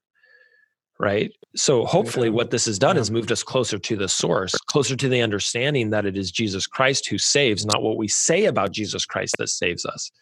right? 1.00 1.32
So 1.56 1.84
hopefully, 1.84 2.30
what 2.30 2.50
this 2.50 2.66
has 2.66 2.78
done 2.78 2.96
is 2.96 3.10
moved 3.10 3.32
us 3.32 3.42
closer 3.42 3.78
to 3.78 3.96
the 3.96 4.08
source, 4.08 4.52
closer 4.52 4.94
to 4.94 5.08
the 5.08 5.22
understanding 5.22 5.90
that 5.90 6.06
it 6.06 6.16
is 6.16 6.30
Jesus 6.30 6.66
Christ 6.66 7.08
who 7.08 7.18
saves, 7.18 7.66
not 7.66 7.82
what 7.82 7.96
we 7.96 8.06
say 8.06 8.44
about 8.44 8.70
Jesus 8.70 9.04
Christ 9.06 9.34
that 9.38 9.48
saves 9.48 9.84
us. 9.86 10.12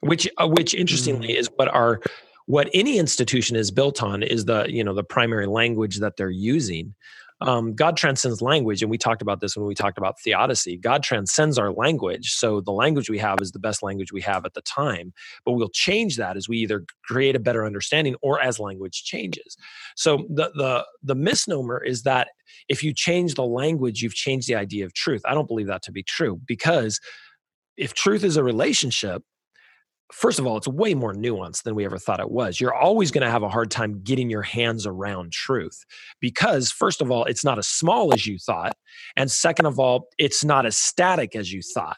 Which, 0.00 0.28
uh, 0.36 0.46
which 0.46 0.74
interestingly, 0.74 1.28
Mm. 1.28 1.36
is 1.38 1.50
what 1.56 1.68
our 1.68 2.00
what 2.44 2.70
any 2.74 2.98
institution 2.98 3.56
is 3.56 3.72
built 3.72 4.02
on 4.04 4.22
is 4.22 4.44
the 4.44 4.66
you 4.68 4.84
know 4.84 4.94
the 4.94 5.02
primary 5.02 5.46
language 5.46 5.98
that 5.98 6.16
they're 6.16 6.30
using 6.30 6.94
um, 7.40 7.74
god 7.74 7.96
transcends 7.96 8.40
language 8.40 8.82
and 8.82 8.90
we 8.90 8.98
talked 8.98 9.22
about 9.22 9.40
this 9.40 9.56
when 9.56 9.66
we 9.66 9.74
talked 9.74 9.98
about 9.98 10.20
theodicy. 10.20 10.76
God 10.76 11.02
transcends 11.02 11.58
our 11.58 11.72
language 11.72 12.32
so 12.32 12.60
the 12.60 12.72
language 12.72 13.10
we 13.10 13.18
have 13.18 13.38
is 13.40 13.52
the 13.52 13.58
best 13.58 13.82
language 13.82 14.12
we 14.12 14.22
have 14.22 14.44
at 14.44 14.54
the 14.54 14.62
time 14.62 15.12
but 15.44 15.52
we'll 15.52 15.68
change 15.68 16.16
that 16.16 16.36
as 16.36 16.48
we 16.48 16.58
either 16.58 16.84
create 17.04 17.36
a 17.36 17.40
better 17.40 17.64
understanding 17.64 18.16
or 18.22 18.40
as 18.40 18.58
language 18.58 19.04
changes. 19.04 19.56
So 19.96 20.26
the 20.28 20.50
the 20.54 20.86
the 21.02 21.14
misnomer 21.14 21.82
is 21.82 22.02
that 22.02 22.28
if 22.68 22.82
you 22.82 22.92
change 22.92 23.34
the 23.34 23.44
language 23.44 24.02
you've 24.02 24.14
changed 24.14 24.48
the 24.48 24.54
idea 24.54 24.84
of 24.84 24.94
truth. 24.94 25.22
I 25.24 25.34
don't 25.34 25.48
believe 25.48 25.66
that 25.68 25.82
to 25.84 25.92
be 25.92 26.02
true 26.02 26.40
because 26.46 27.00
if 27.76 27.94
truth 27.94 28.24
is 28.24 28.36
a 28.36 28.42
relationship 28.44 29.22
first 30.12 30.38
of 30.38 30.46
all, 30.46 30.56
it's 30.56 30.68
way 30.68 30.94
more 30.94 31.14
nuanced 31.14 31.62
than 31.64 31.74
we 31.74 31.84
ever 31.84 31.98
thought 31.98 32.20
it 32.20 32.30
was. 32.30 32.60
You're 32.60 32.74
always 32.74 33.10
going 33.10 33.24
to 33.24 33.30
have 33.30 33.42
a 33.42 33.48
hard 33.48 33.70
time 33.70 34.00
getting 34.02 34.30
your 34.30 34.42
hands 34.42 34.86
around 34.86 35.32
truth 35.32 35.84
because, 36.20 36.70
first 36.70 37.00
of 37.02 37.10
all, 37.10 37.24
it's 37.24 37.44
not 37.44 37.58
as 37.58 37.66
small 37.66 38.14
as 38.14 38.26
you 38.26 38.38
thought. 38.38 38.76
And 39.16 39.30
second 39.30 39.66
of 39.66 39.78
all, 39.78 40.08
it's 40.18 40.44
not 40.44 40.66
as 40.66 40.76
static 40.76 41.34
as 41.36 41.52
you 41.52 41.60
thought. 41.62 41.96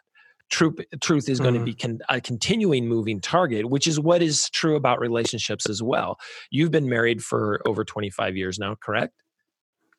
Truth, 0.50 0.76
truth 1.02 1.28
is 1.28 1.40
going 1.40 1.54
Mhm. 1.54 1.58
to 1.58 1.64
be 1.64 1.74
con- 1.74 1.98
a 2.08 2.20
continuing 2.22 2.88
moving 2.88 3.20
target, 3.20 3.68
which 3.68 3.86
is 3.86 4.00
what 4.00 4.22
is 4.22 4.48
true 4.50 4.76
about 4.76 4.98
relationships 4.98 5.68
as 5.68 5.82
well. 5.82 6.18
You've 6.50 6.70
been 6.70 6.88
married 6.88 7.22
for 7.22 7.60
over 7.66 7.84
25 7.84 8.36
years 8.36 8.58
now, 8.58 8.74
correct? 8.74 9.12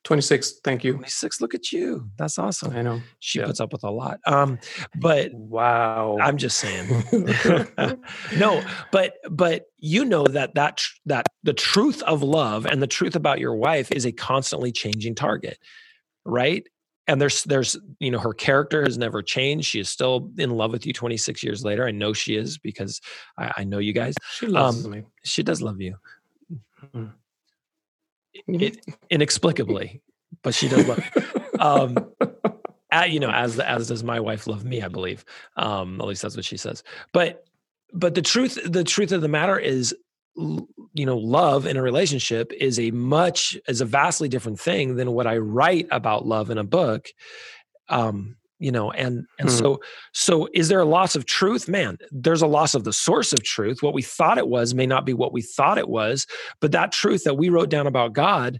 26. 0.05 0.59
Thank 0.63 0.83
you. 0.83 0.93
26. 0.93 1.41
Look 1.41 1.53
at 1.53 1.71
you. 1.71 2.09
That's 2.17 2.39
awesome. 2.39 2.75
I 2.75 2.81
know. 2.81 3.01
She 3.19 3.39
yeah. 3.39 3.45
puts 3.45 3.59
up 3.59 3.73
with 3.73 3.83
a 3.83 3.91
lot. 3.91 4.19
Um, 4.25 4.57
but 4.95 5.31
Wow. 5.33 6.17
I'm 6.21 6.37
just 6.37 6.57
saying. 6.57 6.87
no, 8.37 8.63
but 8.91 9.15
but 9.29 9.65
you 9.77 10.05
know 10.05 10.23
that 10.25 10.55
that 10.55 10.81
that 11.05 11.25
the 11.43 11.53
truth 11.53 12.01
of 12.03 12.23
love 12.23 12.65
and 12.65 12.81
the 12.81 12.87
truth 12.87 13.15
about 13.15 13.39
your 13.39 13.55
wife 13.55 13.91
is 13.91 14.05
a 14.05 14.11
constantly 14.11 14.71
changing 14.71 15.15
target, 15.15 15.59
right? 16.25 16.65
And 17.07 17.19
there's 17.19 17.43
there's 17.43 17.77
you 17.99 18.11
know 18.11 18.19
her 18.19 18.33
character 18.33 18.83
has 18.83 18.97
never 18.97 19.21
changed. 19.21 19.67
She 19.67 19.79
is 19.79 19.89
still 19.89 20.31
in 20.37 20.51
love 20.51 20.71
with 20.71 20.85
you 20.85 20.93
26 20.93 21.43
years 21.43 21.63
later. 21.65 21.85
I 21.87 21.91
know 21.91 22.13
she 22.13 22.35
is 22.35 22.57
because 22.57 23.01
I, 23.37 23.51
I 23.57 23.63
know 23.65 23.79
you 23.79 23.93
guys. 23.93 24.13
she 24.31 24.45
loves 24.47 24.85
um, 24.85 24.91
me. 24.91 25.03
She 25.23 25.43
does 25.43 25.61
love 25.61 25.81
you 25.81 25.95
Mhm. 26.95 27.11
It, 28.33 28.85
inexplicably, 29.09 30.01
but 30.43 30.53
she 30.53 30.67
does 30.67 30.87
love. 30.87 31.03
Um, 31.59 31.97
uh, 32.91 33.05
you 33.07 33.19
know, 33.19 33.31
as 33.31 33.59
as 33.59 33.87
does 33.87 34.03
my 34.03 34.19
wife 34.19 34.47
love 34.47 34.63
me, 34.63 34.81
I 34.81 34.87
believe. 34.87 35.25
Um, 35.57 35.99
at 36.01 36.07
least 36.07 36.21
that's 36.21 36.35
what 36.35 36.45
she 36.45 36.57
says. 36.57 36.83
But 37.13 37.45
but 37.93 38.15
the 38.15 38.21
truth 38.21 38.57
the 38.65 38.83
truth 38.83 39.11
of 39.11 39.21
the 39.21 39.27
matter 39.27 39.57
is, 39.57 39.95
you 40.35 41.05
know, 41.05 41.17
love 41.17 41.65
in 41.65 41.77
a 41.77 41.81
relationship 41.81 42.51
is 42.53 42.79
a 42.79 42.91
much 42.91 43.57
is 43.67 43.81
a 43.81 43.85
vastly 43.85 44.29
different 44.29 44.59
thing 44.59 44.95
than 44.95 45.11
what 45.11 45.27
I 45.27 45.37
write 45.37 45.87
about 45.91 46.25
love 46.25 46.49
in 46.49 46.57
a 46.57 46.63
book. 46.63 47.09
Um, 47.87 48.37
you 48.59 48.71
know, 48.71 48.91
and 48.91 49.25
and 49.39 49.49
Hmm. 49.49 49.55
so 49.57 49.79
so 50.13 50.47
is 50.53 50.67
there 50.69 50.81
a 50.81 50.85
loss 50.85 51.15
of 51.15 51.25
truth? 51.25 51.67
Man, 51.67 51.97
there's 52.11 52.41
a 52.43 52.47
loss 52.47 52.75
of 52.75 52.83
the 52.83 52.93
source 52.93 53.33
of 53.33 53.43
truth. 53.43 53.81
What 53.81 53.93
we 53.93 54.01
thought 54.03 54.37
it 54.37 54.47
was 54.49 54.73
may 54.75 54.85
not 54.85 55.05
be 55.05 55.13
what 55.13 55.33
we 55.33 55.41
thought 55.41 55.77
it 55.77 55.89
was, 55.89 56.27
but 56.61 56.71
that 56.73 56.91
truth 56.91 57.23
that 57.25 57.35
we 57.35 57.49
wrote 57.49 57.69
down 57.69 57.87
about 57.87 58.13
God 58.13 58.59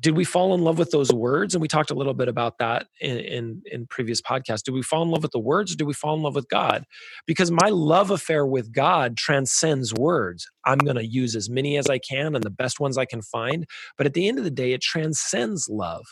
did 0.00 0.16
we 0.16 0.24
fall 0.24 0.54
in 0.54 0.62
love 0.62 0.78
with 0.78 0.90
those 0.90 1.10
words 1.12 1.54
and 1.54 1.62
we 1.62 1.68
talked 1.68 1.90
a 1.90 1.94
little 1.94 2.12
bit 2.12 2.28
about 2.28 2.58
that 2.58 2.88
in, 3.00 3.18
in 3.18 3.62
in 3.66 3.86
previous 3.86 4.20
podcasts 4.20 4.62
do 4.62 4.72
we 4.72 4.82
fall 4.82 5.02
in 5.02 5.08
love 5.10 5.22
with 5.22 5.32
the 5.32 5.38
words 5.38 5.72
or 5.72 5.76
do 5.76 5.86
we 5.86 5.94
fall 5.94 6.14
in 6.14 6.22
love 6.22 6.34
with 6.34 6.48
god 6.50 6.84
because 7.26 7.50
my 7.50 7.70
love 7.70 8.10
affair 8.10 8.44
with 8.46 8.70
god 8.72 9.16
transcends 9.16 9.94
words 9.94 10.46
i'm 10.66 10.78
going 10.78 10.96
to 10.96 11.06
use 11.06 11.34
as 11.34 11.48
many 11.48 11.78
as 11.78 11.88
i 11.88 11.98
can 11.98 12.34
and 12.34 12.44
the 12.44 12.50
best 12.50 12.80
ones 12.80 12.98
i 12.98 13.06
can 13.06 13.22
find 13.22 13.66
but 13.96 14.06
at 14.06 14.12
the 14.14 14.28
end 14.28 14.36
of 14.38 14.44
the 14.44 14.50
day 14.50 14.72
it 14.72 14.82
transcends 14.82 15.68
love 15.70 16.04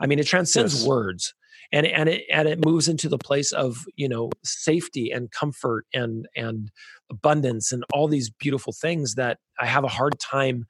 i 0.00 0.06
mean 0.06 0.18
it 0.18 0.26
transcends 0.26 0.74
Yes. 0.74 0.86
words 0.86 1.34
and 1.72 1.86
and 1.86 2.08
it 2.08 2.24
and 2.32 2.48
it 2.48 2.64
moves 2.64 2.88
into 2.88 3.08
the 3.08 3.18
place 3.18 3.52
of 3.52 3.84
you 3.96 4.08
know 4.08 4.30
safety 4.44 5.10
and 5.10 5.30
comfort 5.30 5.86
and 5.94 6.26
and 6.36 6.70
abundance 7.10 7.72
and 7.72 7.84
all 7.92 8.08
these 8.08 8.30
beautiful 8.30 8.72
things 8.72 9.14
that 9.14 9.38
i 9.58 9.66
have 9.66 9.84
a 9.84 9.88
hard 9.88 10.18
time 10.18 10.66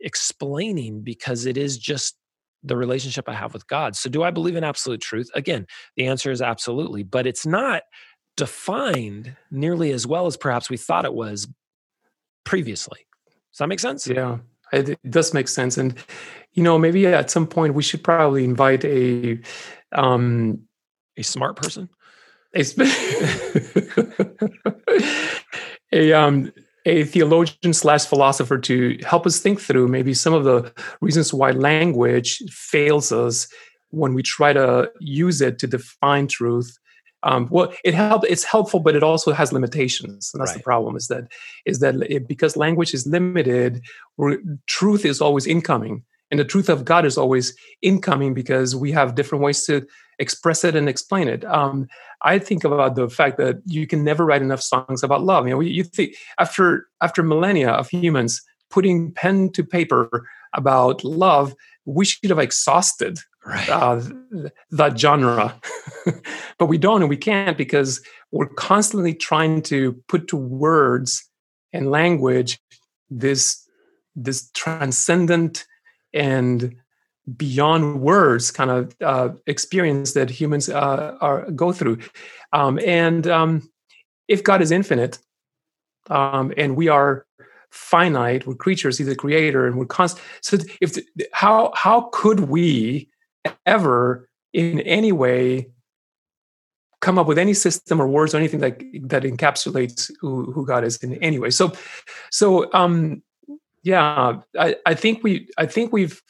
explaining 0.00 1.02
because 1.02 1.46
it 1.46 1.56
is 1.56 1.78
just 1.78 2.16
the 2.62 2.76
relationship 2.76 3.28
I 3.28 3.34
have 3.34 3.54
with 3.54 3.66
God. 3.68 3.96
So, 3.96 4.10
do 4.10 4.22
I 4.22 4.30
believe 4.30 4.56
in 4.56 4.64
absolute 4.64 5.00
truth? 5.00 5.30
Again, 5.34 5.66
the 5.96 6.06
answer 6.06 6.30
is 6.30 6.42
absolutely, 6.42 7.02
but 7.02 7.26
it's 7.26 7.46
not 7.46 7.82
defined 8.36 9.36
nearly 9.50 9.92
as 9.92 10.06
well 10.06 10.26
as 10.26 10.36
perhaps 10.36 10.70
we 10.70 10.76
thought 10.76 11.04
it 11.04 11.14
was 11.14 11.48
previously. 12.44 13.06
Does 13.52 13.58
that 13.58 13.68
make 13.68 13.80
sense? 13.80 14.06
Yeah, 14.06 14.38
it, 14.72 14.98
does 15.10 15.34
make 15.34 15.48
sense. 15.48 15.76
And, 15.76 15.94
you 16.52 16.62
know, 16.62 16.78
maybe 16.78 17.06
at 17.06 17.30
some 17.30 17.46
point 17.46 17.74
we 17.74 17.82
should 17.82 18.04
probably 18.04 18.44
invite 18.44 18.84
a, 18.84 19.38
um, 19.92 20.62
A 21.16 21.22
smart 21.22 21.56
person? 21.56 21.88
a, 22.54 22.64
a, 25.92 26.12
um, 26.12 26.52
a 26.86 27.04
theologian 27.04 27.72
slash 27.72 28.06
philosopher 28.06 28.58
to 28.58 28.98
help 29.06 29.26
us 29.26 29.38
think 29.38 29.60
through 29.60 29.88
maybe 29.88 30.14
some 30.14 30.34
of 30.34 30.44
the 30.44 30.72
reasons 31.00 31.32
why 31.32 31.50
language 31.52 32.38
fails 32.50 33.12
us 33.12 33.48
when 33.90 34.14
we 34.14 34.22
try 34.22 34.52
to 34.52 34.90
use 35.00 35.40
it 35.40 35.58
to 35.58 35.66
define 35.66 36.26
truth. 36.26 36.76
Um, 37.22 37.48
well, 37.50 37.72
it 37.84 37.92
help. 37.92 38.24
It's 38.26 38.44
helpful, 38.44 38.80
but 38.80 38.96
it 38.96 39.02
also 39.02 39.32
has 39.32 39.52
limitations, 39.52 40.30
and 40.32 40.40
that's 40.40 40.54
the 40.54 40.62
problem. 40.62 40.96
Is 40.96 41.08
that 41.08 41.30
is 41.66 41.80
that 41.80 41.96
it, 42.10 42.26
because 42.26 42.56
language 42.56 42.94
is 42.94 43.06
limited, 43.06 43.82
truth 44.66 45.04
is 45.04 45.20
always 45.20 45.46
incoming, 45.46 46.02
and 46.30 46.38
the 46.38 46.44
truth 46.44 46.68
of 46.68 46.84
God 46.84 47.04
is 47.04 47.18
always 47.18 47.54
incoming 47.82 48.34
because 48.34 48.76
we 48.76 48.92
have 48.92 49.14
different 49.14 49.42
ways 49.42 49.64
to 49.66 49.86
express 50.18 50.64
it 50.64 50.76
and 50.76 50.88
explain 50.88 51.28
it. 51.28 51.44
Um, 51.44 51.88
I 52.22 52.38
think 52.38 52.64
about 52.64 52.94
the 52.94 53.08
fact 53.08 53.38
that 53.38 53.60
you 53.64 53.86
can 53.86 54.04
never 54.04 54.24
write 54.24 54.42
enough 54.42 54.62
songs 54.62 55.02
about 55.02 55.24
love. 55.24 55.46
You 55.48 55.54
know, 55.54 55.60
you 55.60 55.84
think 55.84 56.14
after 56.38 56.86
after 57.00 57.22
millennia 57.22 57.70
of 57.70 57.88
humans 57.88 58.42
putting 58.70 59.12
pen 59.12 59.50
to 59.52 59.64
paper 59.64 60.28
about 60.54 61.02
love, 61.04 61.54
we 61.84 62.04
should 62.04 62.30
have 62.30 62.38
exhausted 62.38 63.18
Right. 63.44 63.70
uh, 63.70 64.02
that 64.70 64.98
genre, 64.98 65.58
but 66.58 66.66
we 66.66 66.76
don't, 66.76 67.00
and 67.00 67.08
we 67.08 67.16
can't 67.16 67.56
because 67.56 68.02
we're 68.32 68.48
constantly 68.48 69.14
trying 69.14 69.62
to 69.62 69.94
put 70.08 70.28
to 70.28 70.36
words 70.36 71.26
and 71.72 71.90
language 71.90 72.60
this 73.08 73.66
this 74.14 74.50
transcendent 74.52 75.66
and 76.12 76.76
beyond 77.36 78.00
words 78.00 78.50
kind 78.50 78.70
of 78.70 78.96
uh, 79.02 79.28
experience 79.46 80.12
that 80.14 80.30
humans 80.30 80.68
uh, 80.68 81.16
are 81.20 81.50
go 81.50 81.72
through. 81.72 81.98
Um, 82.52 82.78
and 82.84 83.26
um, 83.26 83.70
if 84.30 84.42
god 84.44 84.62
is 84.62 84.70
infinite 84.70 85.18
um, 86.08 86.54
and 86.56 86.76
we 86.76 86.88
are 86.88 87.26
finite 87.70 88.46
we're 88.46 88.54
creatures 88.54 88.98
he's 88.98 89.08
a 89.08 89.14
creator 89.14 89.66
and 89.66 89.76
we're 89.76 89.84
constant 89.84 90.24
so 90.40 90.56
if 90.80 90.94
the, 90.94 91.04
how 91.32 91.70
how 91.76 92.08
could 92.12 92.40
we 92.40 93.08
ever 93.66 94.28
in 94.52 94.80
any 94.80 95.12
way 95.12 95.68
come 97.00 97.18
up 97.18 97.26
with 97.26 97.38
any 97.38 97.54
system 97.54 98.00
or 98.00 98.06
words 98.06 98.34
or 98.34 98.38
anything 98.38 98.60
that 98.60 98.78
that 99.02 99.22
encapsulates 99.22 100.10
who, 100.20 100.50
who 100.52 100.66
god 100.66 100.84
is 100.84 100.96
in 100.98 101.14
any 101.22 101.38
way? 101.38 101.50
So 101.50 101.72
so 102.30 102.72
um 102.72 103.22
yeah 103.82 104.38
i 104.58 104.76
i 104.86 104.94
think 104.94 105.22
we 105.22 105.48
i 105.58 105.66
think 105.66 105.92
we've 105.92 106.22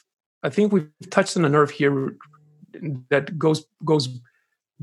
i 0.43 0.49
think 0.49 0.73
we've 0.73 0.89
touched 1.11 1.37
on 1.37 1.45
a 1.45 1.49
nerve 1.49 1.71
here 1.71 2.17
that 3.09 3.39
goes 3.39 3.67
goes 3.85 4.09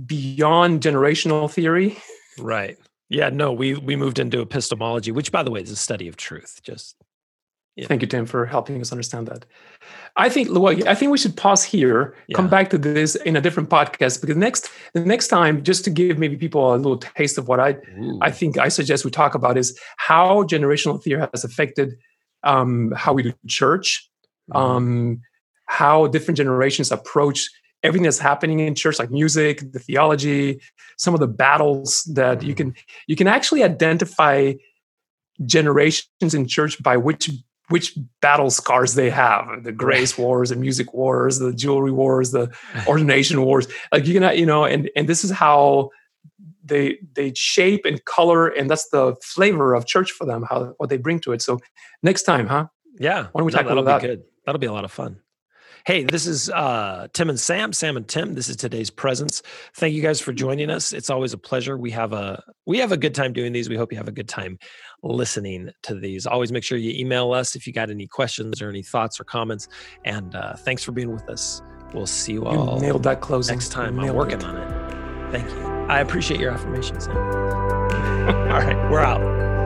beyond 0.05 0.81
generational 0.81 1.49
theory 1.51 1.97
Right. 2.39 2.77
Yeah, 3.09 3.29
no, 3.29 3.53
we 3.53 3.75
we 3.75 3.95
moved 3.95 4.19
into 4.19 4.41
epistemology, 4.41 5.11
which 5.11 5.31
by 5.31 5.43
the 5.43 5.51
way 5.51 5.61
is 5.61 5.71
a 5.71 5.75
study 5.75 6.07
of 6.07 6.17
truth. 6.17 6.59
Just 6.61 6.95
Yeah. 7.75 7.87
Thank 7.87 8.01
you, 8.01 8.07
Tim, 8.07 8.25
for 8.25 8.45
helping 8.45 8.81
us 8.81 8.91
understand 8.91 9.27
that. 9.27 9.45
I 10.15 10.29
think, 10.29 10.49
well, 10.51 10.75
I 10.87 10.95
think 10.95 11.11
we 11.11 11.17
should 11.17 11.37
pause 11.37 11.63
here, 11.63 12.15
come 12.33 12.49
back 12.49 12.71
to 12.71 12.77
this 12.79 13.13
in 13.13 13.35
a 13.35 13.41
different 13.41 13.69
podcast 13.69 14.19
because 14.19 14.35
next, 14.35 14.71
the 14.93 15.05
next 15.05 15.27
time, 15.27 15.63
just 15.63 15.83
to 15.85 15.91
give 15.91 16.17
maybe 16.17 16.35
people 16.37 16.73
a 16.73 16.75
little 16.75 16.97
taste 16.97 17.37
of 17.37 17.47
what 17.47 17.59
I, 17.59 17.77
Ooh. 17.99 18.17
I 18.19 18.31
think 18.31 18.57
I 18.57 18.69
suggest 18.69 19.05
we 19.05 19.11
talk 19.11 19.35
about 19.35 19.59
is 19.59 19.79
how 19.97 20.41
generational 20.43 21.01
theory 21.01 21.27
has 21.31 21.43
affected 21.43 21.93
um, 22.43 22.91
how 22.95 23.13
we 23.13 23.23
do 23.23 23.33
church, 23.47 24.09
Mhm. 24.51 24.59
um, 24.59 25.21
how 25.65 26.07
different 26.07 26.37
generations 26.37 26.91
approach 26.91 27.49
everything 27.83 28.03
that's 28.03 28.19
happening 28.19 28.59
in 28.59 28.73
church, 28.75 28.99
like 28.99 29.11
music, 29.11 29.71
the 29.71 29.79
theology, 29.79 30.59
some 30.97 31.13
of 31.13 31.19
the 31.19 31.27
battles 31.27 32.03
that 32.15 32.41
you 32.43 32.53
Mhm. 32.53 32.57
can 32.57 32.75
you 33.07 33.15
can 33.15 33.27
actually 33.27 33.63
identify 33.63 34.53
generations 35.45 36.33
in 36.33 36.47
church 36.47 36.81
by 36.81 36.97
which 36.97 37.29
which 37.69 37.97
battle 38.21 38.49
scars 38.49 38.93
they 38.95 39.09
have 39.09 39.63
the 39.63 39.71
grace 39.73 40.17
wars 40.17 40.49
the 40.49 40.55
music 40.55 40.93
wars 40.93 41.37
the 41.37 41.53
jewelry 41.53 41.91
wars 41.91 42.31
the 42.31 42.49
ordination 42.87 43.41
wars 43.41 43.67
like 43.91 44.07
you 44.07 44.19
can 44.19 44.37
you 44.37 44.45
know 44.45 44.65
and 44.65 44.89
and 44.95 45.07
this 45.07 45.23
is 45.23 45.29
how 45.31 45.89
they 46.67 46.97
they 47.13 47.33
shape 47.35 47.85
and 47.85 48.03
color 48.05 48.47
and 48.47 48.69
that's 48.69 48.89
the 48.89 49.15
flavor 49.23 49.73
of 49.73 49.85
church 49.85 50.11
for 50.11 50.25
them 50.25 50.43
how 50.49 50.73
what 50.77 50.89
they 50.89 50.97
bring 50.97 51.19
to 51.19 51.31
it 51.31 51.41
so 51.41 51.59
next 52.03 52.23
time 52.23 52.47
huh 52.47 52.67
yeah 52.99 53.27
why 53.31 53.39
don't 53.39 53.45
we 53.45 53.51
no, 53.51 53.57
talk 53.57 53.67
that'll 53.67 53.83
about 53.83 54.01
be 54.01 54.07
that? 54.07 54.15
good 54.15 54.25
that'll 54.45 54.59
be 54.59 54.67
a 54.67 54.73
lot 54.73 54.85
of 54.85 54.91
fun 54.91 55.19
Hey, 55.87 56.03
this 56.03 56.27
is 56.27 56.49
uh, 56.49 57.07
Tim 57.13 57.29
and 57.29 57.39
Sam, 57.39 57.71
Sam 57.71 57.95
and 57.95 58.05
Tim. 58.05 58.33
This 58.33 58.49
is 58.49 58.57
today's 58.57 58.89
presence. 58.89 59.41
Thank 59.75 59.95
you 59.95 60.01
guys 60.01 60.19
for 60.19 60.33
joining 60.33 60.69
us. 60.69 60.91
It's 60.91 61.09
always 61.09 61.31
a 61.31 61.37
pleasure. 61.37 61.77
We 61.77 61.91
have 61.91 62.11
a 62.11 62.43
we 62.65 62.77
have 62.79 62.91
a 62.91 62.97
good 62.97 63.15
time 63.15 63.31
doing 63.31 63.53
these. 63.53 63.69
We 63.69 63.77
hope 63.77 63.93
you 63.93 63.97
have 63.97 64.09
a 64.09 64.11
good 64.11 64.27
time 64.27 64.59
listening 65.01 65.69
to 65.83 65.95
these. 65.95 66.27
Always 66.27 66.51
make 66.51 66.65
sure 66.65 66.77
you 66.77 66.91
email 66.99 67.31
us 67.31 67.55
if 67.55 67.65
you 67.65 67.71
got 67.71 67.89
any 67.89 68.05
questions 68.05 68.61
or 68.61 68.67
any 68.67 68.83
thoughts 68.83 69.17
or 69.17 69.23
comments. 69.23 69.69
And 70.03 70.35
uh, 70.35 70.57
thanks 70.57 70.83
for 70.83 70.91
being 70.91 71.13
with 71.13 71.29
us. 71.29 71.61
We'll 71.93 72.05
see 72.05 72.33
you 72.33 72.45
all. 72.45 72.75
You 72.75 72.81
nailed 72.81 73.03
that 73.03 73.21
closing 73.21 73.55
next 73.55 73.69
time. 73.71 73.97
I'm 73.97 74.13
working 74.13 74.39
it. 74.39 74.43
on 74.43 74.57
it. 74.57 75.31
Thank 75.31 75.49
you. 75.51 75.76
I 75.89 76.01
appreciate 76.01 76.39
your 76.39 76.51
affirmation, 76.51 76.99
Sam. 76.99 77.17
all 77.17 78.59
right, 78.59 78.91
we're 78.91 78.99
out. 78.99 79.56